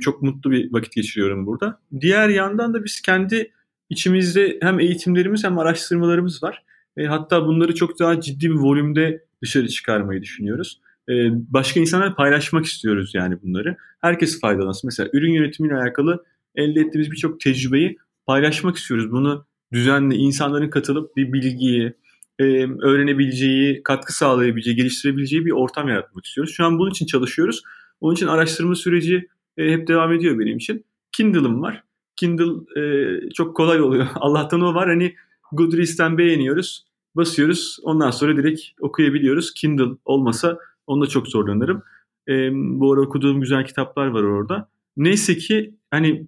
çok 0.00 0.22
mutlu 0.22 0.50
bir 0.50 0.72
vakit 0.72 0.92
geçiriyorum 0.92 1.46
burada. 1.46 1.80
Diğer 2.00 2.28
yandan 2.28 2.74
da 2.74 2.84
biz 2.84 3.00
kendi 3.00 3.52
içimizde 3.90 4.58
hem 4.62 4.80
eğitimlerimiz 4.80 5.44
hem 5.44 5.58
araştırmalarımız 5.58 6.42
var. 6.42 6.62
E, 6.96 7.04
hatta 7.06 7.46
bunları 7.46 7.74
çok 7.74 7.98
daha 7.98 8.20
ciddi 8.20 8.50
bir 8.50 8.54
volümde 8.54 9.24
dışarı 9.42 9.68
çıkarmayı 9.68 10.22
düşünüyoruz. 10.22 10.80
E, 11.08 11.12
başka 11.52 11.80
insanlarla 11.80 12.14
paylaşmak 12.14 12.64
istiyoruz 12.64 13.10
yani 13.14 13.42
bunları. 13.42 13.76
Herkes 14.00 14.40
faydalansın. 14.40 14.88
Mesela 14.88 15.10
ürün 15.12 15.32
yönetimiyle 15.32 15.76
alakalı 15.76 16.24
elde 16.54 16.80
ettiğimiz 16.80 17.10
birçok 17.10 17.40
tecrübeyi 17.40 17.96
paylaşmak 18.26 18.76
istiyoruz. 18.76 19.10
Bunu 19.10 19.46
düzenli 19.72 20.14
insanların 20.14 20.70
katılıp 20.70 21.16
bir 21.16 21.32
bilgiyi, 21.32 21.94
e, 22.38 22.44
öğrenebileceği, 22.82 23.82
katkı 23.82 24.16
sağlayabileceği, 24.16 24.76
geliştirebileceği 24.76 25.46
bir 25.46 25.50
ortam 25.50 25.88
yaratmak 25.88 26.24
istiyoruz. 26.24 26.54
Şu 26.54 26.64
an 26.64 26.78
bunun 26.78 26.90
için 26.90 27.06
çalışıyoruz. 27.06 27.62
Onun 28.00 28.14
için 28.14 28.26
araştırma 28.26 28.74
süreci 28.74 29.28
e, 29.58 29.72
hep 29.72 29.88
devam 29.88 30.12
ediyor 30.12 30.38
benim 30.38 30.56
için. 30.56 30.84
Kindle'ım 31.12 31.62
var. 31.62 31.84
Kindle 32.16 32.80
e, 32.80 32.84
çok 33.30 33.56
kolay 33.56 33.80
oluyor. 33.80 34.06
Allah'tan 34.14 34.60
o 34.60 34.74
var. 34.74 34.88
Hani 34.88 35.14
Goodreads'ten 35.52 36.18
beğeniyoruz. 36.18 36.86
Basıyoruz. 37.16 37.78
Ondan 37.82 38.10
sonra 38.10 38.36
direkt 38.36 38.60
okuyabiliyoruz. 38.80 39.54
Kindle 39.54 39.96
olmasa 40.04 40.58
onda 40.86 41.06
çok 41.06 41.28
zorlanırım. 41.28 41.82
E, 42.28 42.50
bu 42.52 42.92
ara 42.92 43.00
okuduğum 43.00 43.40
güzel 43.40 43.64
kitaplar 43.64 44.06
var 44.06 44.22
orada. 44.22 44.68
Neyse 44.96 45.36
ki 45.36 45.74
hani 45.90 46.26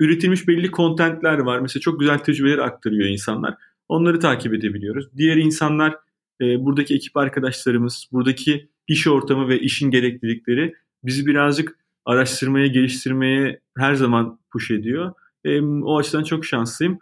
üretilmiş 0.00 0.48
belli 0.48 0.70
kontentler 0.70 1.38
var. 1.38 1.60
Mesela 1.60 1.80
çok 1.80 2.00
güzel 2.00 2.18
tecrübeler 2.18 2.58
aktarıyor 2.58 3.08
insanlar. 3.08 3.54
Onları 3.88 4.20
takip 4.20 4.54
edebiliyoruz. 4.54 5.08
Diğer 5.16 5.36
insanlar 5.36 5.96
e, 6.40 6.64
buradaki 6.64 6.94
ekip 6.94 7.16
arkadaşlarımız, 7.16 8.08
buradaki 8.12 8.68
iş 8.88 9.06
ortamı 9.06 9.48
ve 9.48 9.60
işin 9.60 9.90
gereklilikleri 9.90 10.74
bizi 11.04 11.26
birazcık 11.26 11.78
araştırmaya, 12.04 12.66
geliştirmeye 12.66 13.60
her 13.78 13.94
zaman 13.94 14.38
push 14.52 14.70
ediyor. 14.70 15.12
E, 15.44 15.60
o 15.60 15.98
açıdan 15.98 16.24
çok 16.24 16.44
şanslıyım. 16.44 16.98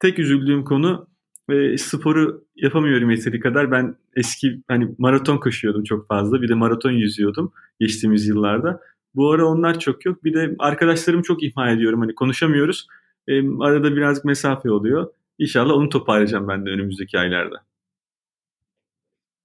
Tek 0.00 0.18
üzüldüğüm 0.18 0.64
konu 0.64 1.08
e, 1.50 1.78
sporu 1.78 2.44
yapamıyorum 2.56 3.10
yeteri 3.10 3.40
kadar. 3.40 3.70
Ben 3.70 3.96
eski 4.16 4.62
hani 4.68 4.94
maraton 4.98 5.38
koşuyordum 5.38 5.84
çok 5.84 6.08
fazla. 6.08 6.42
Bir 6.42 6.48
de 6.48 6.54
maraton 6.54 6.90
yüzüyordum 6.90 7.52
geçtiğimiz 7.80 8.26
yıllarda. 8.26 8.80
Bu 9.14 9.30
ara 9.30 9.46
onlar 9.46 9.78
çok 9.78 10.04
yok. 10.04 10.24
Bir 10.24 10.34
de 10.34 10.54
arkadaşlarımı 10.58 11.22
çok 11.22 11.42
ihmal 11.42 11.76
ediyorum. 11.76 12.00
Hani 12.00 12.14
konuşamıyoruz. 12.14 12.86
E, 13.28 13.48
arada 13.60 13.96
birazcık 13.96 14.24
mesafe 14.24 14.70
oluyor. 14.70 15.12
İnşallah 15.38 15.74
onu 15.74 15.88
toparlayacağım 15.88 16.48
ben 16.48 16.66
de 16.66 16.70
önümüzdeki 16.70 17.18
aylarda. 17.18 17.64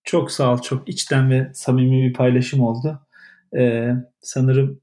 Çok 0.03 0.31
sağ 0.31 0.53
ol. 0.53 0.61
Çok 0.61 0.89
içten 0.89 1.31
ve 1.31 1.51
samimi 1.53 2.09
bir 2.09 2.13
paylaşım 2.13 2.61
oldu. 2.61 2.99
Ee, 3.57 3.93
sanırım 4.21 4.81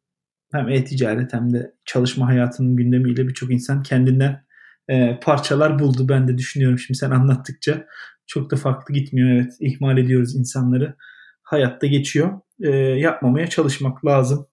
hem 0.53 0.69
e-ticaret 0.69 1.33
hem 1.33 1.53
de 1.53 1.75
çalışma 1.85 2.29
hayatının 2.29 2.77
gündemiyle 2.77 3.29
birçok 3.29 3.51
insan 3.51 3.83
kendinden 3.83 4.45
e, 4.89 5.21
parçalar 5.23 5.79
buldu. 5.79 6.09
Ben 6.09 6.29
de 6.29 6.39
düşünüyorum 6.39 6.79
şimdi 6.79 6.99
sen 6.99 7.11
anlattıkça. 7.11 7.87
Çok 8.27 8.51
da 8.51 8.57
farklı 8.57 8.95
gitmiyor. 8.95 9.29
Evet 9.29 9.53
ihmal 9.61 9.99
ediyoruz 9.99 10.37
insanları. 10.37 10.97
Hayatta 11.43 11.87
geçiyor. 11.87 12.41
E, 12.63 12.71
yapmamaya 12.77 13.47
çalışmak 13.47 14.05
lazım. 14.05 14.47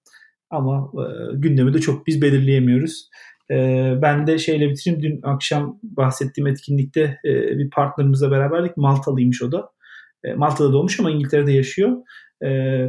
Ama 0.49 0.91
e, 0.93 1.35
gündemi 1.35 1.73
de 1.73 1.81
çok 1.81 2.07
biz 2.07 2.21
belirleyemiyoruz. 2.21 3.09
E, 3.51 3.55
ben 4.01 4.27
de 4.27 4.37
şeyle 4.37 4.69
bitireyim. 4.69 5.03
Dün 5.03 5.19
akşam 5.23 5.79
bahsettiğim 5.83 6.47
etkinlikte 6.47 7.01
e, 7.25 7.57
bir 7.57 7.69
partnerimizle 7.69 8.31
beraberlik. 8.31 8.77
Maltalıymış 8.77 9.41
o 9.41 9.51
da. 9.51 9.69
E, 10.23 10.33
Malta'da 10.33 10.73
doğmuş 10.73 10.99
ama 10.99 11.11
İngiltere'de 11.11 11.51
yaşıyor. 11.51 11.97
E, 12.45 12.81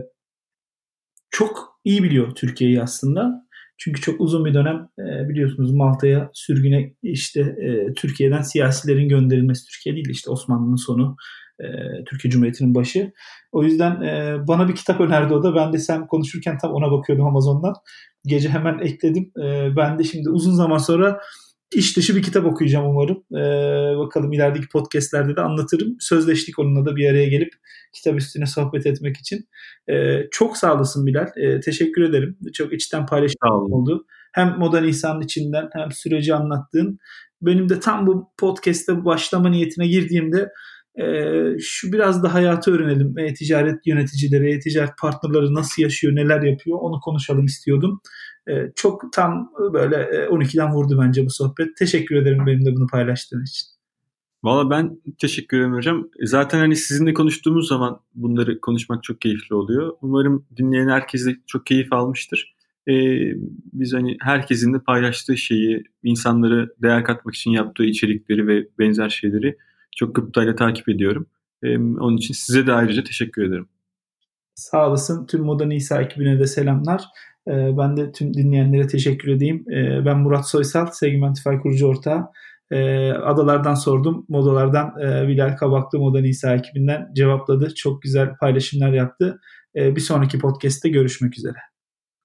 çok 1.31 1.78
iyi 1.89 2.03
biliyor 2.03 2.35
Türkiye'yi 2.35 2.83
aslında. 2.83 3.49
Çünkü 3.79 4.01
çok 4.01 4.21
uzun 4.21 4.45
bir 4.45 4.55
dönem 4.55 4.89
e, 4.99 5.29
biliyorsunuz 5.29 5.73
Malta'ya 5.73 6.31
sürgüne 6.33 6.95
işte 7.03 7.41
e, 7.41 7.95
Türkiye'den 7.95 8.43
siyasilerin 8.43 9.09
gönderilmesi 9.09 9.65
Türkiye 9.67 9.95
değil 9.95 10.09
işte 10.11 10.31
Osmanlı'nın 10.31 10.77
sonu 10.77 11.17
e, 11.61 11.67
Türkiye 12.05 12.31
Cumhuriyeti'nin 12.31 12.75
başı. 12.75 13.13
O 13.53 13.63
yüzden 13.65 14.01
bana 14.49 14.69
bir 14.69 14.75
kitap 14.75 15.01
önerdi 15.01 15.35
o 15.35 15.43
da. 15.43 15.55
Ben 15.55 15.73
de 15.73 15.79
sen 15.79 16.07
konuşurken 16.07 16.59
tam 16.59 16.73
ona 16.73 16.91
bakıyordum 16.91 17.27
Amazon'dan. 17.27 17.75
Gece 18.25 18.49
hemen 18.49 18.79
ekledim. 18.79 19.33
Ben 19.77 19.99
de 19.99 20.05
şimdi 20.05 20.31
uzun 20.31 20.53
zaman 20.53 20.79
sonra 20.79 21.21
iş 21.75 21.97
dışı 21.97 22.17
bir 22.17 22.23
kitap 22.23 22.47
okuyacağım 22.47 22.87
umarım. 22.87 23.25
Ee, 23.33 23.99
bakalım 23.99 24.33
ilerideki 24.33 24.69
podcastlerde 24.69 25.37
de 25.37 25.41
anlatırım. 25.41 25.97
Sözleştik 26.01 26.59
onunla 26.59 26.87
da 26.87 26.97
bir 26.97 27.11
araya 27.11 27.29
gelip 27.29 27.53
kitap 27.93 28.17
üstüne 28.19 28.47
sohbet 28.47 28.87
etmek 28.87 29.17
için. 29.17 29.49
Ee, 29.91 30.29
çok 30.31 30.57
sağ 30.57 30.75
olasın 30.75 31.07
Bilal. 31.07 31.27
Ee, 31.37 31.61
teşekkür 31.61 32.03
ederim. 32.03 32.39
Çok 32.55 32.73
içten 32.73 33.07
paylaşım 33.07 33.39
oldu. 33.51 34.07
Hem 34.33 34.59
Modern 34.59 34.85
İsa'nın 34.85 35.21
içinden 35.21 35.69
hem 35.73 35.93
süreci 35.93 36.35
anlattığın. 36.35 36.99
Benim 37.43 37.69
de 37.69 37.81
tam 37.81 38.07
bu 38.07 38.33
podcast'te 38.39 39.05
başlama 39.05 39.49
niyetine 39.49 39.87
girdiğimde 39.87 40.49
e, 40.99 41.05
şu 41.61 41.93
biraz 41.93 42.23
da 42.23 42.35
hayatı 42.35 42.73
öğrenelim. 42.73 43.19
E-ticaret 43.19 43.87
yöneticileri, 43.87 44.55
e-ticaret 44.55 44.99
partnerleri 45.01 45.55
nasıl 45.55 45.83
yaşıyor, 45.83 46.17
neler 46.17 46.43
yapıyor 46.43 46.79
onu 46.81 47.01
konuşalım 47.01 47.45
istiyordum. 47.45 48.01
E, 48.49 48.73
çok 48.75 49.13
tam 49.13 49.53
böyle 49.73 49.97
12'den 50.31 50.73
vurdu 50.73 51.01
bence 51.03 51.27
bu 51.27 51.31
sohbet. 51.31 51.77
Teşekkür 51.77 52.17
ederim 52.17 52.47
benimle 52.47 52.77
bunu 52.77 52.87
paylaştığın 52.87 53.45
için. 53.45 53.67
Valla 54.45 54.71
ben 54.71 55.01
teşekkür 55.19 55.57
ederim 55.57 55.75
hocam. 55.75 56.09
Zaten 56.23 56.59
hani 56.59 56.77
sizinle 56.77 57.15
konuştuğumuz 57.15 57.69
zaman 57.69 58.01
bunları 58.15 58.61
konuşmak 58.61 59.03
çok 59.05 59.21
keyifli 59.21 59.55
oluyor. 59.55 59.93
Umarım 60.03 60.47
dinleyen 60.57 60.89
herkes 60.89 61.27
de 61.27 61.37
çok 61.47 61.67
keyif 61.67 61.93
almıştır. 61.93 62.55
Ee, 62.89 62.93
biz 63.73 63.93
hani 63.93 64.17
herkesin 64.21 64.75
de 64.75 64.79
paylaştığı 64.79 65.37
şeyi, 65.37 65.85
insanları 66.03 66.75
değer 66.83 67.05
katmak 67.05 67.35
için 67.35 67.51
yaptığı 67.51 67.85
içerikleri 67.85 68.47
ve 68.47 68.69
benzer 68.79 69.09
şeyleri 69.09 69.57
çok 69.97 70.15
gıptayla 70.15 70.57
takip 70.57 70.89
ediyorum. 70.89 71.27
Ee, 71.63 71.79
onun 71.79 72.17
için 72.17 72.35
size 72.35 72.67
de 72.67 72.73
ayrıca 72.73 73.05
teşekkür 73.05 73.43
ederim. 73.43 73.69
Sağ 74.55 74.89
olasın. 74.89 75.27
Tüm 75.27 75.41
Moda 75.41 75.65
Nisa 75.65 76.03
ekibine 76.03 76.39
de 76.39 76.47
selamlar. 76.47 77.05
Ee, 77.49 77.79
ben 77.79 77.97
de 77.97 78.13
tüm 78.13 78.35
dinleyenlere 78.35 78.87
teşekkür 78.87 79.29
edeyim. 79.29 79.65
Ee, 79.73 80.05
ben 80.05 80.19
Murat 80.19 80.49
Soysal, 80.49 80.87
Segmentify 80.87 81.57
kurucu 81.63 81.87
ortağı. 81.87 82.27
Ee, 82.71 83.11
adalardan 83.11 83.75
sordum. 83.75 84.27
Modalardan 84.29 85.01
e, 85.01 85.29
Bilal 85.29 85.57
Kabaklı 85.57 85.99
Moda 85.99 86.21
Nisa 86.21 86.55
ekibinden 86.55 87.09
cevapladı. 87.17 87.75
Çok 87.75 88.03
güzel 88.03 88.37
paylaşımlar 88.37 88.93
yaptı. 88.93 89.41
Bir 89.75 90.01
sonraki 90.01 90.39
podcast'te 90.39 90.89
görüşmek 90.89 91.39
üzere. 91.39 91.59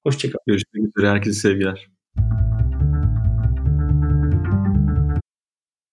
Hoşçakalın. 0.06 0.44
Görüşmek 0.48 0.98
üzere. 0.98 1.10
Herkese 1.12 1.40
sevgiler. 1.40 1.93